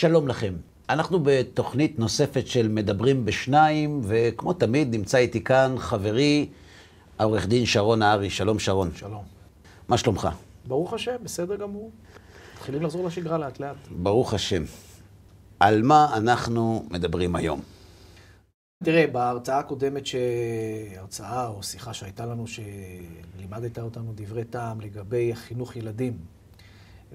שלום 0.00 0.28
לכם. 0.28 0.54
אנחנו 0.88 1.20
בתוכנית 1.22 1.98
נוספת 1.98 2.46
של 2.46 2.68
מדברים 2.68 3.24
בשניים, 3.24 4.00
וכמו 4.04 4.52
תמיד 4.52 4.94
נמצא 4.94 5.18
איתי 5.18 5.44
כאן 5.44 5.74
חברי, 5.78 6.48
העורך 7.18 7.46
דין 7.46 7.66
שרון 7.66 7.98
נהרי. 7.98 8.30
שלום 8.30 8.58
שרון. 8.58 8.90
שלום. 8.94 9.24
מה 9.88 9.98
שלומך? 9.98 10.28
ברוך 10.68 10.92
השם, 10.92 11.16
בסדר 11.22 11.56
גמור. 11.56 11.90
מתחילים 12.54 12.82
לחזור 12.82 13.06
לשגרה 13.06 13.38
לאט 13.38 13.60
לאט. 13.60 13.76
ברוך 13.90 14.34
השם. 14.34 14.62
על 15.60 15.82
מה 15.82 16.16
אנחנו 16.16 16.84
מדברים 16.90 17.36
היום? 17.36 17.60
תראה, 18.84 19.06
בהרצאה 19.06 19.58
הקודמת, 19.58 20.06
ש... 20.06 20.14
הרצאה 20.96 21.48
או 21.48 21.62
שיחה 21.62 21.94
שהייתה 21.94 22.26
לנו, 22.26 22.44
שלימדת 22.46 23.78
אותנו 23.78 24.12
דברי 24.14 24.44
טעם 24.44 24.80
לגבי 24.80 25.34
חינוך 25.34 25.76
ילדים 25.76 26.12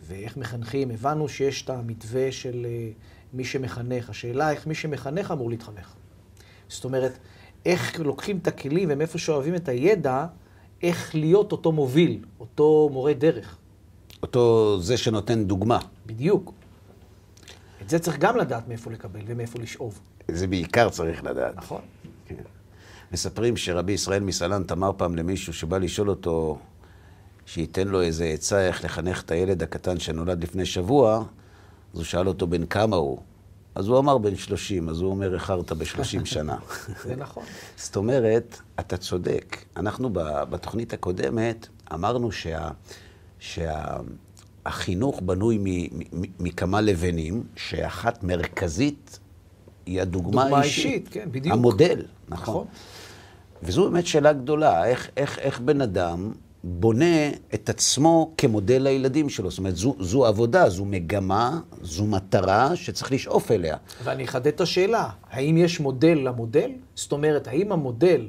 ואיך 0.01 0.37
מחנכים, 0.37 0.91
הבנו 0.91 1.29
שיש 1.29 1.61
את 1.61 1.69
המתווה 1.69 2.31
של 2.31 2.65
אה, 2.69 2.89
מי 3.33 3.43
שמחנך. 3.43 4.09
השאלה 4.09 4.51
איך 4.51 4.67
מי 4.67 4.75
שמחנך 4.75 5.31
אמור 5.31 5.49
להתחנך. 5.49 5.93
זאת 6.67 6.85
אומרת, 6.85 7.17
איך 7.65 7.99
לוקחים 7.99 8.37
את 8.37 8.47
הכלים 8.47 8.89
ומאיפה 8.91 9.17
שאוהבים 9.17 9.55
את 9.55 9.69
הידע, 9.69 10.25
איך 10.83 11.15
להיות 11.15 11.51
אותו 11.51 11.71
מוביל, 11.71 12.19
אותו 12.39 12.89
מורה 12.91 13.13
דרך. 13.13 13.57
אותו 14.21 14.77
זה 14.81 14.97
שנותן 14.97 15.43
דוגמה. 15.43 15.79
בדיוק. 16.05 16.53
את 17.81 17.89
זה 17.89 17.99
צריך 17.99 18.17
גם 18.19 18.37
לדעת 18.37 18.67
מאיפה 18.67 18.91
לקבל 18.91 19.19
ומאיפה 19.25 19.59
לשאוב. 19.59 19.99
זה 20.31 20.47
בעיקר 20.47 20.89
צריך 20.89 21.23
לדעת. 21.23 21.55
נכון. 21.55 21.81
כן. 22.25 22.35
מספרים 23.11 23.57
שרבי 23.57 23.91
ישראל 23.91 24.23
מסלנט 24.23 24.71
אמר 24.71 24.91
פעם 24.97 25.15
למישהו 25.15 25.53
שבא 25.53 25.77
לשאול 25.77 26.09
אותו, 26.09 26.59
שייתן 27.45 27.87
לו 27.87 28.01
איזה 28.01 28.25
עצה 28.25 28.67
איך 28.67 28.85
לחנך 28.85 29.21
את 29.21 29.31
הילד 29.31 29.63
הקטן 29.63 29.99
שנולד 29.99 30.43
לפני 30.43 30.65
שבוע, 30.65 31.17
אז 31.93 31.99
הוא 31.99 32.03
שאל 32.03 32.27
אותו 32.27 32.47
בן 32.47 32.65
כמה 32.65 32.95
הוא. 32.95 33.19
אז 33.75 33.87
הוא 33.87 33.99
אמר 33.99 34.17
בן 34.17 34.35
שלושים, 34.35 34.89
אז 34.89 35.01
הוא 35.01 35.09
אומר, 35.11 35.33
איחרת 35.33 35.71
בשלושים 35.71 36.25
שנה. 36.35 36.57
זה 37.03 37.15
נכון. 37.15 37.43
זאת 37.77 37.95
אומרת, 37.95 38.57
אתה 38.79 38.97
צודק. 38.97 39.57
אנחנו 39.77 40.09
בתוכנית 40.49 40.93
הקודמת 40.93 41.67
אמרנו 41.93 42.31
שה... 42.31 42.69
שהחינוך 43.39 45.21
בנוי 45.21 45.57
מ- 45.59 45.95
מ- 46.21 46.31
מכמה 46.39 46.81
לבנים, 46.81 47.43
שאחת 47.55 48.23
מרכזית 48.23 49.19
היא 49.85 50.01
הדוגמה 50.01 50.43
דוגמה 50.43 50.57
האישית. 50.59 50.85
אישית, 50.85 51.07
כן, 51.11 51.27
בדיוק. 51.31 51.53
המודל, 51.55 52.05
נכון. 52.29 52.53
נכון. 52.53 52.67
וזו 53.63 53.89
באמת 53.91 54.07
שאלה 54.07 54.33
גדולה, 54.33 54.85
איך, 54.85 55.09
איך, 55.17 55.39
איך 55.39 55.59
בן 55.59 55.81
אדם 55.81 56.31
בונה 56.67 57.29
את 57.53 57.69
עצמו 57.69 58.33
כמודל 58.37 58.81
לילדים 58.81 59.29
שלו. 59.29 59.49
זאת 59.49 59.59
אומרת, 59.59 59.75
זו, 59.75 59.95
זו 59.99 60.25
עבודה, 60.25 60.69
זו 60.69 60.85
מגמה, 60.85 61.59
זו 61.81 62.05
מטרה 62.05 62.75
שצריך 62.75 63.11
לשאוף 63.11 63.51
אליה. 63.51 63.77
ואני 64.03 64.25
אחדד 64.25 64.47
את 64.47 64.61
השאלה, 64.61 65.09
האם 65.29 65.57
יש 65.57 65.79
מודל 65.79 66.17
למודל? 66.23 66.71
זאת 66.95 67.11
אומרת, 67.11 67.47
האם 67.47 67.71
המודל 67.71 68.27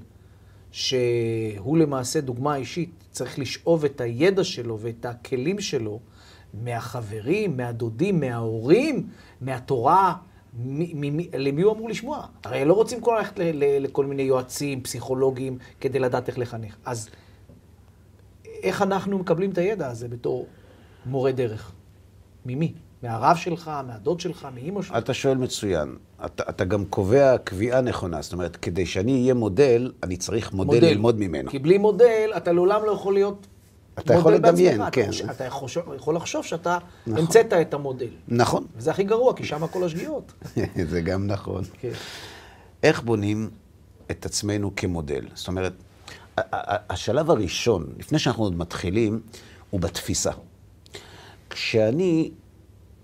שהוא 0.70 1.78
למעשה 1.78 2.20
דוגמה 2.20 2.56
אישית, 2.56 2.90
צריך 3.10 3.38
לשאוב 3.38 3.84
את 3.84 4.00
הידע 4.00 4.44
שלו 4.44 4.78
ואת 4.80 5.06
הכלים 5.06 5.60
שלו 5.60 6.00
מהחברים, 6.54 7.56
מהדודים, 7.56 8.20
מההורים, 8.20 9.06
מהתורה, 9.40 10.14
מ- 10.64 11.16
מ- 11.16 11.30
למי 11.38 11.62
הוא 11.62 11.72
אמור 11.72 11.88
לשמוע? 11.88 12.26
הרי 12.44 12.64
לא 12.64 12.72
רוצים 12.72 13.00
כל 13.00 13.16
ללכת 13.18 13.34
לכל 13.80 14.06
מיני 14.06 14.22
יועצים, 14.22 14.80
פסיכולוגים, 14.80 15.58
כדי 15.80 15.98
לדעת 15.98 16.28
איך 16.28 16.38
לחנך. 16.38 16.76
אז 16.84 17.08
איך 18.66 18.82
אנחנו 18.82 19.18
מקבלים 19.18 19.50
את 19.50 19.58
הידע 19.58 19.88
הזה 19.88 20.08
בתור 20.08 20.46
מורה 21.06 21.32
דרך? 21.32 21.72
ממי? 22.46 22.72
מהרב 23.02 23.36
שלך, 23.36 23.70
מהדוד 23.86 24.20
שלך, 24.20 24.48
מאימא 24.54 24.82
שלך? 24.82 24.96
אתה 24.98 25.14
שואל 25.14 25.36
מצוין. 25.36 25.96
אתה, 26.24 26.42
אתה 26.48 26.64
גם 26.64 26.84
קובע 26.84 27.38
קביעה 27.38 27.80
נכונה. 27.80 28.22
זאת 28.22 28.32
אומרת, 28.32 28.56
כדי 28.56 28.86
שאני 28.86 29.22
אהיה 29.22 29.34
מודל, 29.34 29.92
אני 30.02 30.16
צריך 30.16 30.52
מודל, 30.52 30.74
מודל. 30.74 30.86
ללמוד 30.86 31.18
ממנו. 31.18 31.50
כי 31.50 31.58
בלי 31.58 31.78
מודל, 31.78 32.32
אתה 32.36 32.52
לעולם 32.52 32.84
לא 32.84 32.90
יכול 32.90 33.14
להיות 33.14 33.46
אתה 33.98 34.14
יכול 34.14 34.34
לדמיין. 34.34 34.80
כן. 34.92 35.10
אתה, 35.24 35.32
אתה 35.32 35.44
יכול, 35.44 35.68
יכול 35.96 36.16
לחשוב 36.16 36.44
שאתה 36.44 36.78
נכון. 37.06 37.18
המצאת 37.22 37.52
את 37.52 37.74
המודל. 37.74 38.08
נכון, 38.28 38.66
וזה 38.76 38.90
הכי 38.90 39.04
גרוע, 39.04 39.34
כי 39.34 39.44
שם 39.44 39.66
כל 39.66 39.84
השגיאות. 39.84 40.32
זה 40.90 41.00
גם 41.00 41.26
נכון. 41.26 41.64
כן. 41.80 41.90
איך 42.82 43.02
בונים 43.02 43.50
את 44.10 44.26
עצמנו 44.26 44.76
כמודל? 44.76 45.24
זאת 45.34 45.48
אומרת, 45.48 45.72
השלב 46.90 47.30
הראשון, 47.30 47.86
לפני 47.98 48.18
שאנחנו 48.18 48.42
עוד 48.44 48.56
מתחילים, 48.56 49.20
הוא 49.70 49.80
בתפיסה. 49.80 50.30
כשאני 51.50 52.30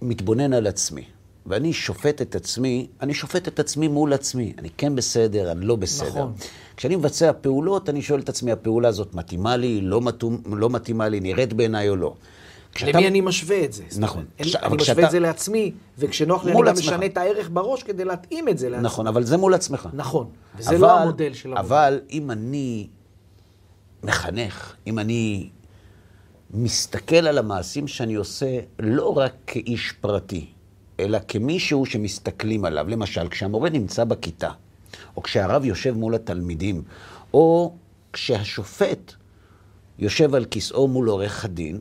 מתבונן 0.03 0.53
על 0.53 0.67
עצמי, 0.67 1.05
ואני 1.47 1.73
שופט 1.73 2.23
את 2.23 2.35
עצמי, 2.35 2.87
אני 3.01 3.15
שופט 3.15 3.49
את 3.49 3.61
עצמי 3.61 3.89
מול 3.89 4.13
עצמי. 4.13 4.53
אני 4.59 4.69
כן 4.77 4.97
בסדר, 4.97 5.53
אני 5.53 5.65
לא 5.67 5.77
בסדר. 5.77 6.09
נכון. 6.09 6.33
כשאני 6.77 6.97
מבצע 6.97 7.31
פעולות, 7.41 7.89
אני 7.89 8.03
שואל 8.03 8.21
את 8.21 8.29
עצמי, 8.29 8.53
הפעולה 8.53 8.89
הזאת 8.89 9.15
מתאימה 9.15 9.57
לי, 9.57 9.81
לא, 9.81 10.01
מתאום, 10.01 10.43
לא 10.47 10.71
מתאימה 10.71 11.09
לי, 11.09 11.21
נראית 11.21 11.53
בעיניי 11.53 11.89
או 11.89 11.97
לא. 11.97 12.15
כשאתה- 12.75 12.99
למי 12.99 13.09
אני 13.09 13.21
משווה 13.21 13.65
את 13.65 13.73
זה? 13.73 13.83
נכון. 13.99 14.25
אומרת, 14.39 14.49
כש- 14.49 14.57
אני 14.57 14.67
משווה 14.77 14.79
כשאתה- 14.95 15.07
את 15.07 15.11
זה 15.11 15.21
לעצמי, 15.21 15.73
וכשנוח 15.99 16.45
לי 16.45 16.53
אני 16.53 16.61
גם. 16.67 16.73
משנה 16.79 17.07
את 17.07 17.17
הערך 17.17 17.51
בראש 17.53 17.83
כדי 17.83 18.05
להתאים 18.05 18.49
את 18.49 18.59
זה 18.59 18.69
לעצמי. 18.69 18.85
נכון, 18.85 19.07
אבל 19.07 19.25
זה 19.25 19.37
מול 19.37 19.55
עצמך. 19.55 19.89
נכון. 19.93 20.27
וזה 20.57 20.71
אבל- 20.71 20.79
לא 20.81 21.01
המודל 21.01 21.35
של 21.35 21.49
המודל. 21.49 21.61
אבל 21.67 22.01
אם 22.11 22.31
אני 22.31 22.87
מחנך, 24.03 24.75
אם 24.87 24.99
אני 24.99 25.49
מסתכל 26.51 27.17
על 27.17 27.39
המעשים 27.39 27.89
שאני 27.89 28.15
עושה 28.15 28.59
לא 28.79 29.19
רק 29.19 29.33
כאיש 29.47 29.93
פרטי, 30.01 30.47
אלא 31.01 31.19
כמישהו 31.29 31.87
שמסתכלים 31.87 32.65
עליו. 32.65 32.89
למשל, 32.89 33.29
כשהמורה 33.29 33.71
נמצא 33.71 34.05
בכיתה, 34.05 34.51
או 35.17 35.23
כשהרב 35.23 35.65
יושב 35.65 35.97
מול 35.97 36.15
התלמידים, 36.15 36.83
או 37.35 37.75
כשהשופט 38.13 39.13
יושב 39.99 40.35
על 40.35 40.45
כיסאו 40.45 40.89
מול 40.89 41.09
עורך 41.09 41.45
הדין, 41.45 41.81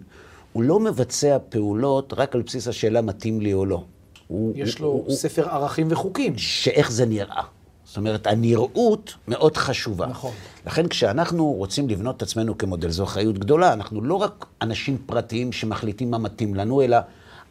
הוא 0.53 0.63
לא 0.63 0.79
מבצע 0.79 1.37
פעולות 1.49 2.13
רק 2.17 2.35
על 2.35 2.41
בסיס 2.41 2.67
השאלה 2.67 3.01
מתאים 3.01 3.41
לי 3.41 3.53
או 3.53 3.65
לא. 3.65 3.83
הוא, 4.27 4.53
יש 4.55 4.75
הוא, 4.75 4.81
לו 4.81 4.87
הוא, 4.87 5.15
ספר 5.15 5.49
ערכים 5.49 5.87
וחוקים. 5.89 6.37
שאיך 6.37 6.91
זה 6.91 7.05
נראה. 7.05 7.43
זאת 7.91 7.97
אומרת, 7.97 8.27
הנראות 8.27 9.13
מאוד 9.27 9.57
חשובה. 9.57 10.07
נכון. 10.07 10.31
לכן 10.65 10.87
כשאנחנו 10.87 11.45
רוצים 11.45 11.89
לבנות 11.89 12.17
את 12.17 12.21
עצמנו 12.21 12.57
כמודל, 12.57 12.89
זו 12.89 13.03
אחריות 13.03 13.37
גדולה. 13.37 13.73
אנחנו 13.73 14.01
לא 14.01 14.15
רק 14.15 14.45
אנשים 14.61 14.97
פרטיים 15.05 15.51
שמחליטים 15.51 16.11
מה 16.11 16.17
מתאים 16.17 16.55
לנו, 16.55 16.81
אלא 16.81 16.97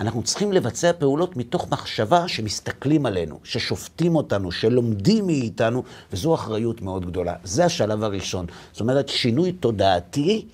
אנחנו 0.00 0.22
צריכים 0.22 0.52
לבצע 0.52 0.92
פעולות 0.92 1.36
מתוך 1.36 1.68
מחשבה 1.70 2.28
שמסתכלים 2.28 3.06
עלינו, 3.06 3.38
ששופטים 3.44 4.16
אותנו, 4.16 4.52
שלומדים 4.52 5.26
מאיתנו, 5.26 5.82
וזו 6.12 6.34
אחריות 6.34 6.82
מאוד 6.82 7.06
גדולה. 7.06 7.34
זה 7.44 7.64
השלב 7.64 8.02
הראשון. 8.04 8.46
זאת 8.72 8.80
אומרת, 8.80 9.08
שינוי 9.08 9.52
תודעתי, 9.52 10.46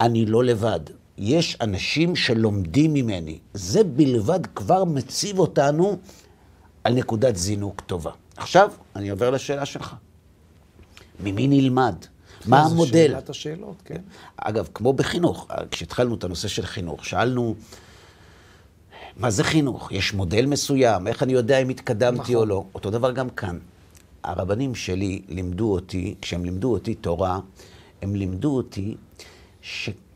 אני 0.00 0.26
לא 0.26 0.44
לבד. 0.44 0.80
יש 1.18 1.56
אנשים 1.60 2.16
שלומדים 2.16 2.94
ממני. 2.94 3.38
זה 3.54 3.84
בלבד 3.84 4.40
כבר 4.54 4.84
מציב 4.84 5.38
אותנו 5.38 5.98
על 6.84 6.94
נקודת 6.94 7.36
זינוק 7.36 7.80
טובה. 7.80 8.10
עכשיו, 8.36 8.70
אני 8.96 9.10
עובר 9.10 9.30
לשאלה 9.30 9.66
שלך. 9.66 9.94
ממי 11.20 11.48
נלמד? 11.48 11.94
מה 12.46 12.64
זו 12.64 12.74
המודל? 12.74 13.08
שאלת 13.12 13.30
השאלות, 13.30 13.82
כן. 13.84 14.00
אגב, 14.36 14.68
כמו 14.74 14.92
בחינוך, 14.92 15.48
כשהתחלנו 15.70 16.14
את 16.14 16.24
הנושא 16.24 16.48
של 16.48 16.66
חינוך, 16.66 17.04
שאלנו, 17.04 17.54
מה 19.16 19.30
זה 19.30 19.44
חינוך? 19.44 19.92
יש 19.92 20.14
מודל 20.14 20.46
מסוים, 20.46 21.06
איך 21.06 21.22
אני 21.22 21.32
יודע 21.32 21.58
אם 21.58 21.68
התקדמתי 21.68 22.20
נכון. 22.20 22.34
או 22.34 22.46
לא? 22.46 22.64
אותו 22.74 22.90
דבר 22.90 23.12
גם 23.12 23.30
כאן. 23.30 23.58
הרבנים 24.24 24.74
שלי 24.74 25.22
לימדו 25.28 25.72
אותי, 25.72 26.14
כשהם 26.22 26.44
לימדו 26.44 26.72
אותי 26.72 26.94
תורה, 26.94 27.38
הם 28.02 28.14
לימדו 28.14 28.56
אותי 28.56 28.96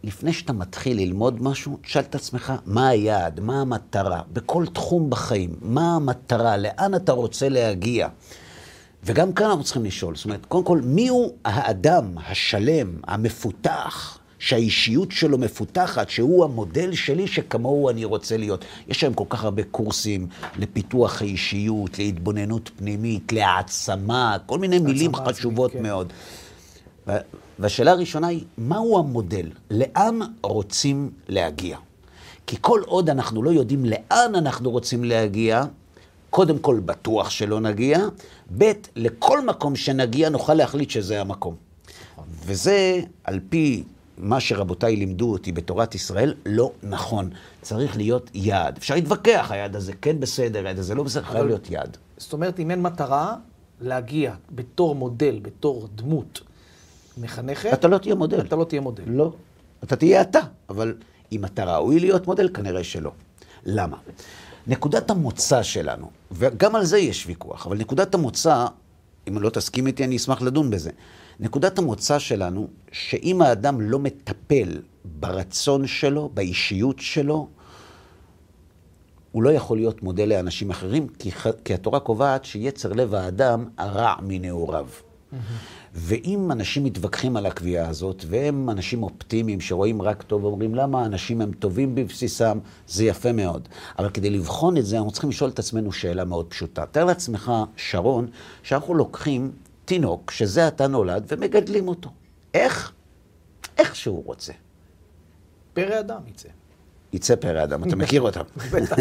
שלפני 0.06 0.32
שאתה 0.32 0.53
מתחיל 0.53 0.97
ללמוד 0.97 1.43
משהו, 1.43 1.79
תשאל 1.82 2.03
את 2.03 2.14
עצמך, 2.14 2.53
מה 2.67 2.88
היעד, 2.88 3.41
מה 3.41 3.61
המטרה, 3.61 4.20
בכל 4.32 4.67
תחום 4.73 5.11
בחיים, 5.11 5.55
מה 5.62 5.97
המטרה, 5.97 6.56
לאן 6.56 6.94
אתה 6.94 7.12
רוצה 7.12 7.49
להגיע. 7.49 8.08
וגם 9.05 9.32
כאן 9.32 9.47
אנחנו 9.47 9.64
צריכים 9.64 9.85
לשאול, 9.85 10.17
זאת 10.17 10.25
אומרת, 10.25 10.47
קודם 10.47 10.64
כל, 10.64 10.81
מיהו 10.85 11.32
האדם 11.44 12.19
השלם, 12.26 12.88
המפותח, 13.06 14.19
שהאישיות 14.38 15.12
שלו 15.12 15.38
מפותחת, 15.38 16.11
שהוא 16.11 16.44
המודל 16.44 16.94
שלי 16.94 17.26
שכמוהו 17.26 17.91
אני 17.91 18.05
רוצה 18.05 18.37
להיות. 18.37 18.64
יש 18.88 19.02
היום 19.02 19.14
כל 19.14 19.25
כך 19.29 19.44
הרבה 19.44 19.62
קורסים 19.62 20.26
לפיתוח 20.59 21.23
האישיות, 21.23 21.99
להתבוננות 21.99 22.70
פנימית, 22.76 23.32
להעצמה, 23.32 24.37
כל 24.47 24.59
מיני 24.59 24.79
מילים 24.79 25.14
חשובות 25.14 25.73
כן. 25.73 25.82
מאוד. 25.82 26.12
וה- 27.06 27.19
והשאלה 27.58 27.91
הראשונה 27.91 28.26
היא, 28.26 28.44
מהו 28.58 28.99
המודל? 28.99 29.50
לאן 29.70 30.19
רוצים 30.43 31.11
להגיע? 31.29 31.79
כי 32.47 32.56
כל 32.61 32.81
עוד 32.87 33.11
אנחנו 33.11 33.43
לא 33.43 33.50
יודעים 33.50 33.85
לאן 33.85 34.35
אנחנו 34.35 34.70
רוצים 34.70 35.05
להגיע, 35.05 35.64
קודם 36.31 36.58
כל 36.58 36.81
בטוח 36.85 37.31
שלא 37.31 37.61
נגיע, 37.61 37.99
ב', 38.58 38.73
לכל 38.97 39.47
מקום 39.47 39.76
שנגיע 39.76 40.29
נוכל 40.29 40.55
להחליט 40.55 40.91
שזה 40.91 41.20
המקום. 41.20 41.55
וזה 42.47 43.00
על 43.25 43.41
פי 43.49 43.85
מה 44.19 44.41
שרבותיי 44.41 44.97
לימדו 44.97 45.32
אותי 45.32 45.52
בתורת 45.52 45.94
ישראל 45.94 46.35
לא 46.47 46.73
נכון. 46.82 47.31
צריך 47.62 47.97
להיות 47.97 48.31
יעד. 48.35 48.76
אפשר 48.76 48.94
להתווכח, 48.94 49.47
היעד 49.50 49.76
הזה 49.76 49.93
כן 50.02 50.20
בסדר, 50.20 50.59
היעד 50.59 50.79
הזה 50.79 50.94
לא 50.94 51.02
בסדר, 51.02 51.23
חייב 51.23 51.47
להיות 51.47 51.70
יעד. 51.70 51.97
זאת 52.17 52.32
אומרת, 52.32 52.61
אם 52.61 52.70
אין 52.70 52.82
מטרה 52.82 53.37
להגיע 53.81 54.35
בתור 54.50 54.94
מודל, 54.94 55.38
בתור 55.43 55.88
דמות 55.94 56.41
מחנכת, 57.17 57.73
אתה 57.73 57.89
לא 57.89 57.99
תהיה 57.99 58.15
מודל. 58.15 58.41
אתה 58.41 58.57
לא 58.57 58.65
תהיה 58.65 58.81
מודל. 58.81 59.03
לא. 59.07 59.33
אתה 59.85 59.97
תהיה 59.97 60.21
אתה, 60.21 60.41
אבל 60.69 60.95
אם 61.33 61.45
אתה 61.45 61.65
ראוי 61.65 62.01
להיות 62.01 62.27
מודל, 62.27 62.49
כנראה 62.55 62.85
שלא. 62.85 63.11
למה? 63.65 63.97
נקודת 64.67 65.11
המוצא 65.11 65.63
שלנו, 65.63 66.11
וגם 66.33 66.77
על 66.77 66.85
זה 66.85 66.99
יש 66.99 67.27
ויכוח, 67.27 67.67
אבל 67.67 67.79
נקודת 67.79 68.15
המוצא, 68.15 68.67
אם 69.29 69.39
לא 69.39 69.51
תסכים 69.51 69.87
איתי, 69.87 70.05
אני 70.05 70.17
אשמח 70.17 70.43
לדון 70.43 70.71
בזה. 70.71 70.91
נקודת 71.41 71.79
המוצא 71.79 72.19
שלנו, 72.19 72.69
שאם 72.93 73.43
האדם 73.43 73.81
לא 73.81 73.99
מטפל 73.99 74.69
ברצון 75.05 75.87
שלו, 75.87 76.31
באישיות 76.35 76.99
שלו, 76.99 77.49
הוא 79.33 79.43
לא 79.43 79.51
יכול 79.51 79.77
להיות 79.77 80.03
מודל 80.03 80.29
לאנשים 80.29 80.71
אחרים, 80.71 81.09
כי, 81.09 81.31
כי 81.65 81.75
התורה 81.75 82.01
קובעת 82.01 82.45
שיצר 82.45 82.93
לב 82.93 83.15
האדם 83.15 83.65
הרע 83.79 84.15
מנעוריו. 84.23 84.87
Mm-hmm. 84.87 85.37
ואם 85.99 86.53
אנשים 86.53 86.85
מתווכחים 86.85 87.37
על 87.37 87.47
הקביעה 87.47 87.89
הזאת, 87.89 88.25
והם 88.29 88.71
אנשים 88.71 89.03
אופטימיים 89.03 89.61
שרואים 89.61 90.03
רק 90.03 90.23
טוב, 90.23 90.45
אומרים 90.45 90.75
למה 90.75 91.07
אנשים 91.07 91.41
הם 91.41 91.53
טובים 91.53 91.95
בבסיסם, 91.95 92.59
זה 92.89 93.05
יפה 93.05 93.33
מאוד. 93.33 93.69
אבל 93.99 94.11
כדי 94.11 94.31
לבחון 94.31 94.77
את 94.77 94.87
זה, 94.87 94.97
אנחנו 94.97 95.11
צריכים 95.11 95.31
לשאול 95.31 95.51
את 95.51 95.59
עצמנו 95.59 95.93
שאלה 95.93 96.25
מאוד 96.25 96.47
פשוטה. 96.49 96.87
תאר 96.87 97.05
לעצמך, 97.05 97.53
שרון, 97.77 98.27
שאנחנו 98.63 98.95
לוקחים 98.95 99.53
תינוק, 99.85 100.31
שזה 100.31 100.69
אתה 100.69 100.87
נולד, 100.87 101.25
ומגדלים 101.29 101.89
אותו. 101.89 102.11
איך? 102.55 102.93
איך 103.79 103.97
שהוא 103.97 104.23
רוצה. 104.27 104.53
פרא 105.73 106.01
אדם 106.01 106.21
יצא. 106.27 106.49
יצא 107.13 107.37
פרא 107.37 107.65
אדם, 107.65 107.85
אתה 107.85 107.97
מכיר 107.97 108.21
אותם. 108.21 108.43
בטח. 108.73 108.97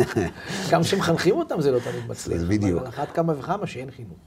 גם 0.71 0.81
כשמחנכים 0.81 1.35
אותם 1.35 1.61
זה 1.61 1.71
לא 1.71 1.79
תמיד 1.79 2.07
מצליח. 2.07 2.41
בדיוק. 2.47 2.81
על 2.81 2.87
אחת 2.87 3.11
כמה 3.11 3.39
וכמה 3.39 3.67
שאין 3.67 3.91
חינוך. 3.91 4.17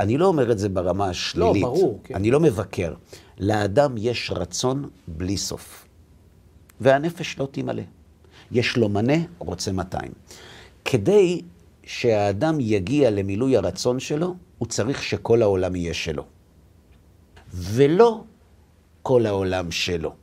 אני 0.00 0.18
לא 0.18 0.26
אומר 0.26 0.52
את 0.52 0.58
זה 0.58 0.68
ברמה 0.68 1.08
השלילית. 1.08 1.62
לא, 1.62 1.68
ברור. 1.68 2.00
כן. 2.04 2.14
אני 2.14 2.30
לא 2.30 2.40
מבקר. 2.40 2.94
לאדם 3.38 3.94
יש 3.98 4.30
רצון 4.34 4.88
בלי 5.08 5.36
סוף. 5.36 5.86
והנפש 6.80 7.38
לא 7.38 7.48
תמלא. 7.50 7.82
יש 8.52 8.76
לו 8.76 8.88
מנה, 8.88 9.16
רוצה 9.38 9.72
200. 9.72 10.12
כדי 10.84 11.42
שהאדם 11.84 12.60
יגיע 12.60 13.10
למילוי 13.10 13.56
הרצון 13.56 14.00
שלו, 14.00 14.34
הוא 14.58 14.68
צריך 14.68 15.02
שכל 15.02 15.42
העולם 15.42 15.76
יהיה 15.76 15.94
שלו. 15.94 16.24
ולא 17.54 18.24
כל 19.02 19.26
העולם 19.26 19.70
שלו. 19.70 20.14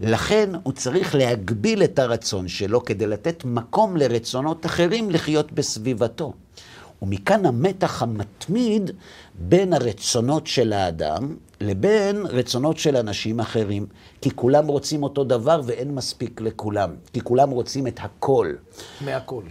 לכן 0.00 0.50
הוא 0.62 0.72
צריך 0.72 1.14
להגביל 1.14 1.84
את 1.84 1.98
הרצון 1.98 2.48
שלו 2.48 2.84
כדי 2.84 3.06
לתת 3.06 3.44
מקום 3.44 3.96
לרצונות 3.96 4.66
אחרים 4.66 5.10
לחיות 5.10 5.52
בסביבתו. 5.52 6.32
ומכאן 7.02 7.46
המתח 7.46 8.02
המתמיד 8.02 8.90
בין 9.34 9.72
הרצונות 9.72 10.46
של 10.46 10.72
האדם 10.72 11.36
לבין 11.60 12.26
רצונות 12.26 12.78
של 12.78 12.96
אנשים 12.96 13.40
אחרים. 13.40 13.86
כי 14.20 14.30
כולם 14.30 14.66
רוצים 14.66 15.02
אותו 15.02 15.24
דבר 15.24 15.60
ואין 15.64 15.94
מספיק 15.94 16.40
לכולם. 16.40 16.90
כי 17.12 17.20
כולם 17.20 17.50
רוצים 17.50 17.86
את 17.86 18.00
הכל. 18.02 18.52
מהכל. 19.00 19.42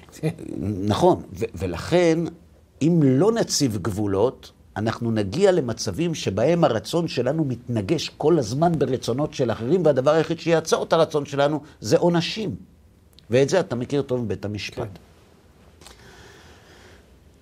נכון, 0.62 1.22
ולכן, 1.56 2.20
אם 2.82 3.00
לא 3.04 3.32
נציב 3.32 3.78
גבולות, 3.82 4.52
אנחנו 4.78 5.12
נגיע 5.12 5.52
למצבים 5.52 6.16
שבהם 6.16 6.64
הרצון 6.64 7.08
שלנו 7.08 7.46
מתנגש 7.46 8.10
כל 8.10 8.40
הזמן 8.40 8.72
ברצונות 8.80 9.34
של 9.34 9.52
אחרים, 9.52 9.86
והדבר 9.86 10.12
היחיד 10.12 10.40
שיעצור 10.40 10.84
את 10.84 10.94
הרצון 10.94 11.26
שלנו 11.26 11.62
זה 11.80 11.98
עונשים. 11.98 12.56
ואת 13.30 13.50
זה 13.50 13.60
אתה 13.60 13.76
מכיר 13.76 14.02
טוב 14.02 14.22
מבית 14.22 14.46
המשפט. 14.46 14.78
כן. 14.78 15.15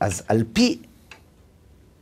אז 0.04 0.24
על 0.28 0.44
פי 0.54 0.78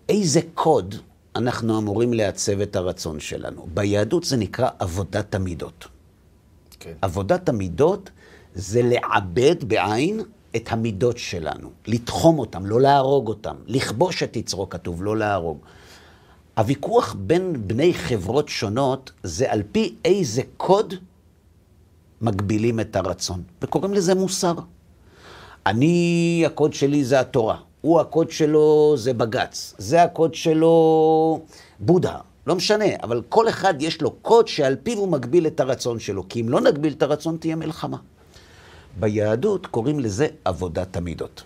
איזה 0.10 0.40
קוד 0.54 0.96
אנחנו 1.36 1.78
אמורים 1.78 2.14
לעצב 2.14 2.60
את 2.60 2.76
הרצון 2.76 3.20
שלנו? 3.20 3.68
ביהדות 3.74 4.24
זה 4.24 4.38
נקרא 4.38 4.70
עבודת 4.80 5.36
המידות. 5.36 5.88
כן. 6.80 6.94
עבודת 7.02 7.50
המידות 7.50 8.10
זה 8.56 8.82
לעבד 8.84 9.64
בעין 9.64 10.20
את 10.56 10.72
המידות 10.72 11.18
שלנו, 11.18 11.70
לתחום 11.88 12.40
אותם, 12.40 12.66
לא 12.66 12.82
להרוג 12.82 13.28
אותם, 13.28 13.56
לכבוש 13.68 14.24
את 14.24 14.36
יצרו 14.36 14.70
כתוב, 14.70 15.04
לא 15.04 15.18
להרוג. 15.18 15.58
הוויכוח 16.58 17.16
בין 17.20 17.68
בני 17.68 17.94
חברות 17.94 18.50
שונות 18.50 19.12
זה 19.24 19.52
על 19.52 19.64
פי 19.72 19.96
איזה 20.06 20.42
קוד 20.58 20.94
מגבילים 22.22 22.80
את 22.80 22.96
הרצון, 22.96 23.44
וקוראים 23.62 23.94
לזה 23.94 24.16
מוסר. 24.16 24.54
אני, 25.66 26.44
הקוד 26.46 26.74
שלי 26.74 27.04
זה 27.04 27.20
התורה, 27.20 27.58
הוא 27.82 28.00
הקוד 28.00 28.32
שלו 28.32 28.94
זה 28.98 29.14
בג"ץ, 29.14 29.74
זה 29.78 30.04
הקוד 30.04 30.36
שלו 30.36 31.42
בודה, 31.80 32.18
לא 32.48 32.56
משנה, 32.56 32.86
אבל 33.04 33.22
כל 33.30 33.50
אחד 33.50 33.74
יש 33.82 34.02
לו 34.02 34.12
קוד 34.12 34.48
שעל 34.48 34.76
פיו 34.84 34.98
הוא 34.98 35.08
מגביל 35.08 35.48
את 35.48 35.60
הרצון 35.60 36.00
שלו, 36.00 36.30
כי 36.30 36.42
אם 36.42 36.50
לא 36.50 36.62
נגביל 36.62 36.94
את 36.94 37.04
הרצון 37.04 37.38
תהיה 37.38 37.56
מלחמה. 37.56 37.98
ביהדות 39.00 39.68
קוראים 39.68 40.00
לזה 40.00 40.28
עבודת 40.46 40.98
המידות. 40.98 41.44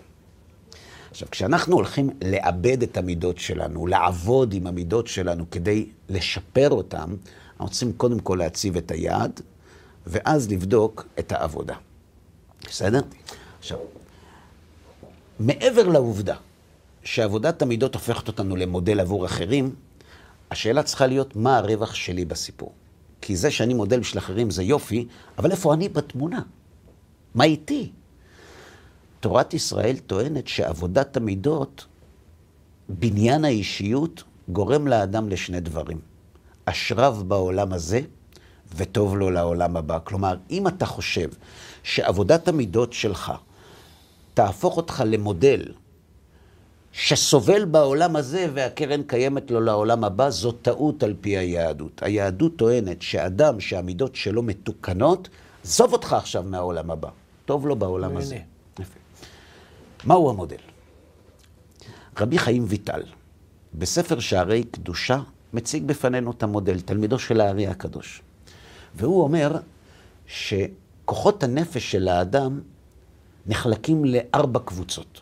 עכשיו, 1.10 1.28
כשאנחנו 1.30 1.76
הולכים 1.76 2.10
לאבד 2.24 2.82
את 2.82 2.96
המידות 2.96 3.38
שלנו, 3.38 3.86
לעבוד 3.86 4.52
עם 4.52 4.66
המידות 4.66 5.06
שלנו 5.06 5.44
כדי 5.50 5.86
לשפר 6.08 6.70
אותן, 6.70 7.14
אנחנו 7.52 7.68
צריכים 7.68 7.92
קודם 7.92 8.18
כל 8.18 8.36
להציב 8.38 8.76
את 8.76 8.90
היעד, 8.90 9.40
ואז 10.06 10.50
לבדוק 10.50 11.06
את 11.18 11.32
העבודה. 11.32 11.74
בסדר? 12.66 13.00
עכשיו, 13.58 13.78
מעבר 15.40 15.88
לעובדה 15.88 16.36
שעבודת 17.04 17.62
המידות 17.62 17.94
הופכת 17.94 18.28
אותנו 18.28 18.56
למודל 18.56 19.00
עבור 19.00 19.26
אחרים, 19.26 19.74
השאלה 20.50 20.82
צריכה 20.82 21.06
להיות 21.06 21.36
מה 21.36 21.58
הרווח 21.58 21.94
שלי 21.94 22.24
בסיפור. 22.24 22.72
כי 23.20 23.36
זה 23.36 23.50
שאני 23.50 23.74
מודל 23.74 24.00
בשביל 24.00 24.18
אחרים 24.18 24.50
זה 24.50 24.62
יופי, 24.62 25.06
אבל 25.38 25.50
איפה 25.50 25.74
אני 25.74 25.88
בתמונה? 25.88 26.42
מה 27.34 27.44
איתי? 27.44 27.92
תורת 29.20 29.54
ישראל 29.54 29.96
טוענת 30.06 30.48
שעבודת 30.48 31.16
המידות, 31.16 31.86
בניין 32.88 33.44
האישיות, 33.44 34.22
גורם 34.48 34.86
לאדם 34.86 35.28
לשני 35.28 35.60
דברים. 35.60 36.00
אשריו 36.64 37.18
בעולם 37.28 37.72
הזה, 37.72 38.00
וטוב 38.76 39.16
לו 39.16 39.30
לעולם 39.30 39.76
הבא. 39.76 39.98
כלומר, 40.04 40.36
אם 40.50 40.68
אתה 40.68 40.86
חושב 40.86 41.28
שעבודת 41.82 42.48
המידות 42.48 42.92
שלך 42.92 43.32
תהפוך 44.36 44.76
אותך 44.76 45.02
למודל 45.06 45.62
שסובל 46.92 47.64
בעולם 47.64 48.16
הזה 48.16 48.46
והקרן 48.54 49.02
קיימת 49.02 49.50
לו 49.50 49.60
לעולם 49.60 50.04
הבא, 50.04 50.30
זו 50.30 50.52
טעות 50.52 51.02
על 51.02 51.14
פי 51.20 51.36
היהדות. 51.36 52.02
היהדות 52.02 52.56
טוענת 52.56 53.02
שאדם 53.02 53.60
שהמידות 53.60 54.16
שלו 54.16 54.42
מתוקנות, 54.42 55.28
עזוב 55.64 55.92
אותך 55.92 56.12
עכשיו 56.12 56.42
מהעולם 56.42 56.90
הבא. 56.90 57.08
טוב 57.44 57.66
לו 57.66 57.76
בעולם 57.76 58.16
הזה. 58.16 58.38
יפה. 58.78 58.98
מהו 60.04 60.30
המודל? 60.30 60.56
רבי 62.20 62.38
חיים 62.38 62.64
ויטל, 62.68 63.02
בספר 63.74 64.20
שערי 64.20 64.64
קדושה, 64.64 65.18
מציג 65.52 65.84
בפנינו 65.84 66.30
את 66.30 66.42
המודל, 66.42 66.80
תלמידו 66.80 67.18
של 67.18 67.40
הארי 67.40 67.66
הקדוש. 67.66 68.22
והוא 68.94 69.22
אומר 69.22 69.56
שכוחות 70.26 71.42
הנפש 71.42 71.92
של 71.92 72.08
האדם 72.08 72.60
נחלקים 73.46 74.04
לארבע 74.04 74.60
קבוצות. 74.60 75.20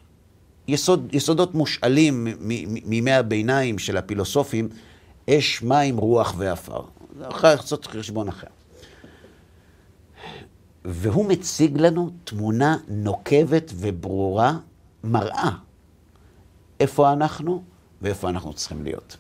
יסוד, 0.69 1.09
יסודות 1.13 1.55
מושאלים 1.55 2.29
מימי 2.85 3.13
הביניים 3.13 3.79
של 3.79 3.97
הפילוסופים, 3.97 4.69
אש, 5.31 5.63
מים, 5.63 5.97
רוח 5.97 6.35
ועפר. 6.39 6.81
אחר 7.23 7.55
לעשות 7.55 7.87
חשבון 7.87 8.29
אחר. 8.29 8.47
והוא 10.85 11.27
מציג 11.29 11.79
לנו 11.79 12.11
תמונה 12.25 12.77
נוקבת 12.89 13.73
וברורה, 13.77 14.59
מראה 15.05 15.51
איפה 16.81 17.13
אנחנו 17.13 17.63
ואיפה 18.03 18.29
אנחנו 18.29 18.53
צריכים 18.53 18.85
להיות. 18.85 19.17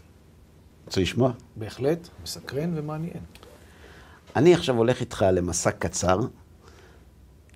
רוצה 0.86 1.00
לשמוע? 1.00 1.32
בהחלט, 1.56 2.08
מסקרן 2.22 2.70
ומעניין. 2.74 3.20
אני 4.36 4.54
עכשיו 4.54 4.76
הולך 4.76 5.00
איתך 5.00 5.24
למסע 5.32 5.70
קצר, 5.70 6.20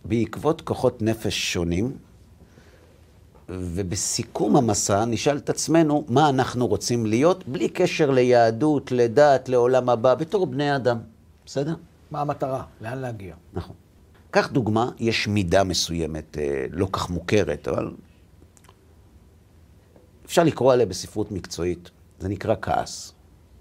בעקבות 0.05 0.61
כוחות 0.61 1.03
נפש 1.03 1.53
שונים, 1.53 1.97
ובסיכום 3.49 4.57
המסע 4.57 5.05
נשאל 5.05 5.37
את 5.37 5.51
עצמנו 5.51 6.05
מה 6.09 6.29
אנחנו 6.29 6.67
רוצים 6.67 7.07
להיות, 7.07 7.49
בלי 7.49 7.69
קשר 7.69 8.11
ליהדות, 8.11 8.93
לדת, 8.93 9.49
לעולם 9.49 9.89
הבא, 9.89 10.15
בתור 10.15 10.47
בני 10.47 10.77
אדם. 10.77 10.99
בסדר? 11.47 11.75
מה 12.11 12.21
המטרה? 12.21 12.65
לאן 12.81 12.99
להגיע? 12.99 13.35
נכון. 13.53 13.75
קח 14.31 14.49
דוגמה, 14.49 14.91
יש 14.99 15.29
מידה 15.29 15.65
מסוימת, 15.65 16.39
אה, 16.39 16.65
לא 16.71 16.89
כך 16.93 17.11
מוכרת, 17.11 17.69
אבל 17.69 17.91
אפשר 20.27 20.45
לקרוא 20.45 20.73
עליה 20.73 20.87
בספרות 20.87 21.33
מקצועית. 21.33 21.91
זה 22.21 22.29
נקרא 22.29 22.55
כעס. 22.63 23.13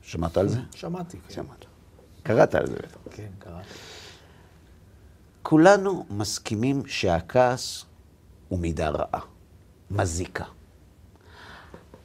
שמעת 0.02 0.38
על 0.38 0.48
זה? 0.48 0.60
שמעתי. 0.76 1.18
כן. 1.28 1.34
שמעת. 1.34 1.66
קראת 2.24 2.56
על 2.56 2.68
זה 2.68 2.76
בטח. 2.76 2.98
כן, 3.12 3.28
קראתי. 3.40 3.68
כולנו 5.50 6.06
מסכימים 6.10 6.84
שהכעס 6.86 7.86
הוא 8.50 8.60
מידה 8.60 8.90
רעה, 8.90 9.20
מזיקה. 9.92 10.44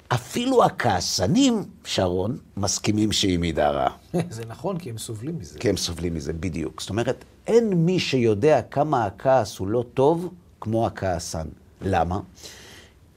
אפילו 0.09 0.65
הכעסנים, 0.65 1.65
שרון, 1.85 2.39
מסכימים 2.57 3.13
שהיא 3.13 3.39
מידה 3.39 3.71
רעה. 3.71 3.97
זה 4.31 4.45
נכון, 4.45 4.79
כי 4.79 4.91
הם 4.91 4.99
סובלים 4.99 5.39
מזה. 5.39 5.59
כי 5.59 5.69
הם 5.69 5.77
סובלים 5.77 6.15
מזה, 6.15 6.33
בדיוק. 6.33 6.81
זאת 6.81 6.91
אומרת, 6.91 7.25
אין 7.47 7.73
מי 7.73 8.01
שיודע 8.01 8.63
כמה 8.63 9.05
הכעס 9.05 9.59
הוא 9.59 9.69
לא 9.69 9.85
טוב 9.95 10.35
כמו 10.61 10.87
הכעסן. 10.87 11.47
למה? 11.81 12.21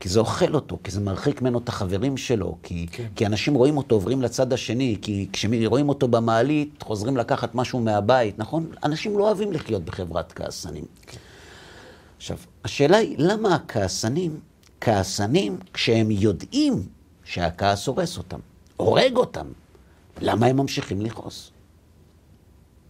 כי 0.06 0.10
זה 0.10 0.20
אוכל 0.20 0.56
אותו, 0.56 0.78
כי 0.84 0.92
זה 0.92 1.02
מרחיק 1.02 1.42
ממנו 1.42 1.60
את 1.60 1.70
החברים 1.70 2.18
שלו, 2.18 2.58
כי, 2.64 2.88
כן. 2.92 3.08
כי 3.16 3.26
אנשים 3.26 3.54
רואים 3.54 3.78
אותו, 3.78 3.96
עוברים 3.96 4.22
לצד 4.22 4.54
השני, 4.54 4.98
כי 5.02 5.28
כשרואים 5.34 5.90
אותו 5.90 6.08
במעלית, 6.08 6.84
חוזרים 6.84 7.18
לקחת 7.18 7.56
משהו 7.56 7.80
מהבית, 7.80 8.40
נכון? 8.40 8.68
אנשים 8.84 9.18
לא 9.18 9.24
אוהבים 9.24 9.52
לחיות 9.52 9.86
בחברת 9.86 10.32
כעסנים. 10.32 10.84
כן. 11.02 11.18
עכשיו, 12.18 12.38
השאלה 12.64 12.98
היא, 12.98 13.16
למה 13.20 13.56
הכעסנים 13.56 14.40
כעסנים 14.82 15.58
כשהם 15.74 16.12
יודעים 16.12 16.84
שהכעס 17.24 17.88
הורס 17.88 18.18
אותם, 18.18 18.40
הורג 18.78 19.16
אותם? 19.18 19.48
למה 20.22 20.46
הם 20.46 20.58
ממשיכים 20.58 21.02
לכעוס? 21.02 21.52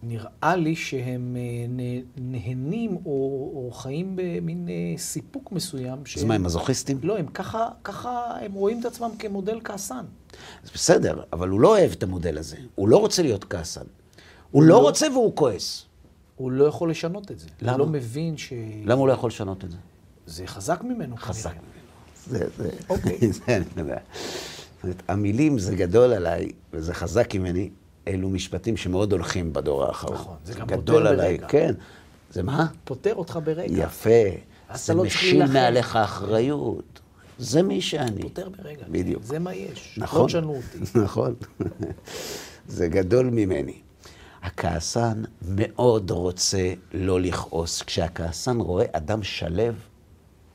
נראה 0.02 0.56
לי 0.56 0.76
שהם 0.76 1.36
אה, 1.36 1.66
נה- 1.68 2.02
נהנים 2.16 2.96
או, 2.96 3.10
או 3.54 3.70
חיים 3.72 4.12
במין 4.16 4.68
אה, 4.68 4.98
סיפוק 4.98 5.52
מסוים. 5.52 5.98
אז 5.98 6.06
שהם- 6.08 6.28
מה, 6.28 6.34
הם 6.34 6.42
מזוכיסטים? 6.42 6.98
לא, 7.02 7.18
הם 7.18 7.26
ככה, 7.26 7.68
ככה, 7.84 8.10
הם 8.40 8.52
רואים 8.52 8.80
את 8.80 8.84
עצמם 8.84 9.10
כמודל 9.18 9.60
כעסן. 9.64 10.04
אז 10.64 10.70
בסדר, 10.74 11.22
אבל 11.32 11.48
הוא 11.48 11.60
לא 11.60 11.68
אוהב 11.68 11.90
את 11.92 12.02
המודל 12.02 12.38
הזה. 12.38 12.56
הוא 12.74 12.88
לא 12.88 12.96
רוצה 12.96 13.22
להיות 13.22 13.44
כעסן. 13.44 13.84
הוא 14.50 14.62
לא 14.62 14.78
רוצה 14.78 15.06
והוא 15.12 15.36
כועס. 15.36 15.84
הוא 16.36 16.50
לא 16.50 16.64
יכול 16.64 16.90
לשנות 16.90 17.30
את 17.30 17.38
זה. 17.38 17.46
למה? 17.62 17.72
הוא 17.72 17.78
לא 17.78 17.86
מבין 17.86 18.36
ש... 18.36 18.52
למה 18.84 19.00
הוא 19.00 19.08
לא 19.08 19.12
יכול 19.12 19.28
לשנות 19.28 19.64
את 19.64 19.70
זה? 19.70 19.76
זה 20.26 20.46
חזק 20.46 20.80
ממנו 20.84 21.16
חזק. 21.16 21.50
ממנו. 21.52 21.62
זה, 22.26 22.46
זה, 22.56 22.70
אוקיי. 22.88 23.18
זה 23.32 23.56
אני 23.56 23.64
יודע. 23.76 23.98
המילים 25.08 25.58
זה 25.58 25.76
גדול 25.76 26.12
עליי, 26.12 26.48
וזה 26.72 26.94
חזק 26.94 27.34
ממני, 27.34 27.70
אלו 28.08 28.28
משפטים 28.28 28.76
שמאוד 28.76 29.12
הולכים 29.12 29.52
בדור 29.52 29.84
האחרון. 29.84 30.14
נכון, 30.14 30.36
זה 30.44 30.54
גם 30.54 30.66
גדול 30.66 31.02
פותר 31.02 31.08
עליי, 31.08 31.36
ברגע. 31.36 31.48
כן. 31.48 31.74
זה 32.30 32.42
מה? 32.42 32.66
פותר 32.84 33.14
אותך 33.14 33.38
ברגע. 33.44 33.82
יפה. 33.84 34.10
זה 34.74 34.94
לא 34.94 35.04
להילחם. 35.04 35.52
מעליך 35.52 35.96
אחריות. 35.96 37.00
זה 37.38 37.62
מי 37.62 37.80
שאני. 37.80 38.22
פותר 38.22 38.48
ברגע. 38.48 38.84
בדיוק. 38.88 39.22
זה 39.22 39.38
מה 39.38 39.54
יש. 39.54 39.94
נכון. 39.98 40.22
לא 40.22 40.26
תשנו 40.26 40.56
אותי. 40.56 40.98
נכון. 41.04 41.34
זה 42.68 42.88
גדול 42.88 43.30
ממני. 43.30 43.78
הכעסן 44.42 45.22
מאוד 45.48 46.10
רוצה 46.10 46.72
לא 46.94 47.20
לכעוס. 47.20 47.82
כשהכעסן 47.82 48.60
רואה 48.60 48.84
אדם 48.92 49.22
שלו, 49.22 49.62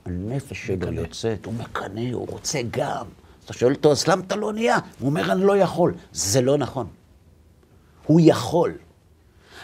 הנפש 0.05 0.67
שלו. 0.67 0.93
יוצאת, 0.93 1.45
הוא 1.45 1.53
מקנא, 1.53 2.13
הוא 2.13 2.27
רוצה 2.29 2.61
גם. 2.71 3.05
אתה 3.45 3.53
שואל 3.53 3.73
אותו, 3.73 3.91
אז 3.91 4.07
למה 4.07 4.21
אתה 4.27 4.35
לא 4.35 4.53
נהיה? 4.53 4.77
הוא 4.99 5.09
אומר, 5.09 5.31
אני 5.31 5.43
לא 5.43 5.57
יכול. 5.57 5.93
זה 6.11 6.41
לא 6.41 6.57
נכון. 6.57 6.87
הוא 8.05 8.19
יכול. 8.23 8.77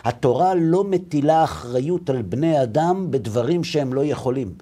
התורה 0.03 0.53
לא 0.55 0.83
מטילה 0.83 1.43
אחריות 1.43 2.09
על 2.09 2.21
בני 2.21 2.63
אדם 2.63 3.11
בדברים 3.11 3.63
שהם 3.63 3.93
לא 3.93 4.05
יכולים. 4.05 4.53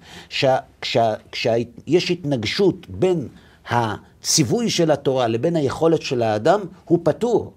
כשיש 0.80 2.10
התנגשות 2.10 2.86
בין 2.88 3.28
הציווי 3.68 4.70
של 4.70 4.90
התורה 4.90 5.28
לבין 5.28 5.56
היכולת 5.56 6.02
של 6.02 6.22
האדם, 6.22 6.60
הוא 6.84 6.98
פטור. 7.02 7.52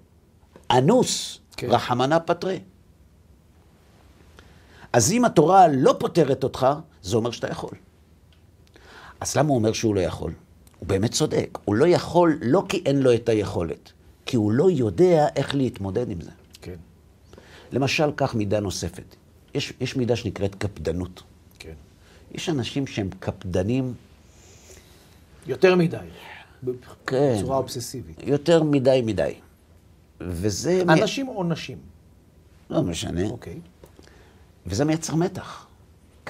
אנוס, 0.70 1.40
כן. 1.56 1.70
רחמנא 1.70 2.18
פטרי. 2.18 2.60
אז 4.92 5.12
אם 5.12 5.24
התורה 5.24 5.68
לא 5.68 5.94
פוטרת 5.98 6.44
אותך, 6.44 6.66
זה 7.02 7.16
אומר 7.16 7.30
שאתה 7.30 7.48
יכול. 7.50 7.70
אז 9.20 9.36
למה 9.36 9.48
הוא 9.48 9.56
אומר 9.56 9.72
שהוא 9.72 9.94
לא 9.94 10.00
יכול? 10.00 10.32
הוא 10.78 10.88
באמת 10.88 11.12
צודק. 11.12 11.58
הוא 11.64 11.74
לא 11.74 11.86
יכול 11.86 12.38
לא 12.42 12.62
כי 12.68 12.82
אין 12.86 13.02
לו 13.02 13.14
את 13.14 13.28
היכולת, 13.28 13.92
כי 14.30 14.36
הוא 14.36 14.52
לא 14.52 14.70
יודע 14.70 15.26
איך 15.36 15.54
להתמודד 15.54 16.10
עם 16.10 16.20
זה. 16.20 16.30
כן, 16.62 16.74
למשל, 17.72 18.10
קח 18.16 18.34
מידה 18.34 18.60
נוספת. 18.60 19.16
יש, 19.54 19.72
יש 19.80 19.96
מידה 19.96 20.16
שנקראת 20.16 20.54
קפדנות. 20.54 21.22
כן. 21.58 21.72
יש 22.32 22.48
אנשים 22.48 22.86
שהם 22.86 23.08
קפדנים 23.20 23.94
יותר 25.46 25.74
מדי. 25.76 25.96
כן. 27.06 27.34
בצורה 27.38 27.56
אובססיבית. 27.56 28.16
יותר 28.22 28.62
מדי 28.62 29.02
מדי. 29.06 29.34
וזה... 30.20 30.84
מ- 30.84 30.90
אנשים 30.90 31.28
או 31.28 31.44
נשים? 31.44 31.78
לא 32.70 32.82
משנה. 32.82 33.26
אוקיי. 33.26 33.60
וזה 34.66 34.84
מייצר 34.84 35.14
מתח. 35.14 35.66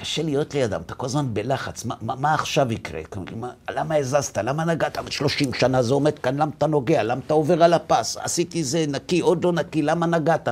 קשה 0.01 0.23
להיות 0.23 0.53
לידם, 0.53 0.81
אתה 0.85 0.95
כל 0.95 1.05
הזמן 1.05 1.33
בלחץ, 1.33 1.85
מה, 1.85 1.95
מה, 2.01 2.15
מה 2.15 2.33
עכשיו 2.33 2.71
יקרה? 2.71 3.03
כלומר, 3.03 3.35
מה, 3.35 3.51
למה 3.69 3.95
הזזת? 3.95 4.37
למה 4.37 4.65
נגעת? 4.65 4.97
30 5.09 5.53
שנה 5.53 5.83
זה 5.83 5.93
עומד 5.93 6.19
כאן, 6.19 6.35
למה 6.35 6.51
אתה 6.57 6.67
נוגע? 6.67 7.03
למה 7.03 7.21
אתה 7.25 7.33
עובר 7.33 7.63
על 7.63 7.73
הפס? 7.73 8.17
עשיתי 8.17 8.63
זה 8.63 8.85
נקי, 8.87 9.19
עוד 9.19 9.43
לא 9.43 9.53
נקי, 9.53 9.81
למה 9.81 10.05
נגעת? 10.05 10.47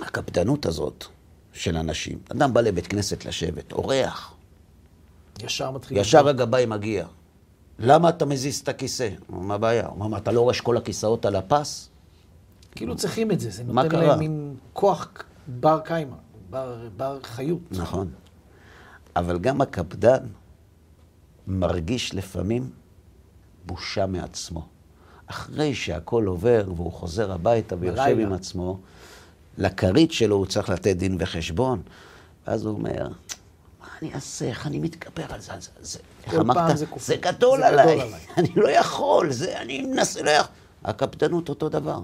הקפדנות 0.00 0.66
הזאת 0.66 1.04
של 1.52 1.76
אנשים, 1.76 2.18
אדם 2.32 2.54
בא 2.54 2.60
לבית 2.60 2.86
כנסת 2.86 3.24
לשבת, 3.24 3.72
אורח, 3.72 4.34
ישר 5.42 5.70
מתחיל... 5.70 5.96
ישר 5.96 6.28
הגבאי 6.28 6.66
מגיע. 6.66 7.06
למה 7.78 8.08
אתה 8.08 8.24
מזיז 8.24 8.60
את 8.60 8.68
הכיסא? 8.68 9.08
מה 9.28 9.54
הבעיה? 9.54 9.86
הוא 9.86 9.94
אומר, 9.94 10.06
מה, 10.06 10.18
אתה 10.18 10.32
לא 10.32 10.40
רואה 10.40 10.54
שכל 10.54 10.76
הכיסאות 10.76 11.26
על 11.26 11.36
הפס? 11.36 11.88
כאילו 12.70 12.96
צריכים 12.96 13.30
את 13.30 13.40
זה, 13.40 13.50
זה 13.50 13.64
נותן? 13.64 13.98
להם 14.00 14.18
מין 14.18 14.54
כוח 14.72 15.08
בר 15.48 15.80
קיימא, 15.84 16.16
בר, 16.50 16.88
בר 16.96 17.18
חיות. 17.22 17.60
נכון. 17.70 18.10
אבל 19.16 19.38
גם 19.38 19.60
הקפדן 19.60 20.26
מרגיש 21.46 22.14
לפעמים 22.14 22.70
בושה 23.66 24.06
מעצמו. 24.06 24.66
אחרי 25.26 25.74
שהכל 25.74 26.24
עובר 26.26 26.64
והוא 26.76 26.92
חוזר 26.92 27.32
הביתה 27.32 27.76
ויושב. 27.80 28.18
עם 28.20 28.32
עצמו, 28.32 28.78
לכרית 29.58 30.12
שלו 30.12 30.36
הוא 30.36 30.46
צריך 30.46 30.68
לתת 30.68 30.96
דין 30.96 31.16
וחשבון. 31.20 31.82
ואז 32.46 32.64
הוא 32.64 32.74
אומר, 32.74 33.08
מה 33.80 33.86
אני 34.02 34.14
אעשה? 34.14 34.44
איך 34.44 34.66
אני 34.66 34.78
מתגבר 34.78 35.24
על 35.28 35.40
זה? 35.40 35.52
זה, 35.58 35.70
זה 35.80 35.98
איך 36.24 36.34
אמרת? 36.34 36.76
זה. 36.76 36.86
זה 36.96 37.16
גדול 37.16 37.58
זה 37.58 37.66
עליי. 37.66 37.96
גדול 37.96 38.00
עליי. 38.06 38.20
אני 38.38 38.48
לא 38.56 38.68
יכול, 38.70 39.32
זה, 39.32 39.60
אני 39.60 39.86
מנסה, 39.86 40.22
לא 40.22 40.30
יכול. 40.30 40.52
הקפדנות 40.84 41.48
אותו 41.48 41.68
דבר. 41.68 42.00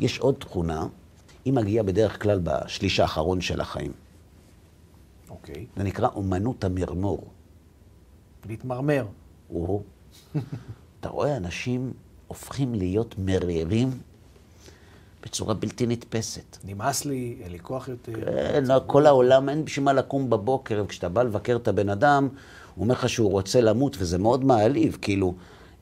יש 0.00 0.18
עוד 0.18 0.34
תכונה, 0.38 0.86
היא 1.44 1.52
מגיעה 1.52 1.84
בדרך 1.84 2.22
כלל 2.22 2.40
בשליש 2.42 3.00
האחרון 3.00 3.40
של 3.40 3.60
החיים. 3.60 3.92
אוקיי. 5.30 5.66
זה 5.76 5.82
נקרא 5.82 6.08
אומנות 6.08 6.64
המרמור. 6.64 7.26
להתמרמר. 8.48 9.06
הוא, 9.48 9.82
אתה 11.00 11.08
רואה 11.08 11.36
אנשים 11.36 11.92
הופכים 12.26 12.74
להיות 12.74 13.14
מרירים 13.18 13.90
בצורה 15.22 15.54
בלתי 15.54 15.86
נתפסת. 15.86 16.56
נמאס 16.64 17.04
לי, 17.04 17.36
אין 17.40 17.52
לי 17.52 17.58
כוח 17.58 17.88
יותר. 17.88 18.12
כן, 18.24 18.64
כל 18.86 19.06
העולם, 19.06 19.48
אין 19.48 19.64
בשביל 19.64 19.84
מה 19.84 19.92
לקום 19.92 20.30
בבוקר, 20.30 20.82
וכשאתה 20.84 21.08
בא 21.08 21.22
לבקר 21.22 21.56
את 21.56 21.68
הבן 21.68 21.88
אדם, 21.88 22.28
הוא 22.74 22.82
אומר 22.82 22.94
לך 22.94 23.08
שהוא 23.08 23.30
רוצה 23.30 23.60
למות, 23.60 23.96
וזה 23.98 24.18
מאוד 24.18 24.44
מעליב. 24.44 24.98
כאילו, 25.02 25.34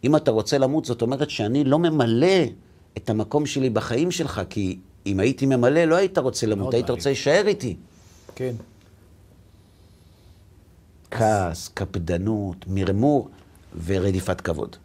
אם 0.05 0.17
אתה 0.17 0.31
רוצה 0.31 0.59
למות, 0.59 0.85
זאת 0.85 1.02
אומרת 1.02 1.31
שאני 1.31 1.64
לא 1.64 1.79
ממלא 1.79 2.45
את 2.97 3.11
המקום 3.11 3.47
שלי 3.47 3.71
בחיים 3.71 4.11
שלך, 4.11 4.40
כי 4.50 4.79
אם 5.07 5.21
הייתי 5.21 5.47
ממלא, 5.47 5.85
לא 5.85 5.97
היית 5.97 6.19
רוצה 6.19 6.47
למות, 6.47 6.75
היית. 6.75 6.90
רוצה 6.90 7.09
להישאר 7.09 7.47
איתי. 7.47 7.76
כן. 8.35 8.54
כעס, 11.11 11.69
קפדנות, 11.75 12.64
מרמור 12.69 13.28
ורדיפת 13.85 14.40
כבוד. 14.40 14.76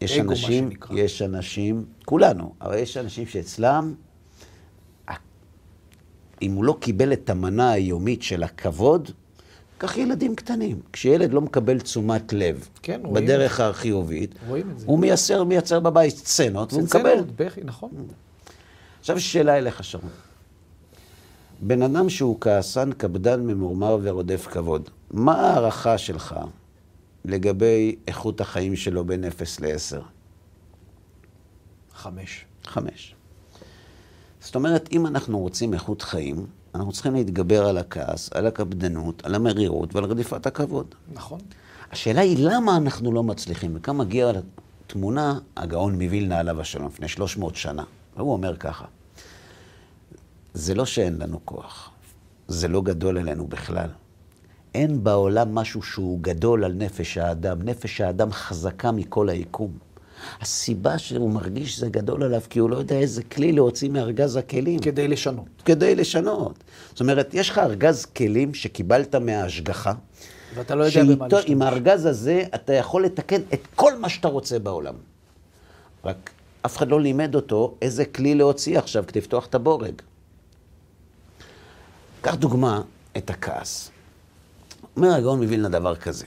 יש 0.00 0.18
אנשים. 0.18 0.70
יש 0.94 1.22
אנשים, 1.22 1.84
כולנו, 2.04 2.54
אבל 2.60 2.78
יש 2.78 2.96
אנשים 2.96 3.26
שאצלם, 3.26 3.94
אם 6.42 6.52
הוא 6.52 6.64
לא 6.64 6.76
קיבל 6.80 7.12
את 7.12 7.30
המנה 7.30 7.72
היומית 7.72 8.22
של 8.22 8.42
הכבוד, 8.42 9.10
קח 9.78 9.96
ילדים 9.96 10.34
קטנים. 10.34 10.80
כשילד 10.92 11.32
לא 11.32 11.40
מקבל 11.40 11.80
תשומת 11.80 12.32
לב 12.32 12.68
כן, 12.82 13.00
רואים 13.04 13.24
בדרך 13.24 13.60
החיובית. 13.60 14.34
הוא 14.84 14.98
מייצר, 14.98 15.44
מייצר 15.44 15.80
בבית 15.80 16.16
סצנות, 16.16 16.72
והוא 16.72 16.82
מקבל. 16.84 17.02
צנצנות, 17.02 17.36
בכי, 17.36 17.60
נכון. 17.64 17.90
עכשיו 19.04 19.20
שאלה 19.20 19.58
אליך, 19.58 19.84
שרון. 19.84 20.10
בן 21.60 21.82
אדם 21.82 22.08
שהוא 22.08 22.36
כעסן, 22.40 22.92
קפדן, 22.92 23.40
ממורמר 23.40 23.98
ורודף 24.02 24.46
כבוד, 24.50 24.90
מה 25.10 25.34
ההערכה 25.34 25.98
שלך 25.98 26.34
לגבי 27.24 27.96
איכות 28.08 28.40
החיים 28.40 28.76
שלו 28.76 29.04
בין 29.04 29.24
0 29.24 29.60
ל-10? 29.60 30.00
חמש. 31.94 32.44
5. 32.64 33.14
זאת 34.40 34.54
אומרת, 34.54 34.88
אם 34.92 35.06
אנחנו 35.06 35.38
רוצים 35.38 35.74
איכות 35.74 36.02
חיים, 36.02 36.46
אנחנו 36.74 36.92
צריכים 36.92 37.14
להתגבר 37.14 37.66
על 37.66 37.78
הכעס, 37.78 38.30
על 38.32 38.46
הקפדנות, 38.46 39.24
על 39.24 39.34
המרירות 39.34 39.94
ועל 39.94 40.04
רדיפת 40.04 40.46
הכבוד. 40.46 40.94
נכון. 41.12 41.40
השאלה 41.92 42.20
היא 42.20 42.36
למה 42.40 42.76
אנחנו 42.76 43.12
לא 43.12 43.22
מצליחים, 43.22 43.76
וכאן 43.76 43.96
מגיע 43.96 44.32
תמונה, 44.86 45.38
הגאון 45.56 45.92
מווילנה 46.02 46.38
עליו 46.38 46.60
השלום, 46.60 46.86
לפני 46.86 47.08
300 47.08 47.56
שנה. 47.56 47.84
והוא 48.16 48.32
אומר 48.32 48.56
ככה, 48.56 48.84
זה 50.54 50.74
לא 50.74 50.86
שאין 50.86 51.18
לנו 51.18 51.40
כוח, 51.44 51.90
זה 52.48 52.68
לא 52.68 52.82
גדול 52.82 53.18
עלינו 53.18 53.46
בכלל. 53.46 53.88
אין 54.74 55.04
בעולם 55.04 55.54
משהו 55.54 55.82
שהוא 55.82 56.18
גדול 56.22 56.64
על 56.64 56.72
נפש 56.72 57.18
האדם. 57.18 57.62
נפש 57.62 58.00
האדם 58.00 58.32
חזקה 58.32 58.92
מכל 58.92 59.28
היקום. 59.28 59.78
הסיבה 60.40 60.98
שהוא 60.98 61.30
מרגיש 61.30 61.74
שזה 61.74 61.88
גדול 61.88 62.22
עליו, 62.22 62.40
כי 62.50 62.58
הוא 62.58 62.70
לא 62.70 62.76
יודע 62.76 62.96
איזה 62.96 63.22
כלי 63.22 63.52
להוציא 63.52 63.90
מארגז 63.90 64.36
הכלים. 64.36 64.78
כדי 64.78 65.08
לשנות. 65.08 65.46
כדי 65.64 65.94
לשנות. 65.94 66.64
זאת 66.90 67.00
אומרת, 67.00 67.34
יש 67.34 67.50
לך 67.50 67.58
ארגז 67.58 68.04
כלים 68.04 68.54
שקיבלת 68.54 69.14
מההשגחה, 69.14 69.92
ואתה 70.54 70.74
לא 70.74 70.84
יודע 70.84 71.02
במה 71.02 71.28
להשתמש. 71.28 71.50
עם 71.50 71.62
הארגז 71.62 72.06
הזה 72.06 72.44
אתה 72.54 72.72
יכול 72.72 73.04
לתקן 73.04 73.40
את 73.54 73.60
כל 73.74 73.98
מה 73.98 74.08
שאתה 74.08 74.28
רוצה 74.28 74.58
בעולם. 74.58 74.94
רק 76.04 76.30
אף 76.66 76.76
אחד 76.76 76.88
לא 76.88 77.00
לימד 77.00 77.34
אותו 77.34 77.74
איזה 77.82 78.04
כלי 78.04 78.34
להוציא 78.34 78.78
עכשיו 78.78 79.04
כדי 79.06 79.20
לפתוח 79.20 79.46
את 79.46 79.54
הבורג. 79.54 79.94
קח 82.20 82.34
דוגמה 82.34 82.82
את 83.16 83.30
הכעס. 83.30 83.90
אומר 84.96 85.14
הגאון 85.14 85.42
מווילנה 85.42 85.68
דבר 85.68 85.96
כזה. 85.96 86.26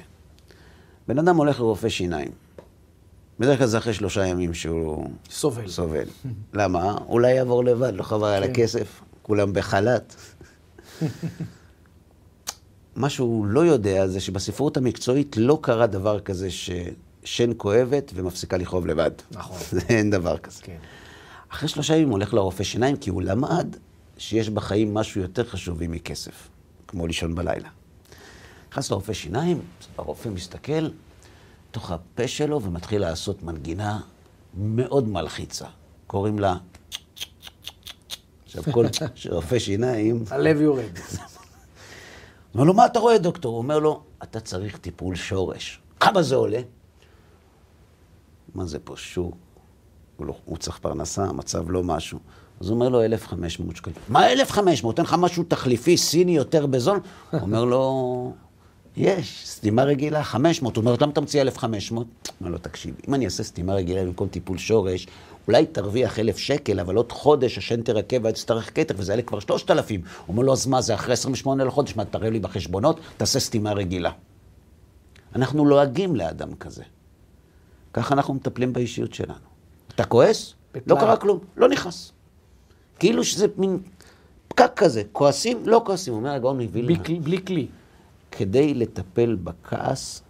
בן 1.08 1.20
אדם 1.20 1.36
הולך 1.36 1.60
לרופא 1.60 1.89
שיניים. 1.89 2.32
בדרך 3.39 3.58
כלל 3.58 3.67
זה 3.67 3.77
אחרי 3.77 3.94
שלושה 3.94 4.25
ימים 4.25 4.53
שהוא 4.53 5.10
סובל. 5.29 5.67
סובל. 5.67 6.06
למה? 6.53 6.98
אולי 7.08 7.34
יעבור 7.34 7.63
לבד, 7.63 7.94
לא 7.94 8.03
חבל 8.03 8.27
על 8.27 8.44
כן. 8.44 8.51
הכסף, 8.51 9.01
כולם 9.22 9.53
בחל"ת. 9.53 10.15
מה 12.96 13.10
שהוא 13.10 13.46
לא 13.46 13.60
יודע 13.60 14.08
זה 14.08 14.20
שבספרות 14.20 14.77
המקצועית 14.77 15.38
לא 15.38 15.60
קרה 15.62 15.88
דבר 15.88 16.20
כזה 16.20 16.51
ששן 17.27 17.51
כואבת 17.57 18.12
ומפסיקה 18.15 18.57
לכאוב 18.57 18.88
לבד. 18.88 19.12
נכון. 19.31 19.57
זה 19.72 19.81
אין 19.98 20.10
דבר 20.10 20.38
כזה. 20.38 20.62
כן. 20.63 20.77
אחרי 21.50 21.69
שלושה 21.69 21.96
ימים 21.96 22.10
הולך 22.10 22.34
לרופא 22.34 22.63
שיניים 22.63 22.98
כי 22.98 23.10
הוא 23.10 23.22
למד 23.22 23.75
שיש 24.17 24.50
בחיים 24.50 24.93
משהו 24.93 25.22
יותר 25.22 25.43
חשובי 25.43 25.88
מכסף, 25.88 26.48
כמו 26.88 27.07
לישון 27.07 27.36
בלילה. 27.36 27.69
נכנס 28.69 28.91
לרופא 28.91 29.13
שיניים, 29.13 29.62
הרופא 29.98 30.29
מסתכל 30.29 30.89
תוך 31.72 31.91
הפה 31.91 32.27
שלו 32.27 32.62
ומתחיל 32.62 33.01
לעשות 33.01 33.43
מנגינה 33.43 34.00
מאוד 34.57 35.07
מלחיצה. 35.07 35.65
קוראים 36.07 36.39
לה... 36.39 36.55
עכשיו, 38.46 38.63
כל 38.72 38.86
רופא 39.36 39.60
שיניים... 39.60 40.24
הלב 40.29 40.62
יורד. 40.62 40.84
אומר 42.53 42.63
לו, 42.65 42.74
מה 42.74 42.86
אתה 42.86 43.00
רואה, 43.00 43.17
דוקטור? 43.17 43.51
הוא 43.51 43.57
אומר 43.57 43.79
לו, 43.79 44.03
אתה 44.24 44.39
צריך 44.39 44.77
טיפול 44.77 45.15
שורש. 45.15 45.79
כמה 46.00 46.24
זה 46.24 46.36
עולה? 46.36 46.60
מה 48.55 48.65
זה 48.65 48.79
פה, 48.79 48.93
שוק? 48.97 49.35
הוא, 50.17 50.25
לא, 50.25 50.33
הוא 50.45 50.57
צריך 50.57 50.77
פרנסה, 50.77 51.23
המצב 51.23 51.71
לא 51.71 51.83
משהו. 51.83 52.19
אז 52.61 52.69
הוא 52.69 52.75
אומר 52.75 52.89
לו, 52.89 53.05
1,500 53.05 53.75
שקלים. 53.75 53.95
מה 54.09 54.31
1,500? 54.31 54.99
אין 54.99 55.05
לך 55.05 55.15
משהו 55.19 55.43
תחליפי, 55.43 55.97
סיני 55.97 56.35
יותר 56.35 56.65
בזול? 56.65 56.99
הוא 57.31 57.41
אומר 57.41 57.65
לו, 57.65 58.33
יש, 58.97 59.43
סתימה 59.47 59.83
רגילה, 59.83 60.23
500. 60.23 60.75
הוא 60.75 60.81
אומר, 60.81 60.95
למה 61.01 61.11
אתה 61.11 61.21
מציע 61.21 61.41
1,500? 61.41 62.07
הוא 62.07 62.33
אומר 62.39 62.51
לו, 62.51 62.57
תקשיב, 62.57 62.95
אם 63.07 63.13
אני 63.13 63.25
אעשה 63.25 63.43
סתימה 63.43 63.73
רגילה 63.73 64.05
במקום 64.05 64.27
טיפול 64.27 64.57
שורש, 64.57 65.07
אולי 65.47 65.65
תרוויח 65.65 66.19
1,000 66.19 66.37
שקל, 66.37 66.79
אבל 66.79 66.95
עוד 66.95 67.11
חודש 67.11 67.57
השן 67.57 67.81
תרקב 67.81 68.17
ואז 68.23 68.33
תצטרך 68.33 68.75
כתר, 68.75 68.95
וזה 68.97 69.11
יעלה 69.11 69.21
כבר 69.21 69.39
3,000. 69.39 70.01
הוא 70.01 70.33
אומר 70.33 70.43
לו, 70.43 70.53
אז 70.53 70.67
מה, 70.67 70.81
זה 70.81 70.93
אחרי 70.93 71.13
28 71.13 71.63
לחודש, 71.63 71.95
מה, 71.95 72.05
תראה 72.05 72.29
לי 72.29 72.39
בחשבונות? 72.39 72.99
תעשה 73.17 73.39
סתימה 73.39 73.73
רגילה. 73.73 74.11
אנחנו 75.35 75.65
לועגים 75.65 76.15
לאדם 76.15 76.55
כזה. 76.55 76.83
ככה 77.94 78.13
אנחנו 78.13 78.34
מטפלים 78.34 78.74
באישיות 78.74 79.13
שלנו. 79.13 79.48
אתה 79.96 80.06
כועס? 80.06 80.53
לא. 80.88 80.96
קרה 80.96 81.17
כלום, 81.17 81.39
לא 81.58 81.70
נכנס. 81.70 82.12
כאילו 83.00 83.24
שזה 83.24 83.46
מין 83.58 83.79
פקק 84.48 84.71
כזה, 84.76 85.02
כועסים? 85.12 85.62
לא 85.65 85.82
כועסים. 85.86 86.13
אומר 86.13 86.30
הגאון 86.30 86.62
מווילנה, 86.62 87.04
בלי 87.23 87.45
כלי. 87.45 87.67
כדי 88.32 88.73
לטפל 88.73 89.36
בכעס 89.36 90.23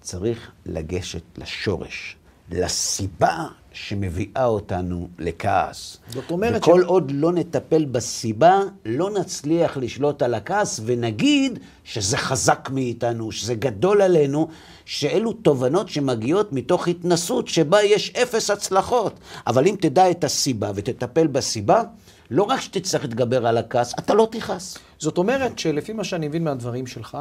צריך 0.00 0.50
לגשת 0.66 1.22
לשורש, 1.38 2.16
לסיבה 2.50 3.46
שמביאה 3.80 4.44
אותנו 4.44 5.08
לכעס. 5.18 5.96
זאת 6.08 6.30
אומרת 6.30 6.62
וכל 6.62 6.82
ש- 6.82 6.86
עוד 6.86 7.10
לא 7.14 7.32
נטפל 7.32 7.84
בסיבה, 7.84 8.60
לא 8.84 9.10
נצליח 9.10 9.76
לשלוט 9.76 10.22
על 10.22 10.34
הכעס 10.34 10.80
ונגיד 10.84 11.58
שזה 11.84 12.16
חזק 12.16 12.68
מאיתנו, 12.72 13.32
שזה 13.32 13.54
גדול 13.54 14.02
עלינו, 14.02 14.48
שאלו 14.84 15.32
תובנות 15.32 15.88
שמגיעות 15.88 16.52
מתוך 16.52 16.88
התנסות 16.88 17.48
שבה 17.48 17.82
יש 17.82 18.10
אפס 18.22 18.50
הצלחות. 18.50 19.14
אבל 19.46 19.66
אם 19.66 19.76
תדע 19.80 20.10
את 20.10 20.24
הסיבה 20.24 20.70
ותטפל 20.74 21.26
בסיבה, 21.26 21.82
לא 22.30 22.42
רק 22.42 22.60
שתצטרך 22.60 23.02
להתגבר 23.02 23.46
על 23.46 23.56
הכעס, 23.58 23.94
אתה 23.98 24.14
לא 24.14 24.28
תכעס. 24.30 24.78
זאת 24.98 25.18
אומרת 25.18 25.58
שלפי 25.58 25.92
מה 25.92 26.04
שאני 26.04 26.28
מבין 26.28 26.44
מהדברים 26.44 26.86
שלך, 26.86 27.18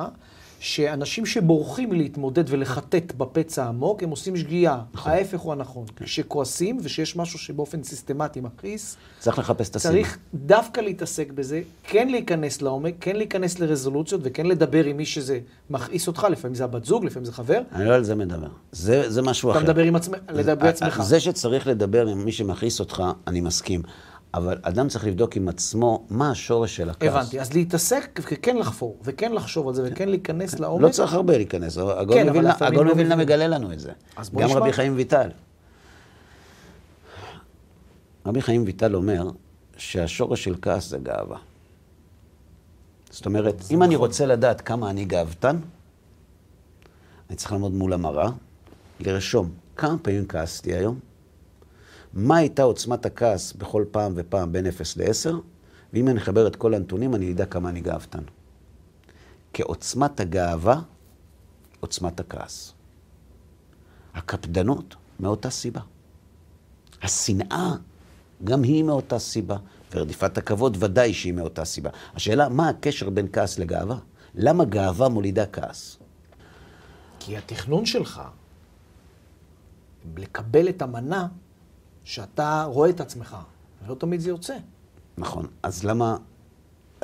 שאנשים 0.60 1.26
שבורחים 1.26 1.92
להתמודד 1.94 2.44
ולחטט 2.48 3.14
בפצע 3.18 3.64
העמוק, 3.64 4.04
הם 4.04 4.10
עושים 4.10 4.38
שגיאה. 4.38 4.80
נכון. 4.94 5.12
ההפך 5.12 5.40
הוא 5.40 5.54
הנכון. 5.54 5.86
כשכועסים 5.96 6.80
ושיש 6.84 7.16
משהו 7.16 7.40
שבאופן 7.40 7.84
סיסטמטי 7.84 8.42
מכעיס, 8.42 8.98
צריך 9.20 9.40
לחפש 9.40 9.70
את 9.70 9.76
הסיבה. 9.76 9.94
צריך 9.94 10.18
דווקא 10.34 10.82
להתעסק 10.82 11.32
בזה, 11.32 11.62
כן 11.84 12.08
להיכנס 12.08 12.62
לעומק, 12.62 12.94
כן 13.00 13.16
להיכנס 13.16 13.60
לרזולוציות 13.60 14.22
וכן 14.24 14.46
לדבר 14.46 14.84
עם 14.84 14.98
מי 14.98 15.06
שזה 15.06 15.40
מכעיס 15.70 16.08
אותך, 16.08 16.28
לפעמים 16.32 16.56
זה 16.56 16.64
הבת 16.64 16.86
זוג, 16.86 17.06
לפעמים 17.06 17.26
זה 17.26 17.32
חבר. 17.32 17.62
אני 17.72 17.86
לא 17.86 17.94
על 17.94 18.04
זה 18.04 18.16
מדבר. 18.16 18.48
זה, 18.72 19.10
זה 19.10 19.22
משהו 19.22 19.52
אתה 19.52 19.58
אחר. 19.60 19.68
מדבר 19.68 19.84
עם 19.84 19.96
עצמך, 19.96 20.18
לדבר 20.30 20.56
בעצמך. 20.66 21.02
זה 21.04 21.20
שצריך 21.20 21.68
לדבר 21.68 22.08
עם 22.08 22.26
מי 22.26 22.32
שמכעיס 22.32 22.80
אותך, 22.80 23.04
אני 23.28 23.42
מסכים. 23.42 23.82
אבל 24.38 24.58
אדם 24.62 24.88
צריך 24.88 25.06
לבדוק 25.06 25.36
עם 25.36 25.48
עצמו 25.48 26.06
מה 26.10 26.32
השורש 26.32 26.76
של 26.76 26.90
הכעס. 26.90 27.14
הבנתי, 27.14 27.40
אז 27.40 27.54
להתעסק 27.54 28.20
וכן 28.24 28.58
לחפור, 28.58 28.98
וכן 29.04 29.32
לחשוב 29.32 29.68
על 29.68 29.74
זה, 29.74 29.84
וכן 29.86 30.10
להיכנס 30.10 30.60
לעומק. 30.60 30.82
לא 30.82 30.90
צריך 30.90 31.14
הרבה 31.14 31.38
להיכנס. 31.38 31.78
הגאון 31.78 32.20
כן, 32.20 32.30
אבל 32.30 32.84
מווילנה-. 32.84 33.16
מגלה 33.16 33.48
לנו 33.48 33.74
את 33.74 33.80
זה. 33.80 33.92
גם. 34.36 34.50
רבי 34.50 34.74
חיים 34.74 34.96
ויטל. 34.96 35.30
רבי 38.26 38.42
חיים 38.42 38.64
ויטל 38.66 38.96
אומר 38.96 39.30
שהשורש 39.78 40.44
של 40.44 40.56
כעס 40.62 40.90
זה 40.90 40.98
גאווה. 40.98 41.38
זאת 43.10 43.26
אומרת, 43.26 43.64
אם 43.72 43.84
אני 43.84 43.96
רוצה 43.96 44.26
לדעת 44.26 44.62
כמה 44.62 44.90
אני 44.90 45.06
גאוותן, 45.06 45.60
אני 47.30 47.38
צריך 47.38 47.52
לעמוד 47.52 47.74
מול 47.74 47.94
המראה, 47.94 48.30
לרשום 49.00 49.50
כמה 49.76 49.98
פעמים 49.98 50.28
כעסתי 50.28 50.74
היום, 50.74 51.00
מה 52.14 52.38
הייתה 52.38 52.64
עוצמת 52.64 53.06
הכעס 53.06 53.54
בכל 53.54 53.86
פעם 53.92 54.14
ופעם 54.16 54.52
בין 54.52 54.68
0 54.68 54.98
ל-10, 54.98 55.34
ואם 55.94 56.08
אני 56.08 56.20
אחבר 56.20 56.48
את 56.48 56.56
כל 56.56 56.74
הנתונים, 56.74 57.16
אני 57.16 57.32
אדע 57.32 57.46
כמה 57.46 57.70
אני 57.70 57.82
גאוותן. 57.82 58.24
כעוצמת 59.54 60.20
הגאווה, 60.20 60.82
עוצמת 61.80 62.20
הכעס. 62.20 62.74
הקפדנות, 64.14 64.96
מאותה 65.20 65.50
סיבה. 65.50 65.82
השנאה, 67.02 67.76
גם 68.44 68.64
היא 68.64 68.84
מאותה 68.84 69.20
סיבה. 69.20 69.58
ורדיפת 69.92 70.38
הכבוד, 70.38 70.78
ודאי 70.80 71.14
שהיא 71.14 71.34
מאותה 71.34 71.66
סיבה. 71.66 71.90
השאלה, 72.16 72.50
מה 72.50 72.70
הקשר 72.70 73.10
בין 73.10 73.28
כעס 73.34 73.60
לגאווה? 73.60 73.98
למה 74.36 74.66
גאווה 74.66 75.10
מולידה 75.10 75.46
כעס? 75.46 75.98
כי 77.20 77.38
התכנון 77.38 77.86
שלך, 77.86 78.22
לקבל 80.18 80.70
את 80.70 80.82
המנה 80.82 81.28
שאתה 82.08 82.64
רואה 82.64 82.90
את 82.90 83.02
עצמך, 83.02 83.38
ולא 83.86 83.96
תמיד 83.96 84.20
זה 84.20 84.30
יוצא. 84.30 84.56
נכון. 85.18 85.48
אז 85.64 85.84
למה... 85.84 86.18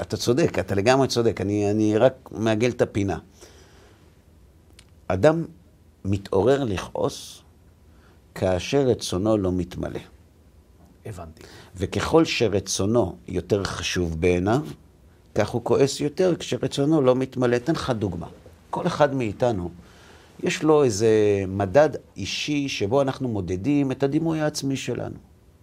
אתה 0.02 0.18
צודק, 0.18 0.60
אתה 0.60 0.76
לגמרי 0.76 1.08
צודק. 1.08 1.42
אני, 1.42 1.72
אני 1.72 1.98
רק 1.98 2.30
מעגל 2.32 2.70
את 2.70 2.82
הפינה. 2.82 3.20
אדם 5.08 5.46
מתעורר 6.06 6.64
לכעוס 6.64 7.42
כאשר 8.36 8.82
רצונו 8.82 9.38
לא 9.38 9.52
מתמלא. 9.52 10.00
הבנתי. 11.06 11.44
וככל 11.76 12.26
שרצונו 12.26 13.16
יותר 13.28 13.64
חשוב 13.64 14.22
בעיניו, 14.22 14.62
כך 15.36 15.50
הוא 15.50 15.64
כועס 15.64 16.00
יותר 16.00 16.36
כשרצונו 16.36 17.02
לא 17.02 17.16
מתמלא. 17.16 17.56
אתן 17.56 17.74
לך 17.74 17.90
דוגמה. 17.90 18.28
כל 18.70 18.88
אחד 18.88 19.16
מאיתנו, 19.16 19.70
יש 20.40 20.64
לו 20.64 20.84
איזה 20.84 21.10
מדד 21.48 21.90
אישי 22.18 22.70
שבו 22.70 23.02
אנחנו 23.02 23.28
מודדים 23.28 23.92
את 23.92 24.04
הדימוי 24.04 24.42
העצמי 24.42 24.76
שלנו. 24.76 25.16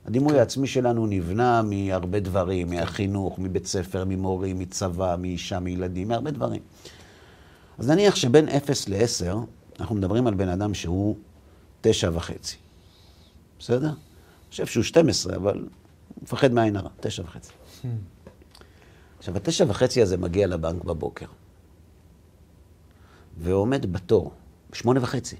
הדימוי 0.07 0.39
העצמי 0.39 0.67
שלנו 0.67 1.07
נבנה 1.07 1.63
מהרבה 1.63 2.21
דברים, 2.21 2.71
מהחינוך, 2.71 3.39
מבית 3.39 3.67
ספר, 3.67 4.05
ממורים, 4.05 4.59
מצבא, 4.59 5.17
מאישה, 5.19 5.61
מילדים, 5.61 6.09
מהרבה 6.09 6.31
דברים. 6.31 6.63
אז 7.79 7.91
נניח 7.91 8.15
שבין 8.15 8.49
0 8.49 8.89
ל-10, 8.89 9.37
אנחנו 9.81 9.95
מדברים 9.95 10.27
על 10.27 10.35
בן 10.35 10.49
אדם 10.49 10.75
שהוא 10.75 11.17
תשע 11.81 12.11
וחצי. 12.15 12.57
בסדר? 13.59 13.87
אני 13.87 14.51
חושב 14.51 14.67
שהוא 14.67 14.85
12, 14.85 15.37
אבל 15.37 15.59
הוא 15.59 15.69
מפחד 16.23 16.53
מעין 16.53 16.77
הרע, 16.77 16.91
תשע 17.01 17.23
וחצי. 17.23 17.53
עכשיו, 19.19 19.37
התשע 19.37 19.65
וחצי 19.69 20.03
הזה 20.03 20.17
מגיע 20.17 20.47
לבנק 20.47 20.85
בבוקר, 20.85 21.27
ועומד 23.39 23.93
בתור, 23.93 24.33
בשמונה 24.73 25.01
וחצי. 25.03 25.37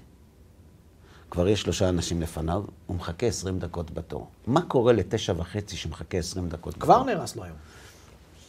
כבר 1.31 1.47
יש 1.47 1.61
שלושה 1.61 1.89
אנשים 1.89 2.21
לפניו, 2.21 2.63
הוא 2.87 2.97
מחכה 2.97 3.25
20 3.25 3.59
דקות 3.59 3.91
בתור. 3.91 4.27
מה 4.47 4.61
קורה 4.61 4.93
לתשע 4.93 5.33
וחצי 5.37 5.77
שמחכה 5.77 6.17
20 6.17 6.49
דקות 6.49 6.77
בתור? 6.77 6.83
כבר 6.83 7.03
נהרס 7.03 7.35
לו 7.35 7.43
היום. 7.43 7.55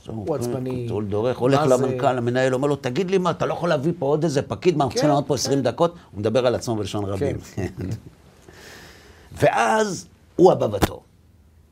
הוא 0.07 0.37
עצבני. 0.37 0.87
הוא 0.91 1.03
דורך, 1.03 1.39
הולך? 1.39 1.61
למנכ"ל, 1.69 2.19
המנהל 2.19 2.55
אומר 2.55 2.69
לו, 2.69 2.77
תגיד 2.77 3.11
לי 3.11 3.19
מה, 3.19 3.31
אתה 3.31 3.47
לא 3.47 3.53
יכול 3.53 3.69
להביא 3.69 3.93
פה 3.99 4.07
עוד 4.07 4.25
איזה 4.25 4.43
פקיד, 4.43 4.77
מה, 4.77 4.85
אנחנו 4.85 4.95
צריכים 4.95 5.09
כן, 5.09 5.15
לעמוד 5.15 5.29
פה 5.29 5.35
20 5.35 5.63
דקות? 5.63 5.95
הוא 6.11 6.21
מדבר 6.21 6.47
על 6.47 6.55
עצמו 6.55 6.77
בלשון 6.77 7.05
רבים. 7.05 7.37
ואז 9.39 10.07
הוא 10.37 10.53
הבא 10.53 10.67
בתור. 10.67 11.03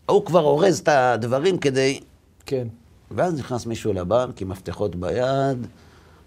הוא 0.07 0.25
כבר 0.25 0.41
אורז 0.41 0.79
את 0.79 0.89
הדברים 0.89 1.59
כדי... 1.59 2.01
כן. 2.47 2.69
ואז 3.11 3.39
נכנס 3.39 3.67
מישהו 3.67 3.93
לבנק 3.93 4.43
עם 4.43 4.49
מפתחות 4.49 4.97
ביד 4.97 5.67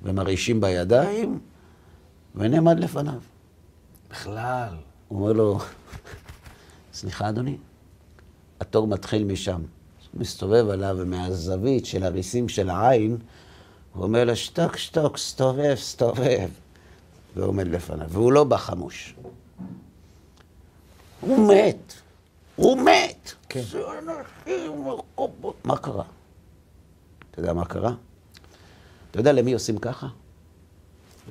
ומרעישים 0.04 0.62
בידיים, 0.62 1.39
ונעמד 2.36 2.80
לפניו. 2.80 3.19
בכלל. 4.10 4.76
הוא 5.08 5.19
אומר 5.22 5.34
לו, 5.34 5.60
סליחה 6.93 7.30
אדוני, 7.30 7.58
התור 8.60 8.88
מתחיל 8.88 9.24
משם. 9.24 9.62
הוא 10.13 10.22
מסתובב 10.22 10.69
עליו, 10.69 10.96
ומהזווית 11.00 11.86
של 11.86 12.04
הריסים 12.04 12.50
של 12.50 12.69
העין, 12.69 13.17
הוא 13.93 14.04
אומר 14.04 14.24
לו, 14.24 14.36
שתוק, 14.36 14.78
שתוק, 14.78 15.17
סתובב, 15.17 15.76
סתובב. 15.76 16.50
והוא 17.36 17.48
עומד 17.48 17.67
לפניו, 17.67 18.10
והוא 18.10 18.32
לא 18.32 18.43
בא 18.43 18.58
חמוש. 18.58 19.15
הוא 21.22 21.54
מת. 21.54 21.93
הוא 22.56 22.78
מת. 22.82 23.32
כן. 23.50 23.62
מה 25.63 25.78
קרה? 25.78 26.04
אתה 27.32 27.39
יודע 27.39 27.54
מה 27.54 27.65
קרה? 27.65 27.93
אתה 29.12 29.19
יודע 29.19 29.32
למי 29.32 29.54
עושים 29.54 29.78
ככה? 29.78 30.08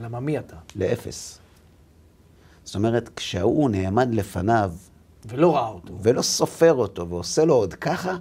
למה 0.00 0.20
מי 0.20 0.38
אתה? 0.38 0.57
לאפס. 0.76 1.38
זאת 2.64 2.74
אומרת, 2.74 3.11
כשהוא 3.16 3.70
נעמד 3.70 4.14
לפניו 4.14 4.72
ולא 5.26 5.55
ראה 5.57 5.68
אותו. 5.68 5.94
ולא 6.02 6.22
סופר 6.22 6.74
אותו 6.74 7.09
ועושה 7.09 7.44
לו 7.44 7.55
עוד 7.55 7.74
ככה, 7.74 8.16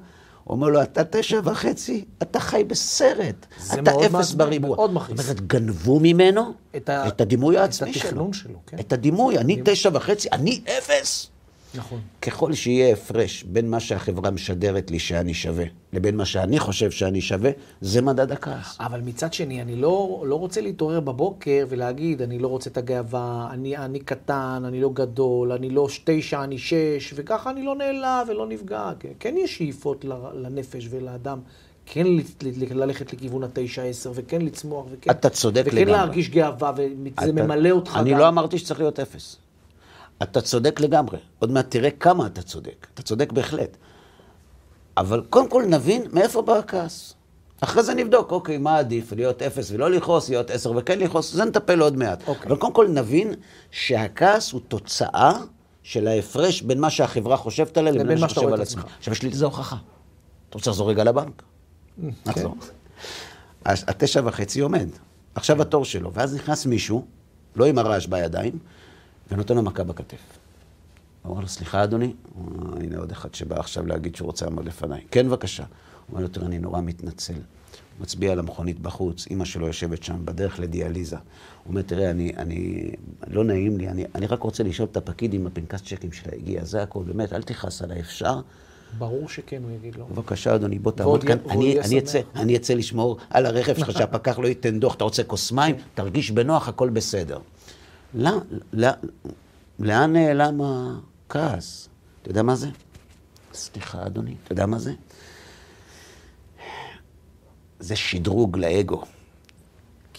אומר 0.48 0.68
לו, 0.70 0.82
אתה 0.82 1.04
תשע 1.04 1.40
וחצי, 1.44 2.06
אתה 2.22 2.40
חי 2.40 2.64
בסרט. 2.64 3.46
זה 3.60 3.80
אתה 3.80 3.92
אפס 3.92 4.12
מעצבן, 4.12 4.46
בריבוע. 4.46 4.76
מאוד 4.76 4.94
מכעיס. 4.94 5.18
זאת 5.20 5.26
אומרת, 5.30 5.48
גנבו 5.48 6.00
ממנו 6.00 6.54
את 6.76 6.90
ה- 6.90 7.08
את 7.08 7.22
הדימוי 7.22 7.58
את 7.58 7.62
העצמי 7.62 7.94
שלו. 7.94 8.02
התכנון 8.10 8.34
שלו, 8.34 8.60
כן. 8.68 8.78
את 8.80 8.94
הדימוי, 8.94 9.38
אני 9.38 9.62
תשע 9.66 9.90
וחצי, 9.94 10.28
אני 10.32 10.62
אפס. 10.78 11.28
נכון. 11.76 12.00
ככל 12.22 12.54
שיהיה 12.54 12.94
הפרש 12.94 13.44
בין 13.44 13.70
מה 13.70 13.80
שהחברה 13.80 14.32
משדרת 14.32 14.92
לי 14.92 15.00
שאני 15.00 15.34
שווה, 15.34 15.66
לבין 15.94 16.18
מה 16.18 16.26
שאני 16.26 16.60
חושב 16.60 16.92
שאני 16.92 17.22
שווה, 17.22 17.52
זה 17.82 18.02
מדד 18.02 18.32
הכעס. 18.32 18.78
אבל 18.80 19.02
מצד 19.02 19.34
שני, 19.34 19.62
אני 19.62 19.76
לא, 19.76 20.24
לא 20.28 20.36
רוצה 20.36 20.62
להתעורר 20.62 21.00
בבוקר 21.00 21.66
ולהגיד, 21.70 22.22
אני 22.22 22.40
לא 22.40 22.48
רוצה 22.48 22.70
את 22.70 22.78
הגאווה, 22.78 23.50
אני, 23.52 23.78
אני 23.78 24.00
קטן, 24.00 24.64
אני 24.66 24.82
לא 24.82 24.90
גדול, 24.94 25.52
אני 25.52 25.70
לא 25.70 25.88
תשע, 26.04 26.44
אני 26.44 26.58
שש, 26.58 27.14
וככה 27.16 27.50
אני 27.52 27.64
לא 27.64 27.76
נעלב 27.76 28.28
ולא 28.30 28.48
נפגע. 28.48 28.92
כן, 29.00 29.10
כן 29.20 29.36
יש 29.38 29.58
שאיפות 29.58 30.06
לנפש 30.34 30.88
ולאדם, 30.90 31.40
כן 31.86 32.08
ללכת 32.72 33.14
לכיוון 33.14 33.44
התשע, 33.44 33.84
עשר, 33.84 34.12
וכן 34.16 34.42
לצמוח, 34.42 34.86
וכן, 34.92 35.12
אתה 35.12 35.30
צודק 35.30 35.64
וכן 35.66 35.76
לגמרי. 35.78 35.92
להרגיש 35.92 36.30
גאווה, 36.30 36.72
וזה 36.76 36.88
אתה- 37.14 37.32
ממלא 37.32 37.70
אותך 37.70 37.98
אני 37.98 38.12
גם. 38.12 38.18
לא 38.18 38.28
אמרתי 38.28 38.58
שצריך 38.58 38.80
להיות 38.80 39.00
אפס. 39.00 39.38
אתה 40.24 40.42
צודק 40.42 40.80
לגמרי. 40.80 41.18
עוד 41.40 41.52
מעט 41.52 41.66
תראה 41.70 41.92
כמה 41.92 42.28
אתה 42.28 42.42
צודק. 42.42 42.88
אתה 42.94 43.02
צודק 43.02 43.32
בהחלט. 43.32 43.78
אבל 44.98 45.24
קודם 45.30 45.50
כל 45.50 45.64
נבין 45.68 46.04
מאיפה 46.12 46.42
בא 46.42 46.58
הכעס. 46.58 47.14
אחרי 47.62 47.84
זה 47.84 47.94
נבדוק, 47.94 48.32
אוקיי, 48.32 48.58
מה 48.58 48.78
עדיף, 48.78 49.14
להיות 49.14 49.42
אפס 49.42 49.72
ולא 49.72 49.92
לכעוס, 49.92 50.30
להיות 50.30 50.50
עשר 50.50 50.72
וכן 50.76 51.00
לכעוס, 51.00 51.34
זה 51.34 51.46
נטפל 51.46 51.80
עוד 51.80 51.98
מעט. 51.98 52.28
אוקיי. 52.28 52.48
אבל 52.48 52.56
קודם 52.56 52.74
כל 52.74 52.88
נבין 52.88 53.34
שהכעס 53.72 54.52
הוא 54.52 54.62
תוצאה 54.68 55.34
של 55.84 56.08
ההפרש 56.08 56.62
בין 56.62 56.80
מה 56.80 56.90
שהחברה 56.90 57.38
חושבת 57.38 57.78
עליה 57.78 57.94
לבין 57.94 58.20
מה 58.20 58.30
שחושב 58.30 58.48
על 58.48 58.62
עצמך. 58.62 58.86
עכשיו 58.98 59.14
יש 59.14 59.22
לי 59.22 59.30
לזה 59.30 59.46
הוכחה. 59.46 59.76
אתה 60.50 60.58
רוצה 60.58 60.70
לחזור 60.70 60.90
רגע 60.90 61.04
לבנק? 61.04 61.44
נחזור. 62.26 62.56
אז 63.66 63.84
התשע 63.88 64.22
וחצי 64.26 64.60
עומד. 64.60 64.88
עכשיו 65.36 65.62
התור 65.62 65.86
שלו, 65.86 66.14
ואז 66.14 66.36
נכנס 66.36 66.66
מישהו, 66.66 67.06
לא 67.56 67.66
עם 67.66 67.78
הרעש 67.78 68.06
בידיים, 68.06 68.60
ונותן 69.32 69.56
לו 69.56 69.62
מכה 69.62 69.84
בכתף. 69.84 70.18
הוא 71.24 71.30
אומר 71.32 71.42
לו, 71.42 71.48
סליחה 71.48 71.84
אדוני, 71.84 72.14
הוא 72.34 72.80
הנה 72.80 72.98
עוד 72.98 73.12
אחד 73.12 73.36
שבא 73.36 73.60
עכשיו 73.60 73.86
להגיד 73.86 74.16
שהוא 74.16 74.26
רוצה 74.26 74.46
לעמוד 74.46 74.66
לפניי. 74.66 75.02
כן, 75.12 75.28
בבקשה. 75.28 75.64
הוא 75.64 75.70
אומר 76.10 76.22
לו, 76.22 76.28
תראה, 76.28 76.48
אני 76.48 76.60
נורא 76.60 76.82
מתנצל. 76.82 77.34
הוא 77.34 77.42
מצביע 78.00 78.32
על 78.32 78.40
המכונית 78.40 78.80
בחוץ, 78.80 79.28
אימא 79.28 79.46
שלו 79.46 79.68
יושבת 79.68 80.04
שם 80.04 80.26
בדרך 80.26 80.60
לדיאליזה. 80.60 81.16
הוא 81.16 81.24
אומר, 81.66 81.82
תראה, 81.82 82.10
אני, 82.10 82.32
אני, 82.38 82.92
לא 83.28 83.44
נעים 83.44 83.78
לי, 83.78 83.88
אני, 83.88 84.06
אני 84.16 84.28
רק 84.28 84.44
רוצה 84.44 84.64
לשאול 84.64 84.88
את 84.92 84.98
הפקיד 84.98 85.34
אם 85.34 85.48
הפנקס 85.48 85.82
צ'קים 85.82 86.12
שלה 86.12 86.34
הגיע, 86.36 86.64
זה 86.64 86.84
הכל, 86.84 87.04
באמת, 87.04 87.34
אל 87.34 87.42
תכעס 87.42 87.82
עליי, 87.82 88.00
אפשר? 88.00 88.40
ברור 88.98 89.30
שכן, 89.30 89.62
הוא 89.64 89.72
יגיד 89.72 89.96
לו. 89.96 90.06
בבקשה, 90.06 90.56
אדוני, 90.56 90.80
בוא 90.80 90.92
תעמוד 90.92 91.24
כאן. 91.24 91.38
אני, 91.50 91.80
אני, 91.80 92.00
אצא. 92.00 92.20
אני 92.36 92.56
אצא 92.56 92.74
לשמור 92.74 93.18
על 93.30 93.46
הרכב 93.46 93.78
שלך, 93.78 93.92
שהפקח 93.98 94.40
לא 94.40 94.48
ייתן 94.48 94.80
דוח. 94.80 94.96
אתה 94.96 95.04
רוצה 95.04 95.24
כוס 95.24 95.52
מים? 95.52 95.76
תרגיש 95.94 96.32
בנוח, 96.32 96.68
הכל 96.68 96.90
בסדר. 96.90 97.40
לא, 98.14 98.32
לא, 98.74 98.90
לאן 99.80 100.14
נעלם 100.14 100.62
הכעס? 100.62 101.90
אתה 102.22 102.30
יודע 102.30 102.44
מה 102.44 102.56
זה? 102.56 102.68
סליחה, 103.54 104.06
אדוני, 104.06 104.36
אתה 104.44 104.52
יודע 104.52 104.66
מה 104.66 104.80
זה? 104.80 104.94
זה 107.80 107.96
שדרוג 107.96 108.58
לאגו. 108.58 109.04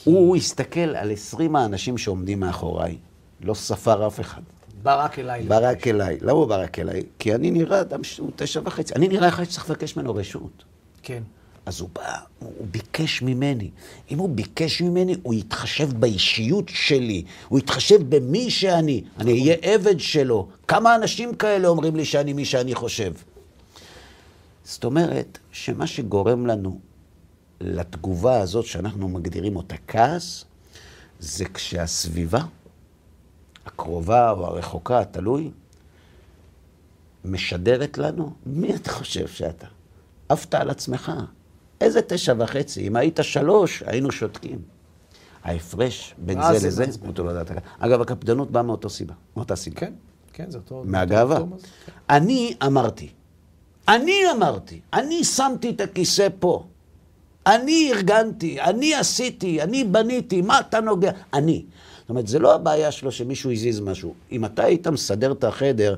הוא 0.04 0.36
הסתכל 0.36 0.80
על 0.80 1.12
20 1.12 1.56
האנשים 1.56 1.98
שעומדים 1.98 2.40
מאחוריי, 2.40 2.98
לא 3.40 3.54
ספר 3.54 4.06
אף 4.06 4.20
אחד. 4.20 4.42
בא 4.82 5.04
רק 5.04 5.18
אליי. 5.18 5.42
בא 5.42 5.58
רק 5.62 5.86
אליי. 5.86 6.18
למה 6.20 6.32
הוא 6.32 6.46
בא 6.46 6.62
רק 6.62 6.78
אליי? 6.78 7.02
כי 7.18 7.34
אני 7.34 7.50
נראה 7.50 7.80
אדם 7.80 8.04
שהוא 8.04 8.30
תשע 8.36 8.60
וחצי. 8.64 8.94
אני 8.94 9.08
נראה 9.08 9.28
אחד 9.28 9.44
שצריך 9.44 9.70
לבקש 9.70 9.96
ממנו 9.96 10.14
רשות. 10.14 10.64
כן. 11.02 11.22
אז 11.66 11.80
הוא 11.80 11.88
בא, 11.92 12.18
הוא 12.38 12.66
ביקש 12.70 13.22
ממני. 13.22 13.70
אם 14.10 14.18
הוא 14.18 14.28
ביקש 14.28 14.82
ממני, 14.82 15.14
הוא 15.22 15.34
יתחשב 15.34 15.92
באישיות 15.92 16.68
שלי, 16.68 17.24
הוא 17.48 17.58
יתחשב 17.58 18.16
במי 18.16 18.50
שאני. 18.50 19.04
אני 19.18 19.32
אהיה 19.32 19.56
עבד 19.62 20.00
שלו. 20.00 20.48
כמה 20.68 20.94
אנשים 20.94 21.34
כאלה 21.34 21.68
אומרים 21.68 21.96
לי 21.96 22.04
שאני 22.04 22.32
מי 22.32 22.44
שאני 22.44 22.74
חושב? 22.74 23.12
זאת 24.64 24.84
אומרת, 24.84 25.38
שמה 25.52 25.86
שגורם 25.86 26.46
לנו 26.46 26.80
לתגובה 27.60 28.40
הזאת, 28.40 28.66
שאנחנו 28.66 29.08
מגדירים 29.08 29.56
אותה 29.56 29.76
כעס, 29.88 30.44
זה 31.20 31.44
כשהסביבה, 31.44 32.42
הקרובה 33.66 34.30
או 34.30 34.46
הרחוקה, 34.46 35.04
תלוי, 35.04 35.50
משדרת 37.24 37.98
לנו, 37.98 38.32
מי 38.46 38.74
אתה 38.74 38.92
חושב 38.92 39.28
שאתה? 39.28 39.66
עפת 40.28 40.54
על 40.54 40.70
עצמך. 40.70 41.12
איזה 41.82 42.02
תשע 42.02 42.34
וחצי? 42.38 42.86
אם 42.86 42.96
היית 42.96 43.18
שלוש, 43.22 43.82
היינו 43.86 44.12
שותקים. 44.12 44.58
ההפרש 45.44 46.14
בין 46.18 46.38
ואז 46.38 46.60
זה 46.60 46.70
זה 46.70 46.82
לזה. 46.82 46.98
הוא 47.00 47.12
תולדת 47.12 47.50
הכעס. 47.50 47.62
אגב, 47.78 48.00
הקפדנות 48.00 48.50
באה 48.50 48.62
מאותו 48.62 48.90
סיבה, 48.90 49.14
מאותה 49.36 49.56
סיבה. 49.56 49.76
כן, 49.80 49.92
כן, 50.32 50.50
זה 50.50 50.58
אותו... 50.58 50.82
מהגאווה. 50.86 51.36
כן. 51.36 51.44
אני 52.10 52.54
אמרתי, 52.66 53.08
אני 53.88 54.20
אמרתי, 54.36 54.80
אני 54.92 55.24
שמתי 55.24 55.70
את 55.70 55.80
הכיסא 55.80 56.28
פה. 56.38 56.64
אני 57.46 57.90
ארגנתי, 57.92 58.60
אני 58.60 58.94
עשיתי, 58.94 59.62
אני 59.62 59.84
בניתי, 59.84 60.42
מה 60.42 60.60
אתה 60.60 60.80
נוגע? 60.80 61.10
אני. 61.34 61.64
זאת 62.00 62.10
אומרת, 62.10 62.26
זה 62.26 62.38
לא 62.38 62.54
הבעיה 62.54 62.92
שלו 62.92 63.12
שמישהו 63.12 63.52
הזיז 63.52 63.80
משהו. 63.80 64.14
אם 64.32 64.44
אתה 64.44 64.64
היית 64.64 64.86
מסדר 64.86 65.32
את 65.32 65.44
החדר 65.44 65.94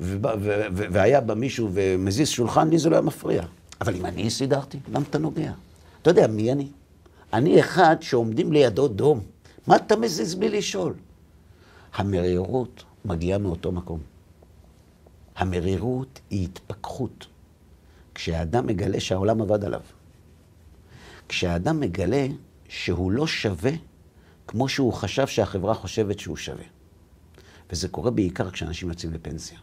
והיה 0.00 1.20
בא 1.20 1.34
מישהו 1.34 1.68
ומזיז 1.72 2.28
שולחן, 2.28 2.70
לי 2.70 2.78
זה 2.78 2.90
לא 2.90 2.94
היה 2.94 3.02
מפריע. 3.02 3.42
אבל 3.80 3.96
אם 3.96 4.06
אני 4.06 4.30
סידרתי, 4.30 4.78
למה 4.88 5.04
אתה 5.10 5.18
נוגע? 5.18 5.52
אתה 6.02 6.10
יודע 6.10 6.26
מי 6.26 6.52
אני? 6.52 6.68
אני 7.32 7.60
אחד 7.60 7.96
שעומדים 8.00 8.52
לידו 8.52 8.88
דום. 8.88 9.20
מה 9.66 9.76
אתה 9.76 9.96
מזיז 9.96 10.34
בלי 10.34 10.48
לשאול? 10.48 10.94
המרירות 11.94 12.84
מגיעה 13.04 13.38
מאותו 13.38 13.72
מקום. 13.72 14.00
המרירות 15.36 16.20
היא 16.30 16.44
התפכחות. 16.44 17.26
כשהאדם 18.14 18.66
מגלה 18.66 19.00
שהעולם 19.00 19.42
עבד 19.42 19.64
עליו. 19.64 19.80
כשהאדם 21.28 21.80
מגלה 21.80 22.26
שהוא 22.68 23.12
לא 23.12 23.26
שווה 23.26 23.72
כמו 24.46 24.68
שהוא 24.68 24.92
חשב 24.92 25.26
שהחברה 25.26 25.74
חושבת 25.74 26.18
שהוא 26.18 26.36
שווה. 26.36 26.64
וזה 27.72 27.88
קורה 27.88 28.10
בעיקר 28.10 28.50
כשאנשים 28.50 28.88
יוצאים 28.88 29.12
לפנסיה. 29.12 29.58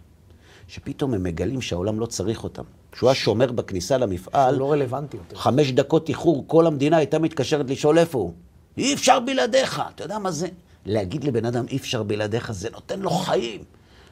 שפתאום 0.67 1.13
הם 1.13 1.23
מגלים 1.23 1.62
שהעולם 1.62 1.99
לא 1.99 2.06
צריך 2.06 2.43
אותם. 2.43 2.63
כשהוא 2.97 3.10
היה 3.10 3.15
שומר 3.15 3.51
בכניסה 3.51 3.97
למפעל, 3.97 4.55
לא 4.55 4.71
רלוונטי 4.71 5.17
יותר. 5.17 5.36
חמש 5.36 5.71
דקות 5.71 6.10
איחור, 6.10 6.43
כל 6.47 6.67
המדינה 6.67 6.97
הייתה 6.97 7.19
מתקשרת 7.19 7.69
לשאול 7.69 7.99
איפה 7.99 8.17
הוא. 8.17 8.33
אי 8.77 8.93
אפשר 8.93 9.19
בלעדיך. 9.19 9.81
אתה 9.95 10.03
יודע 10.03 10.19
מה 10.19 10.31
זה? 10.31 10.47
להגיד 10.86 11.23
לבן 11.23 11.45
אדם 11.45 11.65
אי 11.69 11.77
אפשר 11.77 12.03
בלעדיך, 12.03 12.51
זה 12.51 12.69
נותן 12.69 12.99
לו 12.99 13.10
חיים. 13.10 13.62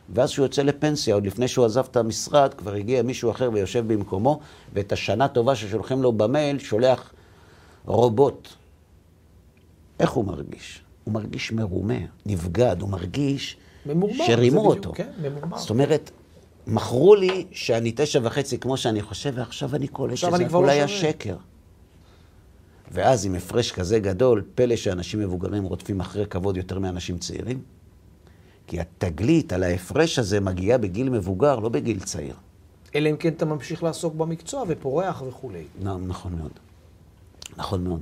ואז 0.10 0.32
כשהוא 0.32 0.46
יוצא 0.46 0.62
לפנסיה, 0.62 1.16
עוד 1.16 1.26
לפני 1.26 1.48
שהוא 1.48 1.66
עזב 1.66 1.86
את 1.92 1.98
המשרד, 1.98 2.54
כבר 2.54 2.74
הגיע 2.74 3.02
מישהו 3.02 3.32
אחר 3.32 3.50
ויושב 3.54 3.94
במקומו, 3.94 4.40
ואת 4.74 4.92
השנה 4.92 5.28
טובה 5.28 5.56
ששולחים 5.56 6.02
לו 6.02 6.12
במייל, 6.12 6.60
שולח 6.60 7.14
רובוט. 7.86 8.48
איך 10.00 10.12
הוא 10.12 10.26
מרגיש? 10.26 10.82
הוא 11.04 11.14
מרגיש 11.14 11.52
מרומה, 11.52 12.00
נבגד, 12.26 12.82
הוא 12.82 12.90
מרגיש 12.90 13.58
ממורמר. 13.86 14.26
שרימו 14.28 14.60
בדיוק, 14.60 14.78
אותו. 14.78 14.92
כן, 14.96 15.10
ממורמר. 15.22 15.58
זאת 15.58 15.70
אומרת, 15.70 16.12
מכרו 16.68 17.16
לי 17.16 17.46
שאני 17.52 17.94
תשע 17.96 18.20
וחצי 18.24 18.58
כמו 18.58 18.78
שאני 18.78 19.02
חושב, 19.02 19.32
ועכשיו 19.36 19.76
אני 19.76 19.88
קולט 19.88 20.18
שזה 20.18 20.46
הכל 20.46 20.64
לא 20.66 20.72
היה 20.72 20.88
שווה. 20.88 21.12
שקר. 21.12 21.36
ואז 22.92 23.26
עם 23.26 23.36
הפרש 23.36 23.72
כזה 23.72 24.00
גדול, 24.00 24.44
פלא 24.56 24.76
שאנשים 24.76 25.20
מבוגרים 25.20 25.64
רודפים 25.64 26.00
אחרי 26.00 26.26
כבוד 26.26 26.58
יותר 26.58 26.80
מאנשים 26.80 27.18
צעירים? 27.18 27.62
כי 28.68 28.80
התגלית 28.80 29.54
על 29.54 29.64
ההפרש 29.64 30.20
הזה 30.20 30.40
מגיעה 30.40 30.78
בגיל 30.78 31.10
מבוגר, 31.10 31.60
לא 31.60 31.70
בגיל 31.70 32.00
צעיר. 32.00 32.36
אלא 32.96 33.10
אם 33.10 33.18
כן 33.18 33.30
אתה 33.30 33.46
ממשיך 33.46 33.84
לעסוק 33.84 34.16
במקצוע 34.16 34.64
ופורח 34.68 35.22
וכולי. 35.22 35.64
נכון 36.08 36.36
מאוד. 36.36 36.52
נכון 37.58 37.84
מאוד. 37.84 38.02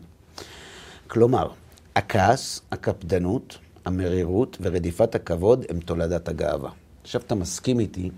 כלומר, 1.08 1.50
הכעס, 1.96 2.62
הקפדנות, 2.72 3.58
המרירות 3.86 4.58
ורדיפת 4.62 5.16
הכבוד 5.16 5.66
הם 5.70 5.80
תולדת 5.80 6.28
הגאווה. 6.28 6.70
עכשיו 7.04 7.22
אתה 7.22 7.36
מסכים 7.36 7.80
איתי, 7.80 8.10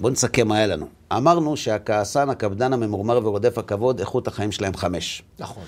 בוא 0.00 0.10
נסכם 0.10 0.48
מה 0.48 0.56
היה 0.56 0.66
לנו. 0.66 0.86
אמרנו 1.12 1.56
שהכעסן, 1.56 2.30
הקפדן, 2.30 2.72
הממורמר 2.72 3.20
ורודף 3.26 3.58
הכבוד, 3.58 4.00
איכות 4.00 4.28
החיים 4.28 4.52
שלהם 4.52 4.76
חמש. 4.76 5.22
נכון. 5.38 5.64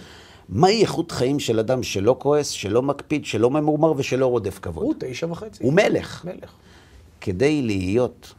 מהי 0.48 0.80
איכות 0.80 1.12
חיים 1.12 1.40
של 1.40 1.58
אדם 1.58 1.82
שלא 1.82 2.16
כועס, 2.18 2.48
שלא 2.48 2.82
מקפיד, 2.82 3.24
שלא 3.24 3.50
ממורמר 3.50 3.92
ושלא 3.96 4.26
רודף 4.26 4.58
כבוד? 4.58 4.84
הוא 4.84 4.94
תשע 4.98 5.26
וחצי. 5.30 5.64
הוא 5.64 5.72
מלך. 5.72 6.24
מלך. 6.24 6.50
כדי 7.20 7.62
להיות 7.62 8.34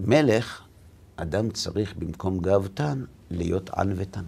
מלך, 0.00 0.62
אדם 1.16 1.50
צריך 1.50 1.94
במקום 1.98 2.38
גאוותן 2.38 3.04
להיות 3.30 3.70
ענוותן. 3.70 4.24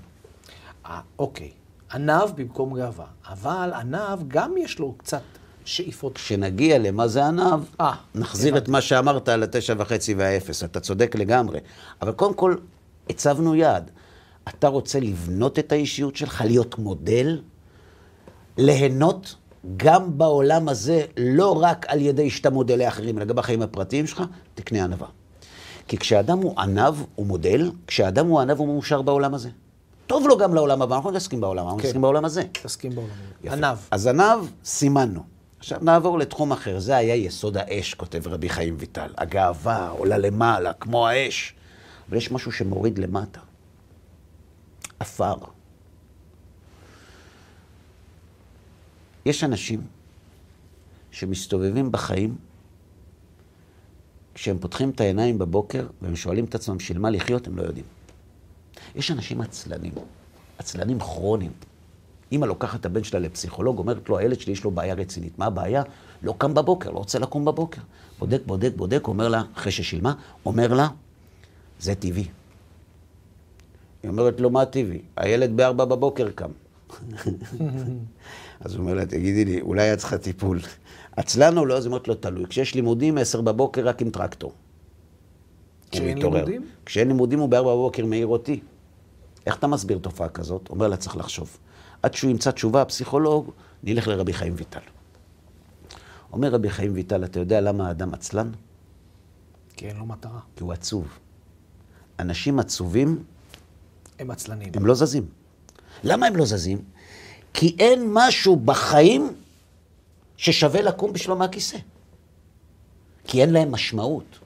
אה, 0.87 1.01
אוקיי. 1.19 1.51
עניו 1.93 2.31
במקום 2.37 2.77
גאווה. 2.77 3.07
אבל 3.29 3.73
עניו 3.75 4.21
גם 4.29 4.55
יש 4.57 4.79
לו 4.79 4.95
קצת 4.99 5.23
שאיפות. 5.65 6.15
כשנגיע 6.15 6.79
למה 6.79 7.09
זה 7.09 7.27
עניו, 7.27 7.63
אה, 7.81 7.93
נחזיר 8.15 8.57
את 8.57 8.69
מה 8.69 8.81
שאמרת 8.81 9.29
על 9.29 9.43
התשע 9.43 9.75
וחצי 9.79 10.15
והאפס. 10.15 10.65
אתה 10.65 10.81
צודק 10.81 11.15
לגמרי. 11.15 11.59
אבל 12.03 12.13
קודם 12.13 12.35
כל, 12.35 12.57
הצבנו 13.11 13.55
יעד. 13.55 13.91
אתה 14.49 14.69
רוצה 14.69 15.01
לבנות 15.01 15.59
את 15.59 15.73
האישיות 15.73 16.17
שלך, 16.17 16.43
להיות 16.47 16.79
מודל, 16.79 17.41
ליהנות 18.59 19.35
גם 19.77 20.19
בעולם 20.19 20.69
הזה, 20.69 21.05
לא 21.17 21.63
רק 21.63 21.87
על 21.89 22.01
ידי 22.01 22.31
שאתה 22.31 22.51
מודל 22.51 22.79
לאחרים, 22.79 23.19
אלא 23.19 23.25
גם 23.25 23.37
בחיים 23.37 23.63
הפרטיים 23.63 24.07
שלך, 24.07 24.23
תקנה 24.55 24.85
ענווה. 24.85 25.09
כי 25.89 25.97
כשאדם 25.97 26.39
הוא 26.39 26.61
ענב, 26.61 26.95
הוא 27.15 27.27
מודל, 27.27 27.71
כשאדם 27.87 28.27
הוא 28.27 28.41
ענב, 28.41 28.59
הוא 28.59 28.67
מאושר 28.67 29.03
בעולם 29.03 29.35
הזה. 29.35 29.49
טוב 30.07 30.27
לו 30.29 30.39
גם 30.39 30.55
לעולם 30.55 30.83
הבא, 30.83 30.97
אנחנו 30.97 31.11
לא 31.11 31.17
מתעסקים 31.17 31.41
בעולם, 31.41 31.65
אנחנו 31.65 31.79
כן. 31.79 31.83
מתעסקים 31.83 32.03
בעולם 32.03 32.25
הזה. 32.25 32.43
תסכים 32.63 32.95
בעולם. 32.95 33.11
יפה. 33.45 33.57
עניו. 33.57 33.79
אז 33.91 34.07
עניו, 34.07 34.45
סימנו. 34.65 35.32
עכשיו 35.63 35.79
נעבור 35.83 36.19
לתחום 36.19 36.53
אחר. 36.53 36.79
זה 36.79 36.97
היה 36.97 37.15
יסוד 37.15 37.57
האש, 37.57 37.95
כותב 37.95 38.29
רבי 38.29 38.49
חיים 38.49 38.77
ויטל. 38.79 39.15
הגאווה 39.19 39.89
עולה 39.89 40.19
למעלה, 40.19 40.73
כמו 40.73 41.09
האש. 41.09 41.55
אבל 42.09 42.17
יש 42.17 42.33
משהו 42.33 42.53
שמוריד 42.53 42.99
למטה. 42.99 43.41
עפר. 45.01 45.35
יש 49.27 49.45
אנשים 49.45 49.87
שמסתובבים 51.11 51.93
בחיים, 51.93 52.37
כשהם 54.35 54.59
פותחים 54.59 54.91
את 54.91 55.01
העיניים 55.01 55.39
בבוקר 55.39 55.87
והם 56.03 56.17
שואלים 56.17 56.45
את 56.45 56.55
עצמם 56.55 56.77
בשביל 56.77 56.99
מה 56.99 57.11
לחיות, 57.11 57.47
הם 57.47 57.57
לא 57.57 57.63
יודעים. 57.63 57.87
יש 58.95 59.11
אנשים 59.11 59.41
עצלנים, 59.41 59.93
עצלנים 60.59 61.01
כרוניים. 61.01 61.53
אימא 62.33 62.47
לוקחת 62.47 62.81
את 62.81 62.87
הבן 62.87 63.05
שלה 63.05 63.21
לפסיכולוג, 63.21 63.79
אומרת 63.79 64.09
לו, 64.09 64.19
הילד 64.19 64.41
שלי 64.41 64.53
יש 64.53 64.65
לו 64.65 64.71
בעיה 64.71 64.95
רצינית. 64.95 65.39
מה 65.39 65.47
הבעיה? 65.47 65.83
לא 66.23 66.35
קם 66.39 66.55
בבוקר, 66.55 66.91
לא 66.91 66.99
רוצה 66.99 67.19
לקום 67.19 67.45
בבוקר. 67.45 67.81
בודק, 68.19 68.41
בודק, 68.47 68.73
בודק, 68.77 69.09
אומר 69.09 69.29
לה, 69.29 69.43
אחרי 69.55 69.73
ששילמה, 69.73 70.15
אומר 70.47 70.75
לה, 70.75 70.89
זה 71.81 71.95
טבעי. 71.95 72.25
היא 74.03 74.11
אומרת 74.11 74.41
לו, 74.41 74.51
מה 74.51 74.65
טבעי? 74.65 75.03
הילד 75.17 75.57
בארבע 75.57 75.85
בבוקר 75.85 76.31
קם. 76.31 76.51
אז 78.61 78.75
הוא 78.75 78.81
אומר 78.83 78.95
לה, 78.95 79.07
תגידי 79.07 79.45
לי, 79.45 79.61
אולי 79.61 79.93
את 79.93 79.99
צריכה 79.99 80.19
טיפול. 80.19 80.61
עצלן 81.17 81.59
או 81.59 81.67
לא? 81.67 81.77
אז 81.77 81.85
היא 81.85 81.91
אומרת 81.91 82.09
לו, 82.09 82.15
תלוי. 82.15 82.47
כשיש 82.47 82.75
לימודים, 82.75 83.19
עשר 83.19 83.41
בבוקר 83.41 83.89
רק 83.89 84.03
עם 84.03 84.11
טרקטור. 84.11 84.53
כשאין. 85.91 86.19
לימודים? 86.19 86.67
כשאין 86.87 87.09
לימודים 87.09 87.39
הוא 87.39 87.49
בארבע 87.49 87.71
בבוקר 87.71 88.07
מעיר 88.07 88.27
אותי. 88.27 88.61
איך 89.47 89.57
אתה 89.57 89.67
מסביר 89.67 89.99
תופעה 89.99 90.29
כזאת? 90.29 90.71
אומר 90.71 90.89
לה, 90.89 90.97
צריך 90.97 91.17
לחשוב. 91.17 91.59
עד 92.03 92.15
שהוא 92.15 92.31
ימצא 92.31 92.51
תשובה, 92.51 92.83
הפסיכולוג, 92.83 93.51
נלך 93.83 94.09
לרבי 94.09 94.33
חיים 94.33 94.55
ויטל. 94.57 94.81
אומר 96.33 96.49
רבי 96.49 96.71
חיים 96.71 96.95
ויטל, 96.95 97.25
אתה 97.25 97.41
יודע 97.41 97.61
למה 97.61 97.89
האדם 97.89 98.15
עצלן? 98.15 98.51
כי 99.77 99.89
אין 99.89 99.97
לו 99.97 100.07
מטרה. 100.07 100.41
כי 100.57 100.63
הוא 100.63 100.73
עצוב. 100.73 101.19
אנשים 102.19 102.59
עצובים, 102.59 103.23
הם 104.19 104.31
עצלנים. 104.31 104.73
הם 104.75 104.87
לא 104.87 104.95
זזים. 104.95 105.27
למה 106.05 106.27
הם 106.27 106.37
לא 106.37 106.45
זזים? 106.45 106.79
כי 107.55 107.77
אין 107.79 108.09
משהו 108.13 108.57
בחיים 108.57 109.33
ששווה 110.37 110.83
לקום 110.83 111.13
בשבילו 111.13 111.37
מהכיסא. 111.37 111.79
כי 113.25 113.41
אין 113.41 113.53
להם 113.53 113.73
משמעות. 113.73 114.39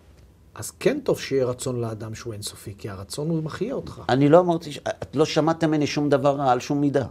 אז 0.55 0.71
כן 0.71 1.01
טוב 1.01 1.21
שיהיה 1.21 1.45
רצון 1.45 1.81
לאדם 1.81 2.15
שהוא 2.15 2.33
אינסופי, 2.33 2.75
כי 2.79 2.91
הרצון 2.91 3.31
הוא 3.31 3.43
מחיה 3.43 3.75
אותך. 3.75 4.03
אני 4.09 4.29
לא 4.29 4.41
אמרתי, 4.41 4.71
את 5.03 5.17
לא 5.17 5.25
שמעת 5.25 5.65
ממני 5.65 5.87
שום 5.87 6.09
דבר 6.09 6.37
רע 6.37 6.53
על 6.53 6.61
שום 6.61 6.81
מידה. 6.81 7.07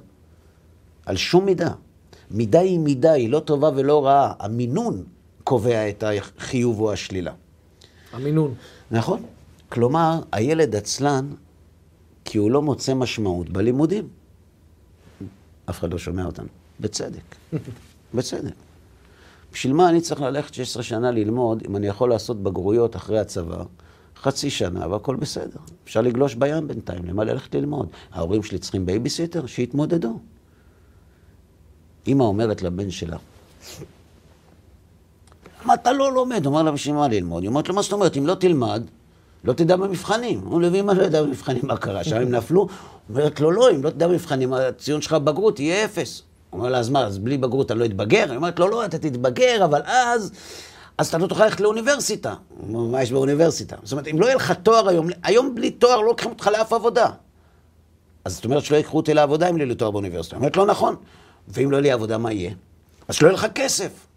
על 1.05 1.15
שום 1.15 1.45
מידה. 1.45 1.71
מידה 2.31 2.59
היא 2.59 2.79
מידה, 2.79 3.11
היא 3.11 3.29
לא 3.29 3.39
טובה 3.39 3.69
ולא 3.75 4.05
רעה. 4.05 4.33
המינון 4.39 5.03
קובע 5.43 5.89
את 5.89 6.03
החיוב 6.07 6.79
או 6.79 6.93
השלילה. 6.93 7.33
המינון. 8.13 8.53
נכון. 8.91 9.23
כלומר, 9.69 10.19
הילד 10.31 10.75
עצלן 10.75 11.29
כי 12.25 12.37
הוא 12.37 12.51
לא 12.51 12.61
מוצא 12.61 12.93
משמעות 12.93 13.49
בלימודים. 13.49 14.07
אף 15.69 15.79
אחד 15.79 15.91
לא 15.93 15.97
שומע 15.97 16.25
אותנו. 16.25 16.47
בצדק. 16.79 17.35
בצדק. 18.15 18.53
בשביל 19.53 19.73
מה 19.73 19.89
אני 19.89 20.01
צריך 20.01 20.21
ללכת 20.21 20.53
16 20.53 20.83
שנה 20.83 21.11
ללמוד 21.11 21.63
אם 21.67 21.75
אני 21.75 21.87
יכול 21.87 22.09
לעשות 22.09 22.43
בגרויות 22.43 22.95
אחרי 22.95 23.19
הצבא, 23.19 23.63
חצי 24.17 24.49
שנה 24.49 24.87
והכל 24.87 25.15
בסדר. 25.15 25.59
אפשר 25.83 26.01
לגלוש 26.01 26.35
בים 26.35 26.67
בינתיים, 26.67 27.05
למה 27.05 27.23
ללכת 27.23 27.55
ללמוד? 27.55 27.87
ההורים 28.11 28.43
שלי 28.43 28.59
צריכים 28.59 28.85
בייביסיטר? 28.85 29.45
שיתמודדו. 29.45 30.19
אמא 32.07 32.23
אומרת 32.23 32.61
לבן 32.61 32.91
שלה, 32.91 33.17
למה 35.63 35.73
אתה 35.73 35.91
לא 35.91 36.13
לומד? 36.13 36.45
אומר 36.45 36.63
לה, 36.63 36.71
בשביל 36.71 36.95
מה 36.95 37.07
ללמוד? 37.07 37.43
היא 37.43 37.49
אומרת 37.49 37.69
לו, 37.69 37.75
מה 37.75 37.81
זאת 37.81 37.93
אומרת? 37.93 38.17
אם 38.17 38.27
לא 38.27 38.35
תלמד, 38.35 38.83
לא 39.43 39.53
תדע 39.53 39.75
במבחנים. 39.75 40.39
הוא 40.39 40.53
אומר, 40.55 40.69
ואמא 40.73 40.91
לא 40.91 41.03
ידע 41.03 41.23
במבחנים 41.23 41.61
מה 41.63 41.77
קרה, 41.77 42.03
שם 42.03 42.15
הם 42.15 42.29
נפלו. 42.29 42.67
אומרת 43.09 43.39
לו, 43.39 43.51
לא, 43.51 43.71
אם 43.71 43.83
לא 43.83 43.89
תדע 43.89 44.07
במבחנים, 44.07 44.53
הציון 44.53 45.01
שלך 45.01 45.13
בבגרות 45.13 45.59
יהיה 45.59 45.85
אפס. 45.85 46.23
אומר 46.53 46.69
לה, 46.69 46.77
אז 46.77 46.89
מה, 46.89 47.05
אז 47.05 47.17
בלי 47.17 47.37
בגרות 47.37 47.71
אני 47.71 47.79
לא 47.79 47.85
אתבגר? 47.85 48.25
היא 48.29 48.37
אומרת 48.37 48.59
לו, 48.59 48.67
לא, 48.67 48.85
אתה 48.85 48.97
תתבגר, 48.97 49.65
אבל 49.65 49.81
אז, 49.85 50.31
אז 50.97 51.07
אתה 51.07 51.17
לא 51.17 51.27
תוכל 51.27 51.43
ללכת 51.43 51.59
לאוניברסיטה. 51.59 52.33
מה 52.69 53.03
יש 53.03 53.11
באוניברסיטה? 53.11 53.75
זאת 53.83 53.91
אומרת, 53.91 54.07
אם 54.07 54.19
לא 54.19 54.25
יהיה 54.25 54.35
לך 54.35 54.51
תואר 54.51 54.89
היום, 54.89 55.07
היום 55.23 55.55
בלי 55.55 55.71
תואר 55.71 55.97
לא 55.97 56.05
לוקחים 56.05 56.31
אותך 56.31 56.47
לאף 56.47 56.73
עבודה. 56.73 57.09
אז 58.25 58.35
זאת 58.35 58.45
אומרת 58.45 58.63
שלא 58.63 58.77
ייקחו 58.77 58.97
אותי 58.97 59.13
לעבודה 59.13 59.49
אם 59.49 59.55
לא 59.57 59.61
יהיה 59.61 59.69
לי 59.69 59.75
תואר 59.75 59.91
באוניברסיטה. 59.91 60.35
היא 60.35 60.39
אומרת, 60.39 60.57
לא 60.57 60.65
נכון. 60.65 60.95
ואם 61.47 61.71
לא 61.71 61.75
יהיה 61.75 61.81
לי 61.81 61.91
עבודה, 61.91 62.17
מה 62.17 62.31
יהיה? 62.33 62.53
אז 63.07 63.15
שלא 63.15 63.27
יהיה 63.27 63.35
לך 63.35 63.47
כסף. 63.55 64.07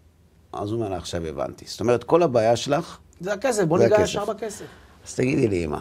אז 0.53 0.71
הוא 0.71 0.79
אומר 0.79 0.89
לה, 0.89 0.97
עכשיו 0.97 1.25
הבנתי. 1.25 1.65
זאת 1.67 1.79
אומרת, 1.79 2.03
כל 2.03 2.23
הבעיה 2.23 2.55
שלך, 2.55 2.97
זה 3.21 3.33
הכסף, 3.33 3.63
בוא 3.63 3.79
ניגע. 3.79 4.01
ישר 4.01 4.25
בכסף. 4.25 4.65
אז 5.07 5.15
תגידי 5.15 5.47
לי, 5.47 5.65
אמא, 5.65 5.79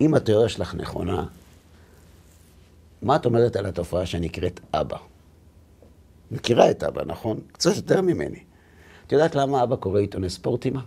אם 0.00 0.14
התיאוריה 0.14 0.48
שלך 0.48 0.74
נכונה, 0.74 1.26
מה 3.02 3.16
את 3.16 3.26
אומרת 3.26 3.56
על 3.56 3.66
התופעה 3.66 4.06
שנקראת 4.06 4.60
אבא? 4.72 4.96
מכירה 6.30 6.70
את 6.70 6.82
אבא, 6.82 7.02
נכון? 7.06 7.40
קצת 7.52 7.76
יותר 7.76 8.00
ממני. 8.00 8.38
את 9.06 9.12
יודעת 9.12 9.34
למה 9.34 9.62
אבא 9.62 9.76
קורא 9.76 10.00
עיתוני 10.00 10.30
ספורט, 10.30 10.66
אמא? 10.66 10.80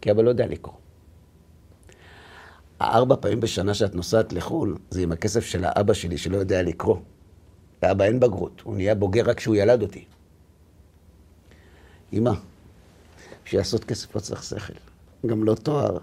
כי 0.00 0.10
אבא 0.10 0.22
לא 0.22 0.28
יודע 0.28 0.46
לקרוא. 0.46 0.74
הארבע 2.80 3.16
פעמים 3.20 3.40
בשנה 3.40 3.74
שאת 3.74 3.94
נוסעת 3.94 4.32
לחו"ל, 4.32 4.78
זה 4.90 5.02
עם 5.02 5.12
הכסף 5.12 5.44
של 5.44 5.64
האבא 5.64 5.94
שלי 5.94 6.18
שלא 6.18 6.36
יודע 6.36 6.62
לקרוא. 6.62 6.96
לאבא 7.82 8.04
אין 8.04 8.20
בגרות, 8.20 8.60
הוא 8.64 8.76
נהיה 8.76 8.94
בוגר 8.94 9.30
רק 9.30 9.36
כשהוא 9.36 9.56
ילד 9.56 9.82
אותי. 9.82 10.04
אמא, 12.12 12.32
בשביל 13.44 13.60
לעשות 13.60 13.84
כסף 13.84 14.14
לא 14.14 14.20
צריך 14.20 14.42
שכל, 14.42 14.72
גם 15.26 15.44
לא 15.44 15.54
תואר. 15.54 15.98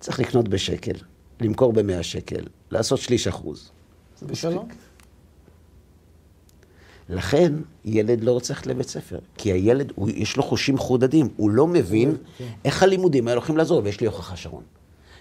צריך 0.00 0.20
לקנות 0.20 0.48
בשקל, 0.48 0.96
למכור 1.40 1.72
במאה 1.72 2.02
שקל, 2.02 2.44
לעשות 2.70 3.00
שליש 3.00 3.26
אחוז. 3.26 3.70
זה 4.18 4.26
בשלום. 4.26 4.68
לכן, 7.08 7.52
ילד 7.84 8.24
לא 8.24 8.32
רוצה 8.32 8.54
ללכת 8.54 8.66
לבית 8.66 8.88
ספר. 8.88 9.18
כי 9.36 9.52
הילד, 9.52 9.92
הוא, 9.94 10.10
יש 10.14 10.36
לו 10.36 10.42
חושים 10.42 10.78
חודדים, 10.78 11.28
הוא 11.36 11.50
לא 11.50 11.66
מבין 11.66 12.16
איך 12.64 12.82
הלימודים 12.82 13.28
האלה 13.28 13.38
הולכים 13.38 13.56
לעזור, 13.56 13.80
ויש 13.84 14.00
לי 14.00 14.06
הוכחה, 14.06 14.36
שרון. 14.36 14.62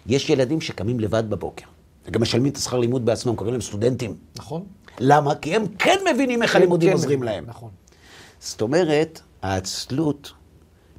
יש 0.05 0.29
ילדים 0.29 0.61
שקמים 0.61 0.99
לבד 0.99 1.29
בבוקר, 1.29 1.65
וגם 2.05 2.21
משלמים 2.21 2.51
את 2.51 2.57
השכר 2.57 2.79
לימוד 2.79 3.05
בעצמם, 3.05 3.35
קוראים 3.35 3.53
להם 3.53 3.61
סטודנטים. 3.61 4.15
נכון? 4.35 4.65
למה? 4.99 5.35
כי 5.35 5.55
הם 5.55 5.67
כן 5.79 5.97
מבינים 6.13 6.43
איך 6.43 6.55
הלימודים 6.55 6.89
כן, 6.89 6.93
עוזרים 6.93 7.23
להם. 7.23 7.45
נכון. 7.47 7.69
זאת 8.39 8.61
אומרת, 8.61 9.21
העצלות 9.41 10.33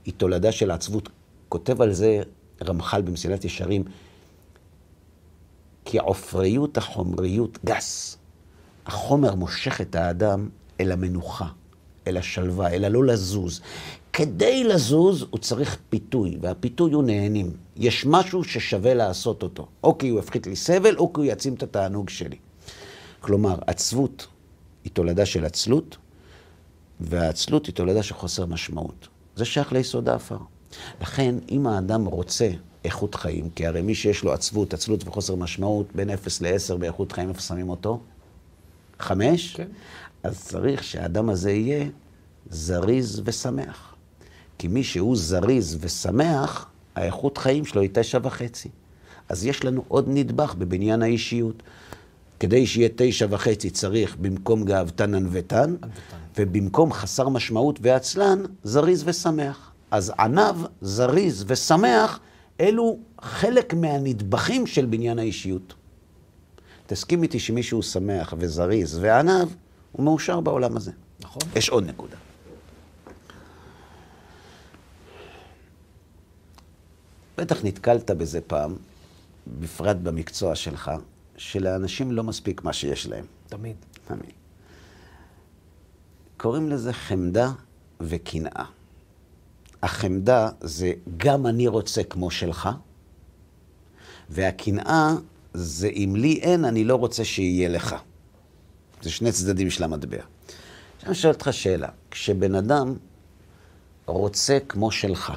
היא 0.04 0.14
תולדה 0.16 0.52
של 0.52 0.70
העצבות. 0.70 1.08
כותב 1.48 1.82
על 1.82 1.92
זה 1.92 2.20
רמח"ל 2.64 3.02
במסילת 3.02 3.44
ישרים, 3.44 3.84
כי 5.84 5.98
עופריות 5.98 6.76
החומריות 6.76 7.58
גס. 7.64 8.18
החומר 8.86 9.34
מושך 9.34 9.80
את 9.80 9.94
האדם 9.94 10.48
אל 10.80 10.92
המנוחה, 10.92 11.46
אל 12.06 12.16
השלווה, 12.16 12.70
אל 12.70 12.84
הלא 12.84 13.04
לזוז. 13.04 13.60
כדי 14.12 14.64
לזוז 14.64 15.26
הוא 15.30 15.38
צריך 15.38 15.78
פיתוי, 15.90 16.38
והפיתוי 16.40 16.92
הוא 16.92 17.02
נהנים. 17.02 17.52
יש 17.76 18.06
משהו 18.06 18.44
ששווה 18.44 18.94
לעשות 18.94 19.42
אותו, 19.42 19.66
או 19.84 19.98
כי 19.98 20.08
הוא 20.08 20.18
יפחית 20.18 20.46
לי 20.46 20.56
סבל, 20.56 20.96
או 20.96 21.12
כי 21.12 21.20
הוא 21.20 21.24
יעצים 21.24 21.54
את 21.54 21.62
התענוג 21.62 22.08
שלי. 22.08 22.36
כלומר, 23.20 23.58
עצבות 23.66 24.26
היא 24.84 24.92
תולדה 24.92 25.26
של 25.26 25.44
עצלות, 25.44 25.96
והעצלות 27.00 27.66
היא 27.66 27.74
תולדה 27.74 28.02
של 28.02 28.14
חוסר 28.14 28.46
משמעות. 28.46 29.08
זה 29.36 29.44
שייך 29.44 29.72
ליסוד 29.72 30.08
האפר. 30.08 30.38
לכן, 31.00 31.34
אם 31.50 31.66
האדם 31.66 32.04
רוצה 32.04 32.50
איכות 32.84 33.14
חיים, 33.14 33.50
כי 33.50 33.66
הרי 33.66 33.82
מי 33.82 33.94
שיש 33.94 34.24
לו 34.24 34.32
עצבות, 34.32 34.74
עצלות 34.74 35.08
וחוסר 35.08 35.34
משמעות, 35.34 35.86
בין 35.94 36.10
0 36.10 36.42
ל-10 36.42 36.76
באיכות 36.76 37.12
חיים, 37.12 37.28
איפה 37.28 37.40
שמים 37.40 37.68
אותו? 37.68 38.00
5? 38.98 39.56
כן. 39.56 39.68
אז 40.22 40.44
צריך 40.44 40.84
שהאדם 40.84 41.28
הזה 41.28 41.52
יהיה 41.52 41.86
זריז 42.50 43.22
ושמח. 43.24 43.94
כי 44.58 44.68
מי 44.68 44.84
שהוא 44.84 45.16
זריז 45.16 45.78
ושמח, 45.80 46.66
האיכות 46.94 47.38
חיים 47.38 47.64
שלו 47.64 47.80
היא 47.80 47.90
תשע 47.92 48.18
וחצי. 48.22 48.68
אז 49.28 49.46
יש 49.46 49.64
לנו 49.64 49.84
עוד 49.88 50.04
נדבך 50.08 50.54
בבניין 50.54 51.02
האישיות. 51.02 51.62
כדי 52.40 52.66
שיהיה 52.66 52.88
תשע 52.96 53.26
וחצי 53.30 53.70
צריך 53.70 54.16
במקום 54.16 54.64
גאוותן 54.64 55.14
ענוותן, 55.14 55.76
ובמקום 56.38 56.92
חסר 56.92 57.28
משמעות 57.28 57.78
ועצלן, 57.82 58.42
זריז 58.64 59.02
ושמח. 59.06 59.72
אז 59.90 60.12
עניו, 60.18 60.56
זריז 60.80 61.44
ושמח, 61.46 62.20
אלו 62.60 62.98
חלק 63.20 63.74
מהנדבכים 63.74 64.66
של 64.66 64.86
בניין 64.86 65.18
האישיות. 65.18 65.74
תסכים 66.86 67.22
איתי 67.22 67.38
שמישהו 67.38 67.82
שמח 67.82 68.34
וזריז 68.38 68.98
ועניו, 68.98 69.48
הוא 69.92 70.04
מאושר 70.04 70.40
בעולם 70.40 70.76
הזה. 70.76 70.92
נכון. 71.20 71.42
יש 71.56 71.68
עוד 71.68 71.86
נקודה. 71.88 72.16
בטח 77.38 77.64
נתקלת 77.64 78.10
בזה 78.10 78.40
פעם, 78.40 78.76
בפרט 79.60 79.96
במקצוע 79.96 80.54
שלך, 80.54 80.90
שלאנשים 81.36 82.12
לא 82.12 82.22
מספיק 82.22 82.64
מה 82.64 82.72
שיש 82.72 83.06
להם. 83.06 83.24
תמיד. 83.46 83.76
תמיד. 84.06 84.32
קוראים 86.36 86.68
לזה 86.68 86.92
חמדה 86.92 87.52
וקנאה. 88.00 88.64
החמדה 89.82 90.48
זה 90.60 90.92
גם 91.16 91.46
אני 91.46 91.68
רוצה 91.68 92.04
כמו 92.04 92.30
שלך, 92.30 92.68
והקנאה 94.28 95.14
זה 95.54 95.88
אם 95.88 96.12
לי 96.16 96.38
אין, 96.42 96.64
אני 96.64 96.84
לא 96.84 96.96
רוצה 96.96 97.24
שיהיה 97.24 97.68
לך. 97.68 97.96
זה 99.02 99.10
שני 99.10 99.32
צדדים 99.32 99.70
של 99.70 99.84
המטבע. 99.84 100.16
עכשיו 100.16 101.08
אני 101.08 101.14
שואל 101.14 101.32
אותך 101.32 101.48
שאלה, 101.52 101.88
כשבן 102.10 102.54
אדם 102.54 102.94
רוצה 104.06 104.58
כמו 104.68 104.90
שלך, 104.90 105.32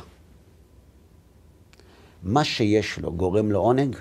מה 2.24 2.44
שיש 2.44 3.00
לו 3.00 3.14
גורם 3.14 3.52
לו 3.52 3.60
עונג? 3.60 3.96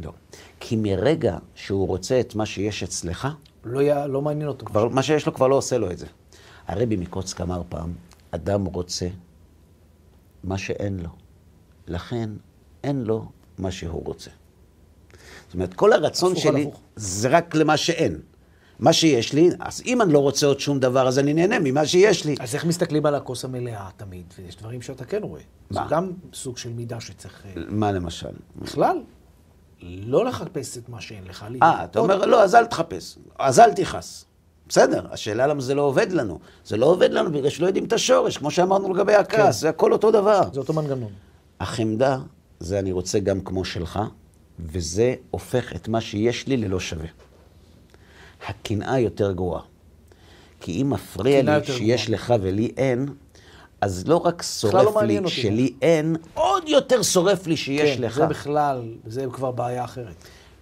לא. 0.00 0.12
כי 0.60 0.76
מרגע 0.76 1.38
שהוא 1.54 1.88
רוצה 1.88 2.20
את 2.20 2.34
מה 2.34 2.46
שיש 2.46 2.82
אצלך, 2.82 3.28
לא, 3.64 3.80
יה, 3.80 4.06
לא 4.06 4.22
מעניין 4.22 4.48
אותו. 4.48 4.66
כבר, 4.66 4.88
מה 4.88 5.02
שיש 5.02 5.26
לו 5.26 5.34
כבר 5.34 5.48
לא 5.48 5.54
עושה 5.54 5.78
לו 5.78 5.90
את 5.90 5.98
זה. 5.98 6.06
הרבי 6.66 6.96
מקוצק 6.96 7.40
אמר 7.40 7.62
פעם, 7.68 7.92
אדם 8.30 8.64
רוצה 8.64 9.08
מה 10.44 10.58
שאין 10.58 11.00
לו. 11.00 11.10
לכן 11.86 12.30
אין 12.84 13.04
לו 13.04 13.28
מה 13.58 13.70
שהוא 13.70 14.02
רוצה. 14.04 14.30
זאת 15.46 15.54
אומרת, 15.54 15.74
כל 15.74 15.92
הרצון 15.92 16.36
שלי. 16.36 16.70
זה 16.96 17.28
רק 17.28 17.54
למה 17.54 17.76
שאין. 17.76 18.20
מה 18.78 18.92
שיש 18.92 19.32
לי, 19.32 19.50
אז 19.60 19.82
אם 19.86 20.02
אני 20.02 20.12
לא 20.12 20.18
רוצה 20.18 20.46
עוד 20.46 20.60
שום 20.60 20.80
דבר, 20.80 21.08
אז 21.08 21.18
אני 21.18 21.34
נהנה 21.34 21.58
ממה 21.58 21.86
שיש 21.86 22.24
לי. 22.24 22.34
אז 22.40 22.54
איך 22.54 22.64
מסתכלים 22.64 23.06
על 23.06 23.14
הכוס 23.14 23.44
המלאה 23.44 23.88
תמיד? 23.96 24.24
ויש 24.38 24.56
דברים 24.56 24.82
שאתה 24.82 25.04
כן 25.04 25.22
רואה. 25.22 25.40
מה? 25.70 25.82
זה 25.82 25.94
גם 25.94 26.12
סוג 26.32 26.58
של 26.58 26.72
מידה 26.72 27.00
שצריך... 27.00 27.46
אה, 27.46 27.62
מה 27.68 27.92
למשל? 27.92 28.32
בכלל, 28.56 28.96
לא 29.84 30.24
לחפש 30.24 30.78
את 30.78 30.88
מה 30.88 31.00
שאין 31.00 31.24
לך. 31.24 31.46
אה, 31.62 31.84
אתה 31.84 31.98
אומר, 31.98 32.26
לא, 32.26 32.42
אז 32.42 32.54
אל 32.54 32.66
תחפש, 32.66 33.18
אז 33.38 33.60
אל 33.60 33.72
תכעס. 33.72 34.24
בסדר, 34.68 35.06
השאלה 35.10 35.46
למה 35.46 35.60
זה 35.60 35.74
לא 35.74 35.82
עובד 35.82 36.12
לנו. 36.12 36.38
זה 36.64 36.76
לא 36.76 36.86
עובד 36.86 37.10
לנו 37.10 37.32
בגלל 37.32 37.48
שלא 37.48 37.66
יודעים 37.66 37.84
את 37.84 37.92
השורש, 37.92 38.38
כמו 38.38 38.50
שאמרנו 38.50 38.94
לגבי 38.94 39.14
הכעס, 39.14 39.56
כן. 39.56 39.60
זה 39.60 39.68
הכל 39.68 39.92
אותו 39.92 40.10
דבר. 40.10 40.40
זה 40.52 40.60
אותו 40.60 40.72
מנגנון. 40.72 41.12
החמדה 41.60 42.18
זה 42.60 42.78
אני 42.78 42.92
רוצה 42.92 43.18
גם 43.18 43.40
כמו 43.40 43.64
שלך, 43.64 44.00
וזה 44.58 45.14
הופך 45.30 45.72
את 45.76 45.88
מה 45.88 46.00
שיש 46.00 46.46
לי 46.46 46.56
ללא 46.56 46.80
שווה. 46.80 47.06
הקנאה 48.48 48.98
יותר 48.98 49.32
גרועה. 49.32 49.62
כי 50.60 50.82
אם 50.82 50.90
מפריע 50.90 51.42
לי 51.42 51.64
שיש 51.66 52.06
גרועה. 52.06 52.20
לך 52.20 52.34
ולי 52.40 52.72
אין, 52.76 53.08
אז 53.84 54.04
לא 54.06 54.16
רק 54.16 54.34
לא 54.36 54.42
שורף 54.42 54.94
מעניין 54.94 55.22
לי 55.22 55.24
אותי. 55.24 55.42
שלי 55.42 55.74
אין, 55.82 56.16
עוד 56.34 56.68
יותר 56.68 57.02
שורף 57.02 57.46
לי 57.46 57.56
שיש 57.56 57.96
כן, 57.96 58.02
לך. 58.02 58.14
זה 58.14 58.26
בכלל, 58.26 58.94
זה 59.06 59.26
כבר 59.32 59.50
בעיה 59.50 59.84
אחרת. 59.84 60.14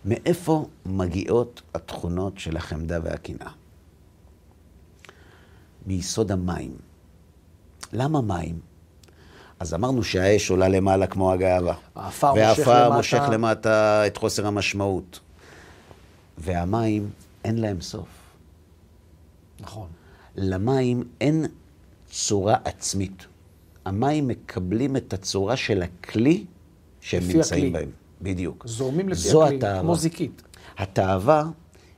מאיפה 0.05 0.67
מגיעות 0.87 1.63
התכונות 1.75 2.39
של 2.39 2.57
החמדה 2.57 2.99
והקנאה? 3.03 3.51
מיסוד 5.87 6.33
המים. 6.33 6.77
למה 7.93 8.21
מים? 8.21 8.61
אז 9.61 9.75
אמרנו 9.75 10.05
שהאש 10.05 10.51
עולה 10.51 10.69
למעלה 10.69 11.07
כמו 11.07 11.33
הגאווה. 11.33 11.75
העפר 11.97 12.35
מושך 12.35 12.69
למטה. 12.69 12.97
מושך 12.97 13.23
למטה 13.33 14.07
את 14.07 14.17
חוסר 14.17 14.47
המשמעות. 14.47 15.21
והמים, 16.39 17.11
אין 17.45 17.59
להם 17.59 17.81
סוף. 17.81 18.09
נכון. 19.61 19.89
למים 20.37 21.05
אין 21.21 21.47
צורה 22.12 22.57
עצמית. 22.64 23.27
המים 23.85 24.29
מקבלים 24.29 24.96
את 24.96 25.12
הצורה 25.12 25.57
של 25.57 25.83
הכלי 25.83 26.44
שהם 27.01 27.22
נמצאים 27.29 27.42
הכלי. 27.42 27.70
בהם. 27.70 27.90
בדיוק. 28.22 28.66
זורמים 28.66 29.09
לפי 29.09 29.20
זו 29.20 29.44
הכלי, 29.44 29.57
התאווה. 29.57 29.81
כמו 29.81 29.96
זיקית. 29.96 30.42
התאווה 30.79 31.44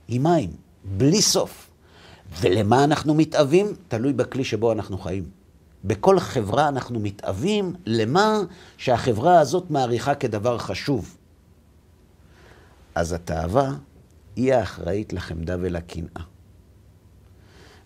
היא 0.09 0.21
מים, 0.21 0.51
בלי 0.85 1.23
סוף. 1.23 1.71
ולמה 2.41 2.85
אנחנו 2.85 3.15
מתאווים? 3.15 3.67
תלוי 3.89 4.13
בכלי 4.13 4.45
שבו 4.45 4.73
אנחנו 4.73 4.99
חיים. 4.99 5.25
בכל 5.85 6.21
חברה 6.21 6.69
אנחנו 6.69 7.01
מתאווים 7.01 7.75
למה 7.87 8.43
שהחברה 8.77 9.41
הזאת 9.41 9.71
מעריכה 9.71 10.15
כדבר 10.15 10.59
חשוב. 10.59 11.17
אז 12.95 13.13
התאווה 13.13 13.75
היא 14.37 14.55
האחראית 14.55 15.13
לחמדה 15.13 15.57
ולקנאה. 15.61 16.23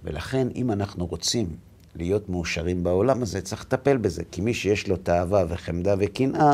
ולכן, 0.04 0.48
אם 0.54 0.70
אנחנו 0.70 1.06
רוצים 1.06 1.56
להיות 1.96 2.28
מאושרים 2.28 2.84
בעולם 2.84 3.22
הזה, 3.22 3.40
צריך 3.40 3.62
לטפל 3.62 3.96
בזה. 3.96 4.22
כי 4.30 4.40
מי 4.40 4.54
שיש 4.54 4.88
לו 4.88 4.96
תאווה 4.96 5.44
וחמדה 5.48 5.94
וקנאה, 5.98 6.52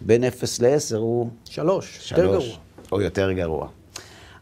בין 0.00 0.24
0 0.24 0.60
ל-10 0.60 0.96
הוא 0.96 1.30
שלוש, 1.44 2.10
יותר 2.10 2.22
שלוש, 2.22 2.44
גרוע. 2.44 2.58
או 2.92 3.00
יותר 3.00 3.32
גרוע. 3.32 3.68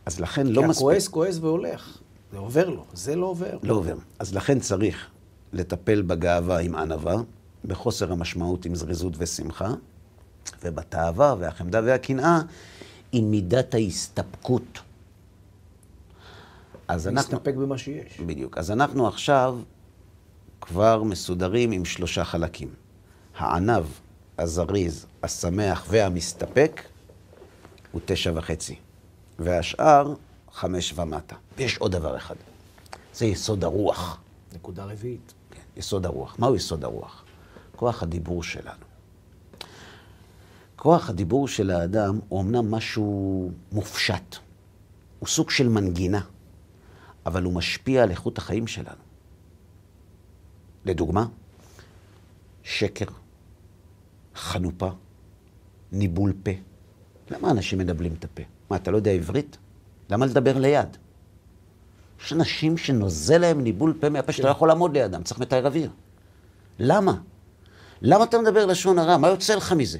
אז 0.06 0.20
לכן 0.20 0.46
לא 0.46 0.61
כי 0.62 0.68
מספיק... 0.68 0.83
הכועס 0.83 1.09
כועס 1.09 1.38
והולך. 1.38 1.98
זה 2.33 2.38
עובר 2.38 2.68
לו, 2.68 2.85
זה 2.92 3.16
לא 3.16 3.26
עובר. 3.26 3.59
לא 3.62 3.74
עובר. 3.74 3.94
אז 4.18 4.35
לכן 4.35 4.61
צריך 4.61 5.06
לטפל 5.52 6.02
בגאווה 6.02 6.59
עם 6.59 6.74
ענווה, 6.74 7.16
בחוסר 7.64 8.12
המשמעות 8.12 8.64
עם 8.64 8.74
זריזות 8.74 9.12
ושמחה, 9.18 9.74
ובתאווה 10.64 11.35
והחמדה 11.38 11.80
והקנאה 11.85 12.40
עם 13.12 13.30
מידת 13.30 13.74
ההסתפקות. 13.74 14.78
אז 16.88 17.09
אנחנו... 17.09 17.33
להסתפק 17.33 17.54
במה 17.54 17.78
שיש. 17.78 18.20
בדיוק. 18.26 18.59
אז 18.59 18.70
אנחנו 18.70 19.09
עכשיו 19.09 19.59
כבר 20.61 21.02
מסודרים 21.02 21.72
עם 21.72 21.84
שלושה 21.84 22.24
חלקים. 22.24 22.68
הענב, 23.36 23.84
הזריז, 24.38 25.06
השמח 25.22 25.86
והמסתפק 25.88 26.82
הוא 27.92 28.00
תשע 28.04 28.32
וחצי. 28.34 28.76
והשאר, 29.38 30.14
חמש 30.52 30.92
ומטה. 30.98 31.36
ויש 31.56 31.78
עוד 31.78 31.92
דבר 31.92 32.16
אחד. 32.16 32.34
זה 33.14 33.26
יסוד 33.26 33.64
הרוח. 33.64 34.20
נקודה 34.54 34.84
רביעית. 34.84 35.34
כן, 35.50 35.61
יסוד 35.76 36.06
הרוח. 36.06 36.36
מהו 36.38 36.56
יסוד 36.56 36.84
הרוח? 36.84 37.24
כוח 37.76 38.02
הדיבור 38.02 38.42
שלנו. 38.42 38.84
כוח 40.76 41.11
הדיבור 41.11 41.48
של 41.48 41.70
האדם 41.70 42.18
הוא 42.28 42.40
אמנם 42.40 42.70
משהו 42.70 43.50
מופשט. 43.72 44.36
הוא 45.18 45.28
סוג 45.28 45.50
של 45.50 45.68
מנגינה, 45.68 46.20
אבל 47.26 47.42
הוא 47.42 47.52
משפיע 47.52 48.02
על 48.02 48.11
איכות 48.11 48.38
החיים 48.38 48.66
שלנו. 48.66 49.09
לדוגמה, 50.85 51.26
שקר, 52.62 53.05
חנופה, 54.35 54.91
ניבול 55.93 56.33
פה. 56.43 56.51
למה 57.31 57.51
אנשים 57.51 57.78
מדבלים 57.78 58.14
את 58.18 58.24
הפה? 58.24 58.43
מה, 58.70 58.76
אתה 58.76 58.91
לא 58.91 58.97
יודע 58.97 59.11
עברית? 59.11 59.57
למה 60.11 60.26
לדבר 60.26 60.59
ליד? 60.59 60.97
יש 62.24 62.33
אנשים 62.33 62.76
שנוזל 62.76 63.39
להם 63.39 63.61
ניבול 63.61 63.95
פה 64.01 64.09
מהפה 64.09 64.33
שאתה 64.33 64.47
לא 64.47 64.53
יכול 64.53 64.68
לעמוד 64.68 64.97
לידם, 64.97 65.22
צריך 65.22 65.41
מתאר 65.41 65.66
אוויר. 65.66 65.91
למה? 66.78 67.14
למה 68.03 68.24
אתה 68.24 68.39
מדבר 68.39 68.66
לשון 68.66 68.99
הרע? 68.99 69.16
מה 69.16 69.28
יוצא 69.28 69.55
לך 69.55 69.72
מזה? 69.72 69.99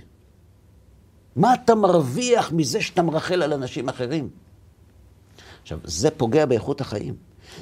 מה 1.37 1.55
אתה 1.55 1.75
מרוויח 1.75 2.53
מזה 2.53 2.81
שאתה 2.81 3.03
מרחל 3.03 3.43
על 3.43 3.53
אנשים 3.53 3.89
אחרים? 3.89 4.31
עכשיו, 5.63 5.79
זה 5.85 6.11
פוגע 6.11 6.47
באיכות 6.47 6.81
החיים. 6.81 7.15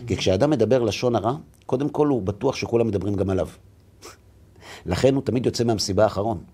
כי 0.06 0.16
כשאדם 0.16 0.50
מדבר 0.50 0.82
לשון 0.82 1.14
הרע, 1.14 1.36
קודם 1.66 1.88
כל 1.88 2.06
הוא 2.06 2.22
בטוח 2.22 2.56
שכולם 2.56 2.86
מדברים 2.86 3.14
גם 3.14 3.30
עליו. 3.30 3.48
לכן 4.86 5.14
הוא 5.14 5.22
תמיד 5.22 5.46
יוצא 5.46 5.64
מהמסיבה 5.64 6.04
האחרון. 6.04 6.44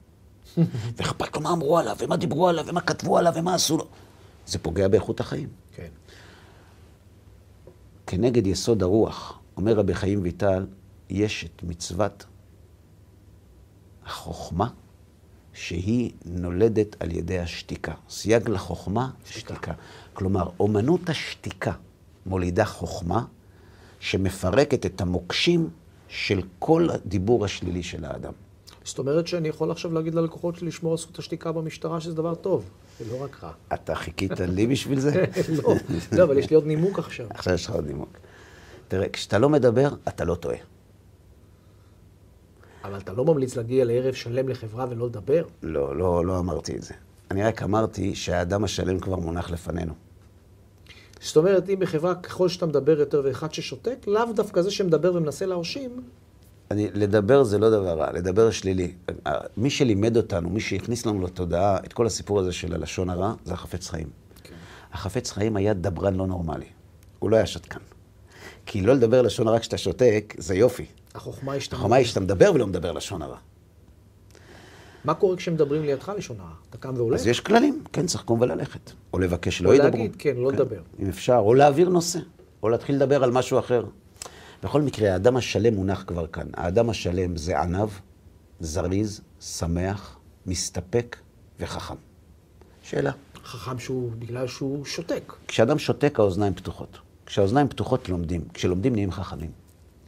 ואכפת 0.97 1.37
לו 1.37 1.41
מה 1.41 1.53
אמרו 1.53 1.79
עליו, 1.79 1.97
ומה 2.01 2.17
דיברו 2.17 2.49
עליו, 2.49 2.65
ומה 2.69 2.81
כתבו 2.81 3.19
עליו, 3.19 3.33
ומה 3.37 3.55
עשו 3.55 3.77
לו. 3.77 3.87
זה 4.47 4.59
פוגע 4.59 4.89
באיכות 4.89 5.21
החיים. 5.21 5.49
כן. 5.77 5.89
כנגד 8.07 8.47
יסוד 8.47 8.83
הרוח, 8.83 9.39
אומר 9.57 9.73
רבי 9.73 9.95
חיים 9.95 10.23
ויטל, 10.23 10.67
יש 11.11 11.45
את 11.45 11.63
מצוות 11.63 12.27
החוכמה, 14.07 14.69
שהיא 15.53 16.13
נולדת 16.25 16.97
על 17.01 17.13
ידי 17.13 17.39
השתיקה. 17.39 17.93
סייג 18.09 18.49
לחוכמה, 18.49 19.11
שתיקה. 19.25 19.55
שתיקה. 19.55 19.73
כלומר, 20.13 20.49
אומנות 20.61 21.09
השתיקה 21.09 21.73
מולידה 22.27 22.65
חוכמה 22.65 23.25
שמפרקת 24.01 24.87
את 24.87 25.01
המוקשים 25.01 25.71
של 26.09 26.43
כל 26.59 26.89
הדיבור 26.91 27.45
השלילי 27.45 27.83
של 27.83 28.05
האדם. 28.05 28.33
זאת 28.85 28.99
אומרת 28.99 29.27
שאני 29.27 29.49
יכול 29.49 29.71
עכשיו 29.71 29.93
להגיד 29.93 30.15
ללקוחות 30.15 30.57
שלי 30.57 30.69
לשמור 30.69 30.93
על 30.93 30.99
זכות 30.99 31.19
השתיקה 31.19 31.53
במשטרה, 31.53 32.01
שזה 32.01 32.15
דבר 32.15 32.35
טוב, 32.35 32.71
זה 32.99 33.05
לא 33.13 33.25
רק 33.25 33.45
רע. 33.45 33.51
אתה 33.75 33.95
חיכית 33.95 34.41
לי 34.41 34.67
בשביל 34.67 35.01
זה? 35.01 35.25
לא, 35.63 35.75
לא, 36.13 36.23
אבל 36.23 36.39
יש 36.39 36.51
לי 36.51 36.57
עוד 36.57 36.67
נימוק 36.67 36.99
עכשיו. 36.99 37.27
עכשיו 37.31 37.55
יש 37.55 37.67
לך 37.67 37.71
עוד 37.71 37.87
נימוק. 37.87 38.19
תראה, 38.89 39.09
כשאתה 39.09 39.39
לא 39.39 39.49
מדבר, 39.49 39.89
אתה 40.09 40.25
לא 40.25 40.35
טועה. 40.35 40.57
אבל 42.85 42.99
אתה 42.99 43.13
לא 43.13 43.25
ממליץ 43.25 43.57
להגיע 43.57 43.85
לערב 43.85 44.15
שלם 44.15 44.49
לחברה 44.49 44.87
ולא 44.91 45.07
לדבר? 45.07 45.45
לא, 45.63 45.97
לא, 45.97 46.27
לא 46.27 46.39
אמרתי 46.39 46.77
את 46.77 46.83
זה. 46.83 46.95
אני 47.31 47.43
רק 47.43 47.63
אמרתי 47.63 48.15
שהאדם 48.15 48.65
השלם 48.65 48.99
כבר 48.99 49.17
מונח 49.17 49.51
לפנינו. 49.51 49.95
זאת 51.25 51.37
אומרת, 51.37 51.69
אם 51.69 51.79
בחברה, 51.79 52.15
ככל 52.15 52.49
שאתה 52.49 52.67
מדבר 52.67 53.01
יותר 53.01 53.23
ואחד 53.25 53.55
ששותק, 53.55 53.97
לאו 54.07 54.33
דווקא 54.35 54.63
זה 54.63 54.71
שמדבר 54.71 55.15
ומנסה 55.15 55.47
להרשים, 55.47 56.01
אני, 56.71 56.89
לדבר 56.95 57.45
זה 57.45 57.59
לא 57.59 57.71
דבר 57.71 57.99
רע, 57.99 58.13
לדבר 58.13 58.51
שלילי. 58.51 58.95
מי 59.57 59.71
שלימד 59.71 60.17
אותנו, 60.17 60.51
מי 60.51 60.61
שהכניס 60.61 61.07
לנו 61.07 61.23
לתודעה 61.23 61.77
את 61.77 61.93
כל 61.93 62.07
הסיפור 62.07 62.41
הזה 62.41 62.53
של 62.53 62.75
הלשון 62.75 63.11
הרע, 63.11 63.35
זה 63.45 63.53
החפץ 63.53 63.89
חיים. 63.89 64.09
כן. 64.43 64.55
החפץ 64.93 65.31
חיים 65.31 65.57
היה 65.57 65.75
דברן 65.75 66.15
לא 66.15 66.27
נורמלי. 66.27 66.67
הוא 67.19 67.31
לא 67.31 67.37
היה 67.37 67.47
שתקן. 67.47 67.81
כי 68.67 68.81
לא 68.81 68.95
לדבר 68.95 69.23
לשון 69.23 69.49
הרע 69.49 69.59
כשאתה 69.59 69.79
שותק, 69.79 70.35
זה 70.39 70.55
יופי. 70.55 70.87
החוכמה 71.15 71.53
היא 71.53 71.61
שאתה... 71.61 71.77
החוכמה 71.77 71.97
היא 71.97 72.07
שאתה 72.07 72.21
מדבר 72.21 72.53
ולא 72.55 72.67
מדבר 72.67 72.93
לשון 72.93 73.23
הרע. 73.23 73.37
מה 75.05 75.15
קורה 75.15 75.37
כשמדברים 75.37 75.83
לידך 75.83 76.13
לשון 76.17 76.41
הרע? 76.41 76.51
אתה 76.71 76.79
קם 76.79 76.95
והולך? 76.97 77.21
אז 77.21 77.27
יש 77.27 77.41
כללים, 77.41 77.85
כן, 77.93 78.07
צריך 78.07 78.23
לקום 78.23 78.41
וללכת. 78.41 78.91
או 79.13 79.19
לבקש 79.19 79.59
שלא 79.59 79.69
או 79.69 79.75
ידברו. 79.75 79.91
להגיד, 79.91 80.17
כן, 80.19 80.37
לא 80.37 80.53
לדבר. 80.53 80.81
אם 80.99 81.09
אפשר, 81.09 81.37
או 81.37 81.55
להעביר 81.55 81.89
נושא, 81.89 82.19
או 82.63 82.69
להתחיל 82.69 82.97
לדבר 82.97 83.25
על 83.25 83.31
משהו 83.31 83.59
אחר. 83.59 83.85
בכל 84.63 84.83
מקרה, 84.83 85.13
האדם 85.13 85.37
השלם 85.37 85.75
מונח 85.75 86.05
כבר 86.07 86.27
כאן. 86.27 86.47
האדם 86.55 86.91
השלם 86.91 87.37
זה 87.37 87.61
עניו, 87.61 87.91
זריז, 88.61 89.21
שמח, 89.41 90.19
מסתפק 90.47 91.17
וחכם. 91.61 91.95
שאלה. 92.83 93.11
חכם 93.45 93.79
שהוא, 93.79 94.11
בגלל 94.19 94.47
שהוא 94.47 94.85
שותק. 94.85 95.33
כשאדם 95.49 95.79
שותק, 95.79 96.21
האוזניים 96.21 96.55
פתוחות. 96.55 96.99
כשהאוזניים 97.27 97.69
פתוחות, 97.69 98.09
לומדים. 98.09 98.41
כשלומדים, 98.55 98.93
נהיים 98.95 99.11
חכמים. 99.11 99.51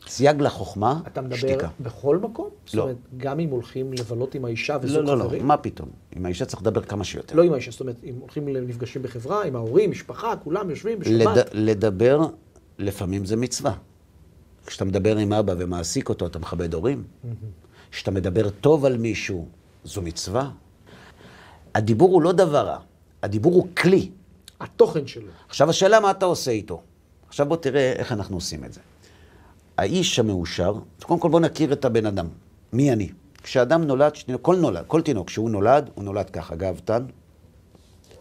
סייג 0.07 0.41
לחוכמה, 0.41 1.01
אתה 1.07 1.21
מדבר 1.21 1.37
שתיקה. 1.37 1.69
בכל 1.81 2.19
מקום? 2.19 2.49
זאת 2.67 2.75
לא. 2.75 2.83
אומרת, 2.83 2.97
גם 3.17 3.41
אם 3.41 3.51
הולכים 3.51 3.93
לבלות 3.93 4.35
עם 4.35 4.45
האישה 4.45 4.75
לא, 4.75 4.81
וזוג 4.83 5.05
לא, 5.05 5.19
לא, 5.19 5.25
חברים? 5.25 5.47
מה 5.47 5.57
פתאום? 5.57 5.89
עם 6.17 6.27
האישה 6.27 6.45
צריך 6.45 6.63
לדבר 6.63 6.83
כמה 6.83 7.05
שיותר. 7.05 7.37
לא 7.37 7.43
עם 7.43 7.53
האישה, 7.53 7.71
זאת 7.71 7.81
אומרת, 7.81 7.97
אם 8.05 8.15
הולכים 8.21 8.49
למפגשים 8.49 9.03
בחברה, 9.03 9.45
עם 9.45 9.57
ההורים, 9.57 9.91
משפחה, 9.91 10.37
כולם 10.37 10.71
יושבים 10.71 10.99
בשבת. 10.99 11.37
לד... 11.37 11.45
לדבר, 11.53 12.21
לפעמים 12.79 13.25
זה 13.25 13.37
מצווה. 13.37 13.73
כשאתה 14.67 14.85
מדבר 14.85 15.17
עם 15.17 15.33
אבא 15.33 15.55
ומעסיק 15.59 16.09
אותו, 16.09 16.27
אתה 16.27 16.39
מכבד 16.39 16.75
הורים. 16.75 17.05
כשאתה 17.91 18.11
מדבר 18.11 18.51
טוב 18.51 18.85
על 18.85 18.99
מישהו, 18.99 19.49
זו 19.85 20.03
מצווה. 20.03 20.51
הדיבור 21.75 22.13
הוא 22.13 22.23
לא 22.23 22.33
דבר 22.33 22.67
רע, 22.67 22.79
הדיבור 23.23 23.55
הוא 23.55 23.67
כלי. 23.77 24.11
התוכן 24.61 25.07
שלו. 25.07 25.29
עכשיו 25.49 25.71
השאלה 25.71 26.01
מה 26.01 26.11
אתה 26.11 26.27
עושה 26.27 26.51
איתו. 26.51 26.83
עכשיו 27.29 27.47
בוא 27.47 27.57
תראה 27.57 27.93
איך 27.93 28.13
אנחנו 28.13 28.37
עושים 28.37 28.65
את 28.65 28.73
זה. 28.73 28.81
האיש 29.79 30.19
המאושר, 30.19 30.75
קודם 31.03 31.21
כל 31.21 31.29
בוא 31.29 31.41
נכיר 31.41 31.73
את 31.73 31.85
הבן 31.85 32.07
אדם. 32.07 32.27
מי 32.73 32.93
אני? 32.93 33.09
כשאדם 33.43 33.85
נולד, 33.85 34.13
כל 34.43 34.57
נולד, 34.57 34.85
כל 34.87 35.03
תינוק, 35.03 35.27
כשהוא 35.27 35.51
נולד, 35.51 35.91
הוא 35.95 36.05
נולד 36.05 36.31
ככה, 36.31 36.57
גאוותן, 36.57 37.05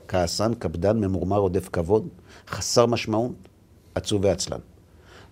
כעסן, 0.07 0.53
קפדן, 0.53 0.97
ממורמר, 0.99 1.37
עודף 1.37 1.69
כבוד, 1.73 2.07
חסר 2.47 2.85
משמעות, 2.85 3.33
עצוב 3.95 4.25
ועצלן. 4.25 4.59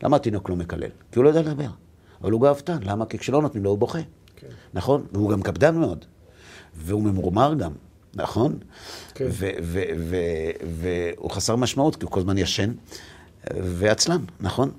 למה 0.03 0.15
התינוק 0.15 0.49
לא 0.49 0.55
מקלל? 0.55 0.89
כי 1.11 1.19
הוא 1.19 1.23
לא 1.23 1.29
יודע 1.29 1.41
לדבר. 1.41 1.69
אבל 2.21 2.31
הוא 2.31 2.41
גאוותן, 2.41 2.77
למה? 2.83 3.05
כי 3.05 3.17
כשלא 3.17 3.41
נותנים 3.41 3.63
לו 3.63 3.69
הוא 3.69 3.77
בוכה. 3.77 3.99
כן. 4.35 4.47
נכון? 4.73 5.05
והוא 5.11 5.29
גם 5.29 5.41
קפדן 5.41 5.77
מאוד. 5.77 6.05
והוא 6.75 7.03
ממורמר 7.03 7.53
גם, 7.53 7.71
נכון? 8.15 8.59
כן. 9.13 9.27
והוא 10.67 11.31
חסר 11.31 11.55
משמעות, 11.55 11.95
כי 11.95 12.03
הוא 12.03 12.11
כל 12.11 12.19
הזמן 12.19 12.37
ישן, 12.37 12.71
ועצלן, 13.51 14.21
נכון? 14.39 14.71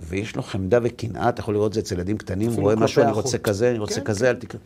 ויש 0.00 0.36
לו 0.36 0.42
חמדה 0.42 0.78
וקנאה, 0.82 1.28
אתה 1.28 1.40
יכול 1.40 1.54
לראות 1.54 1.68
את 1.68 1.74
זה 1.74 1.80
אצל 1.80 1.94
ילדים 1.94 2.18
קטנים, 2.18 2.50
הוא 2.50 2.62
רואה 2.62 2.76
משהו, 2.76 3.02
אני. 3.02 3.12
רוצה 3.12 3.38
כזה, 3.38 3.70
אני 3.70 3.78
רוצה 3.78 4.00
כן, 4.00 4.04
כזה, 4.04 4.30
אל 4.30 4.36
תקרא. 4.36 4.60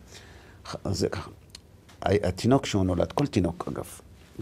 זה 0.91 1.09
ככה. 1.09 1.31
התינוק 2.01 2.65
שהוא 2.65 2.85
נולד, 2.85 3.11
כל 3.11 3.27
תינוק 3.27 3.67
אגב, 3.67 3.85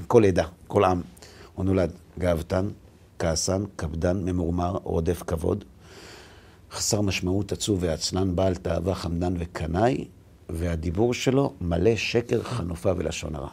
כל 0.08 0.26
עדה, 0.26 0.46
כל 0.68 0.84
עם, 0.84 1.02
הוא 1.56 1.66
נולד 1.66 1.92
גאוותן, 2.20 2.68
כעסן, 3.20 3.64
קפדן, 3.76 4.18
ממורמר, 4.18 4.78
רודף 4.84 5.24
כבוד, 5.28 5.64
חסר 6.72 7.02
משמעות, 7.02 7.52
עצוב 7.52 7.78
ועצלן, 7.82 8.36
בעל 8.36 8.56
תאווה, 8.56 8.96
חמדן 8.96 9.34
וקנאי, 9.40 10.06
והדיבור 10.50 11.14
שלו 11.14 11.54
מלא 11.62 11.96
שקר, 11.96 12.44
חנופה 12.44 12.92
ולשון 12.98 13.36
הרע. 13.36 13.50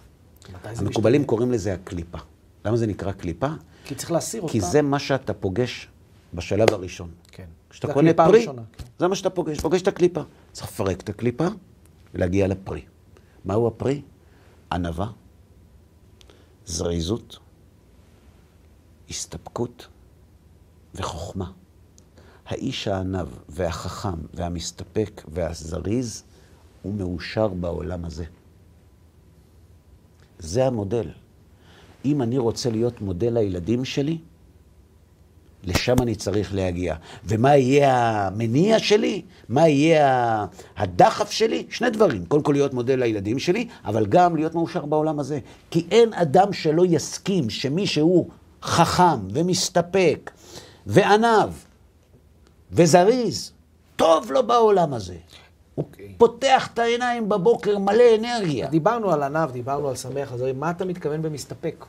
המקובלים? 0.64 1.24
קוראים 1.24 1.53
לזה 1.53 1.74
הקליפה. 1.74 2.18
למה 2.64 2.76
זה 2.76 2.87
נקרא 2.87 3.12
קליפה? 3.12 3.49
כי 3.85 3.95
צריך 3.95 4.12
להסיר 4.12 4.43
אותה. 4.43 4.53
כי 4.53 4.61
זה 4.61 4.82
מה 4.82 4.99
שאתה 4.99 5.35
פוגש 5.35 5.89
בשלב 6.35 6.70
הראשון. 6.74 7.11
כן. 7.32 7.47
כשאתה 7.70 7.93
קונה 7.93 8.14
פרי, 8.14 8.26
הראשונה, 8.26 8.62
כן. 8.72 8.85
זה 8.99 9.09
מה 9.09 9.14
שאתה 9.16 9.30
פוגש, 9.30 9.61
פוגש 9.61 9.82
את 9.82 9.89
הקליפה. 9.89 10.22
צריך 10.53 10.68
לפרק 10.68 11.01
את 11.01 11.09
הקליפה 11.09 11.47
ולהגיע 12.14 12.49
לפרי. 12.49 12.82
מהו 13.45 13.66
הפרי? 13.66 14.03
ענווה, 14.72 15.11
זריזות, 16.66 17.39
הסתפקות 19.11 19.89
וחוכמה. 20.95 21.51
האיש 22.47 22.89
הענב 22.89 23.28
והחכם 23.49 24.18
והמסתפק 24.35 25.22
והזריז 25.28 26.24
הוא 26.82 26.95
מאושר 26.95 27.49
בעולם 27.49 28.05
הזה. 28.05 28.24
זה 30.39 30.66
המודל. 30.66 31.11
אם 32.05 32.22
אני 32.22 32.39
רוצה 32.39 32.70
להיות 32.70 33.01
מודל 33.01 33.35
לילדים 33.35 33.85
שלי, 33.85 34.18
לשם 35.67 35.95
אני 36.03 36.15
צריך 36.15 36.55
להגיע. 36.55 36.95
ומה 37.25 37.57
יהיה 37.57 38.27
המניע 38.27 38.79
שלי? 38.79 39.23
מה 39.49 39.69
יהיה 39.69 40.47
הדחף 40.77 41.31
שלי? 41.31 41.67
שני 41.71 41.91
דברים. 41.91 42.25
קודם 42.25 42.43
כל 42.43 42.53
להיות 42.53 42.75
מודל 42.75 42.99
לילדים 42.99 43.39
שלי, 43.39 43.69
אבל 43.85 44.07
גם 44.07 44.37
להיות 44.37 44.55
מאושר 44.55 44.87
בעולם 44.87 45.21
הזה. 45.21 45.39
כי 45.71 45.87
אין 45.91 46.15
אדם 46.15 46.53
שלא 46.53 46.85
יסכים 46.87 47.51
שמי 47.51 47.87
שהוא 47.87 48.29
חכם 48.62 49.29
ומסתפק 49.31 50.31
וענב 50.87 51.51
וזריז, 52.73 53.53
טוב 53.97 54.33
לו 54.33 54.47
בעולם 54.47 54.95
הזה. 54.95 55.17
הוא 55.75 55.85
אוקיי. 55.85 56.15
פותח 56.19 56.69
את 56.75 56.79
העיניים 56.79 57.29
בבוקר 57.29 57.79
מלא 57.79 58.05
אנרגיה. 58.19 58.69
דיברנו 58.69 59.11
על 59.11 59.23
עניו, 59.23 59.51
דיברנו 59.53 59.89
על 59.89 59.97
שמח, 59.97 60.33
אז 60.33 60.45
מה 60.55 60.71
אתה 60.71 60.85
מתכוון 60.85 61.23
במסתפק? 61.23 61.85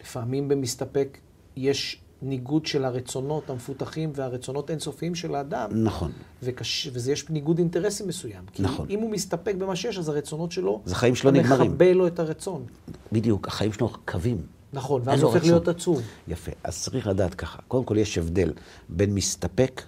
לפעמים 0.00 0.48
במסתפק 0.48 1.18
יש 1.56 2.00
ניגוד 2.22 2.66
של 2.66 2.84
הרצונות 2.84 3.50
המפותחים 3.50 4.12
והרצונות 4.14 4.70
אינסופיים 4.70 5.14
של 5.14 5.34
האדם, 5.34 5.84
נכון. 5.84 6.12
וקש... 6.42 6.88
וזה 6.92 7.12
יש 7.12 7.28
ניגוד 7.30 7.58
אינטרסים 7.58 8.08
מסוים. 8.08 8.44
כי 8.52 8.62
נכון. 8.62 8.86
אם 8.90 9.00
הוא 9.00 9.10
מסתפק 9.10 9.54
במה 9.54 9.76
שיש, 9.76 9.98
אז 9.98 10.08
הרצונות 10.08 10.52
שלו... 10.52 10.82
אז 10.86 10.92
החיים 10.92 11.14
שלו 11.14 11.30
נגמרים. 11.30 11.70
מכבה 11.70 11.92
לו 11.92 12.06
את 12.06 12.18
הרצון. 12.18 12.64
בדיוק, 13.12 13.48
החיים 13.48 13.72
שלו 13.72 13.90
קווים. 14.04 14.46
נכון, 14.72 15.02
ואז 15.04 15.22
הוא 15.22 15.26
הופך 15.28 15.36
רצון. 15.40 15.50
להיות 15.50 15.68
עצוב. 15.68 16.02
יפה. 16.28 16.52
אז 16.64 16.82
צריך 16.82 17.06
לדעת 17.06 17.34
ככה. 17.34 17.58
קודם 17.68 17.84
כל 17.84 17.96
יש 17.98 18.18
הבדל 18.18 18.52
בין 18.88 19.14
מסתפק 19.14 19.82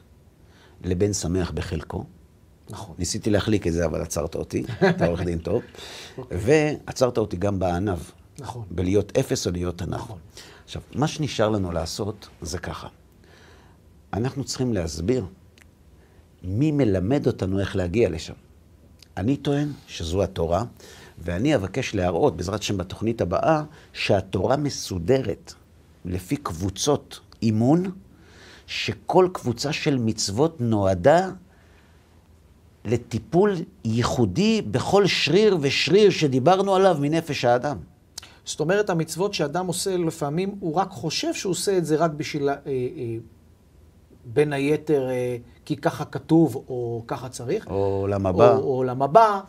לבין 0.85 1.13
שמח 1.13 1.51
בחלקו. 1.51 2.05
נכון. 2.71 2.95
ניסיתי 2.99 3.31
להחליק 3.31 3.67
את 3.67 3.73
זה, 3.73 3.85
אבל 3.85 4.01
עצרת 4.01 4.35
אותי. 4.35 4.65
אתה 4.91 5.07
עורך 5.07 5.23
דין 5.23 5.39
טוב. 5.39 5.63
ועצרת 6.31 7.19
אותי 7.19 7.37
גם 7.37 7.59
בענב. 7.59 7.99
נכון. 8.39 8.65
בלהיות 8.71 9.19
אפס 9.19 9.47
או 9.47 9.53
להיות 9.53 9.83
ענב. 9.83 9.95
נכון. 9.95 10.19
עכשיו, 10.69 10.83
מה 10.95 11.09
שנשאר 11.09 11.49
לנו 11.49 11.73
לעשות 11.73 12.29
זה 12.43 12.59
ככה. 12.59 12.89
אנחנו 14.13 14.45
צריכים 14.45 14.73
להסביר 14.73 15.27
מי 16.43 16.71
מלמד 16.71 17.27
אותנו 17.27 17.61
איך 17.61 17.77
להגיע 17.77 18.11
לשם. 18.11 18.35
אני 19.17 19.37
טוען 19.37 19.73
שזו 19.87 20.23
התורה, 20.23 20.65
ואני 21.19 21.55
אבקש 21.55 21.95
להראות, 21.95 22.37
בעזרת 22.37 22.61
השם 22.61 22.77
בתוכנית 22.77 23.21
הבאה, 23.21 23.63
שהתורה 23.93 24.57
מסודרת 24.57 25.55
לפי 26.05 26.37
קבוצות 26.37 27.21
אימון, 27.43 27.91
שכל 28.67 29.29
קבוצה 29.33 29.73
של 29.73 29.99
מצוות 29.99 30.61
נועדה 30.61 31.31
לטיפול 32.85 33.55
ייחודי 33.85 34.63
בכל 34.63 35.07
שריר 35.07 35.59
ושריר 35.61 36.11
שדיברנו 36.11 36.75
עליו 36.75 36.97
מנפש 37.01 37.45
האדם. 37.45 37.79
זאת 38.49 38.61
אומרת, 38.61 38.91
המצוות 38.91 39.35
שאדם 39.35 39.67
עושה 39.67 39.97
לפעמים, 39.97 40.55
הוא 40.61 40.75
רק 40.75 40.91
חושב 40.91 41.35
שהוא 41.35 41.51
עושה 41.51 41.79
את 41.79 41.87
זה 41.87 41.97
רק 41.97 42.11
בשביל, 42.11 42.49
אה, 42.49 42.55
אה, 42.67 43.17
בין 44.25 44.53
היתר, 44.53 45.09
אה, 45.11 45.37
כי 45.65 45.77
ככה 45.77 46.05
כתוב 46.05 46.57
או 46.57 47.05
ככה 47.07 47.29
צריך. 47.29 47.67
או 47.67 47.75
עולם 47.75 48.27
הבא. 48.27 48.57
או 48.57 48.77
עולם 48.77 49.03
הבא, 49.03 49.41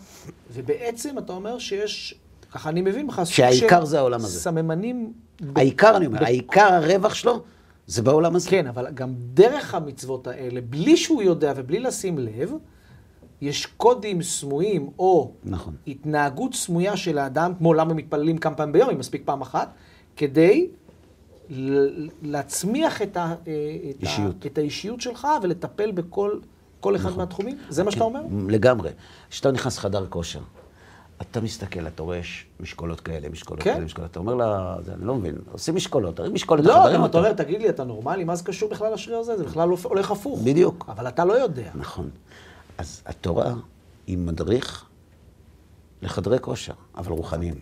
ובעצם 0.54 1.18
אתה 1.18 1.34
אומר 1.34 1.60
שיש, 1.60 2.20
ככה 2.52 2.70
אני 2.70 2.82
מבין 2.82 3.06
ממך, 3.06 3.22
שהעיקר 3.26 3.86
זה 3.86 4.00
העולם 4.00 4.20
הזה. 4.20 4.40
סממנים... 4.40 5.14
העיקר, 5.56 5.98
אני 5.98 6.06
אומר, 6.06 6.24
העיקר 6.24 6.74
הרווח 6.74 7.14
שלו 7.14 7.42
זה 7.88 8.02
בעולם 8.02 8.36
הזה. 8.36 8.50
כן, 8.50 8.68
אבל 8.68 8.88
גם 8.94 9.14
דרך 9.34 9.76
המצוות 9.76 10.28
האלה, 10.28 10.62
בלי 10.62 10.98
שהוא 10.98 11.22
יודע 11.22 11.54
ובלי 11.56 11.80
לשים 11.80 12.18
לב, 12.18 12.54
יש 13.42 13.66
קודים 13.66 14.22
סמויים 14.22 14.90
או 15.00 15.32
נכון. 15.44 15.76
התנהגות 15.88 16.54
סמויה 16.54 16.98
של 16.98 17.18
האדם, 17.18 17.54
כמו 17.58 17.74
למה 17.74 17.94
מתפללים 17.94 18.38
כמה 18.38 18.56
פעמים 18.56 18.74
ביום, 18.74 18.90
אם 18.90 19.00
מספיק 19.00 19.22
פעם 19.26 19.42
אחת, 19.42 19.74
כדי 20.16 20.68
להצמיח 22.22 23.02
את, 23.02 23.18
ה, 23.18 23.36
אה, 23.48 23.54
את, 23.90 24.04
ה, 24.08 24.30
את 24.46 24.58
האישיות 24.58 25.02
שלך 25.02 25.28
ולטפל 25.44 25.92
בכל 25.92 26.40
כל 26.80 26.96
אחד 26.96 27.10
נכון. 27.10 27.20
מהתחומים? 27.20 27.58
זה 27.70 27.84
מה 27.84 27.92
שאתה 27.92 28.04
אומר? 28.04 28.22
לגמרי. 28.48 28.90
כשאתה 29.30 29.52
נכנס 29.52 29.78
לחדר 29.78 30.06
כושר, 30.10 30.40
אתה 31.22 31.42
מסתכל, 31.42 31.88
אתה 31.88 32.04
רואה 32.04 32.20
משקולות 32.60 33.02
כאלה, 33.02 33.30
משקולות 33.30 33.64
כן? 33.64 33.74
כאלה, 33.74 33.86
משקולות. 33.86 34.12
אתה 34.12 34.20
אומר 34.20 34.36
לה, 34.36 34.76
אני 34.94 35.08
לא 35.08 35.16
מבין, 35.16 35.36
עושים 35.52 35.76
משקולות, 35.76 36.16
תרים 36.16 36.34
משקולת, 36.34 36.66
לא, 36.66 36.94
גם 36.94 37.06
אתה 37.06 37.18
אומר, 37.18 37.34
תגיד 37.34 37.62
לי, 37.62 37.70
אתה 37.70 37.84
נורמלי? 37.84 38.24
מה 38.24 38.36
זה 38.36 38.44
קשור 38.44 38.70
בכלל 38.70 38.94
לשריר 38.94 39.18
הזה? 39.18 39.38
זה 39.38 39.44
בכלל 39.44 39.70
הולך 39.84 40.12
הפוך. 40.12 40.42
בדיוק. 40.44 40.86
אבל 40.88 41.08
אתה 41.08 41.26
לא 41.26 41.34
יודע. 41.34 41.70
נכון. 41.76 42.10
אז 42.80 43.02
התורה 43.06 43.54
היא 44.08 44.18
מדריך 44.18 44.86
לחדרי 46.02 46.38
כושר, 46.42 46.74
אבל 46.98 47.12
רוחניים. 47.12 47.56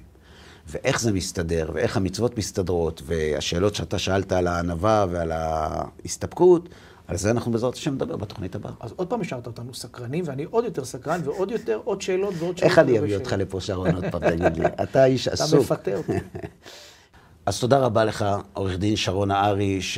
ואיך 0.68 1.02
זה 1.02 1.12
מסתדר, 1.12 1.70
ואיך 1.74 1.98
המצוות 1.98 2.38
מסתדרות, 2.38 3.02
והשאלות 3.06 3.76
שאתה 3.76 4.00
שאלת 4.00 4.32
על 4.32 4.48
הענווה 4.48 5.06
ועל 5.10 5.32
ההסתפקות, 5.32 6.70
על 7.08 7.18
זה 7.18 7.32
אנחנו 7.32 7.52
בעזרת 7.52 7.74
השם 7.74 7.94
נדבר 7.94 8.18
בתוכנית 8.18 8.56
הבאה. 8.56 8.72
אז 8.80 8.94
עוד 8.96 9.08
פעם 9.08 9.22
השארת 9.22 9.48
אותנו 9.48 9.74
סקרנים, 9.74 10.24
ואני 10.28 10.44
עוד 10.44 10.66
יותר 10.66 10.86
סקרן, 10.86 11.22
ועוד 11.24 11.52
יותר, 11.52 11.80
עוד 11.84 12.02
שאלות 12.02 12.34
ועוד 12.40 12.58
שאלות. 12.58 12.72
איך 12.72 12.80
אני 12.80 13.00
אביא 13.00 13.16
אותך 13.16 13.36
לפה, 13.38 13.62
שרון, 13.62 13.96
עוד 13.96 14.06
פעם, 14.12 14.30
תגיד 14.30 14.58
לי? 14.58 14.66
אתה 14.84 15.06
איש 15.06 15.28
עסוק. 15.28 15.66
אתה 15.66 15.74
מפתה 15.74 15.96
אותי. 15.96 16.12
אז 17.46 17.60
תודה 17.60 17.80
רבה 17.80 18.06
לך, 18.06 18.26
עורך 18.54 18.78
דין 18.78 18.96
שרון 18.96 19.32
הארי, 19.32 19.82
ש... 19.82 19.98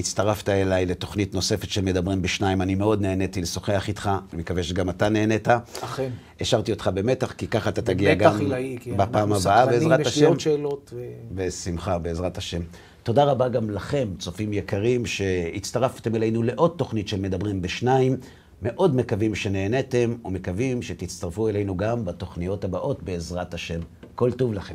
הצטרפת 0.00 0.48
אליי 0.48 0.86
לתוכנית 0.86 1.34
נוספת 1.34 1.70
של 1.70 1.80
מדברים 1.80 2.22
בשניים. 2.22 2.62
אני 2.62 2.74
מאוד 2.74 3.02
נהניתי 3.02 3.40
לשוחח 3.42 3.88
איתך, 3.88 4.10
אני 4.32 4.40
מקווה 4.40 4.62
שגם 4.62 4.90
אתה 4.90 5.08
נהנית. 5.08 5.48
אכן. 5.80 6.10
השארתי 6.40 6.72
אותך 6.72 6.90
במתח, 6.94 7.32
כי 7.32 7.46
ככה 7.46 7.70
אתה 7.70 7.82
תגיע 7.82 8.14
גם 8.14 8.38
עילאי, 8.38 8.78
בפעם 8.96 9.32
הבאה, 9.32 9.66
בעזרת 9.66 10.06
השם. 10.06 10.38
שאלות. 10.38 10.92
ו... 10.96 11.00
בשמחה, 11.34 11.98
בעזרת 11.98 12.38
השם. 12.38 12.60
תודה 13.02 13.24
רבה 13.24 13.48
גם 13.48 13.70
לכם, 13.70 14.08
צופים 14.18 14.52
יקרים, 14.52 15.06
שהצטרפתם 15.06 16.16
אלינו 16.16 16.42
לעוד 16.42 16.74
תוכנית 16.76 17.08
של 17.08 17.20
מדברים 17.20 17.62
בשניים. 17.62 18.16
מאוד 18.62 18.96
מקווים 18.96 19.34
שנהניתם, 19.34 20.14
ומקווים 20.24 20.82
שתצטרפו 20.82 21.48
אלינו 21.48 21.76
גם 21.76 22.04
בתוכניות 22.04 22.64
הבאות, 22.64 23.02
בעזרת 23.02 23.54
השם. 23.54 23.80
כל 24.14 24.32
טוב 24.32 24.52
לכם. 24.52 24.74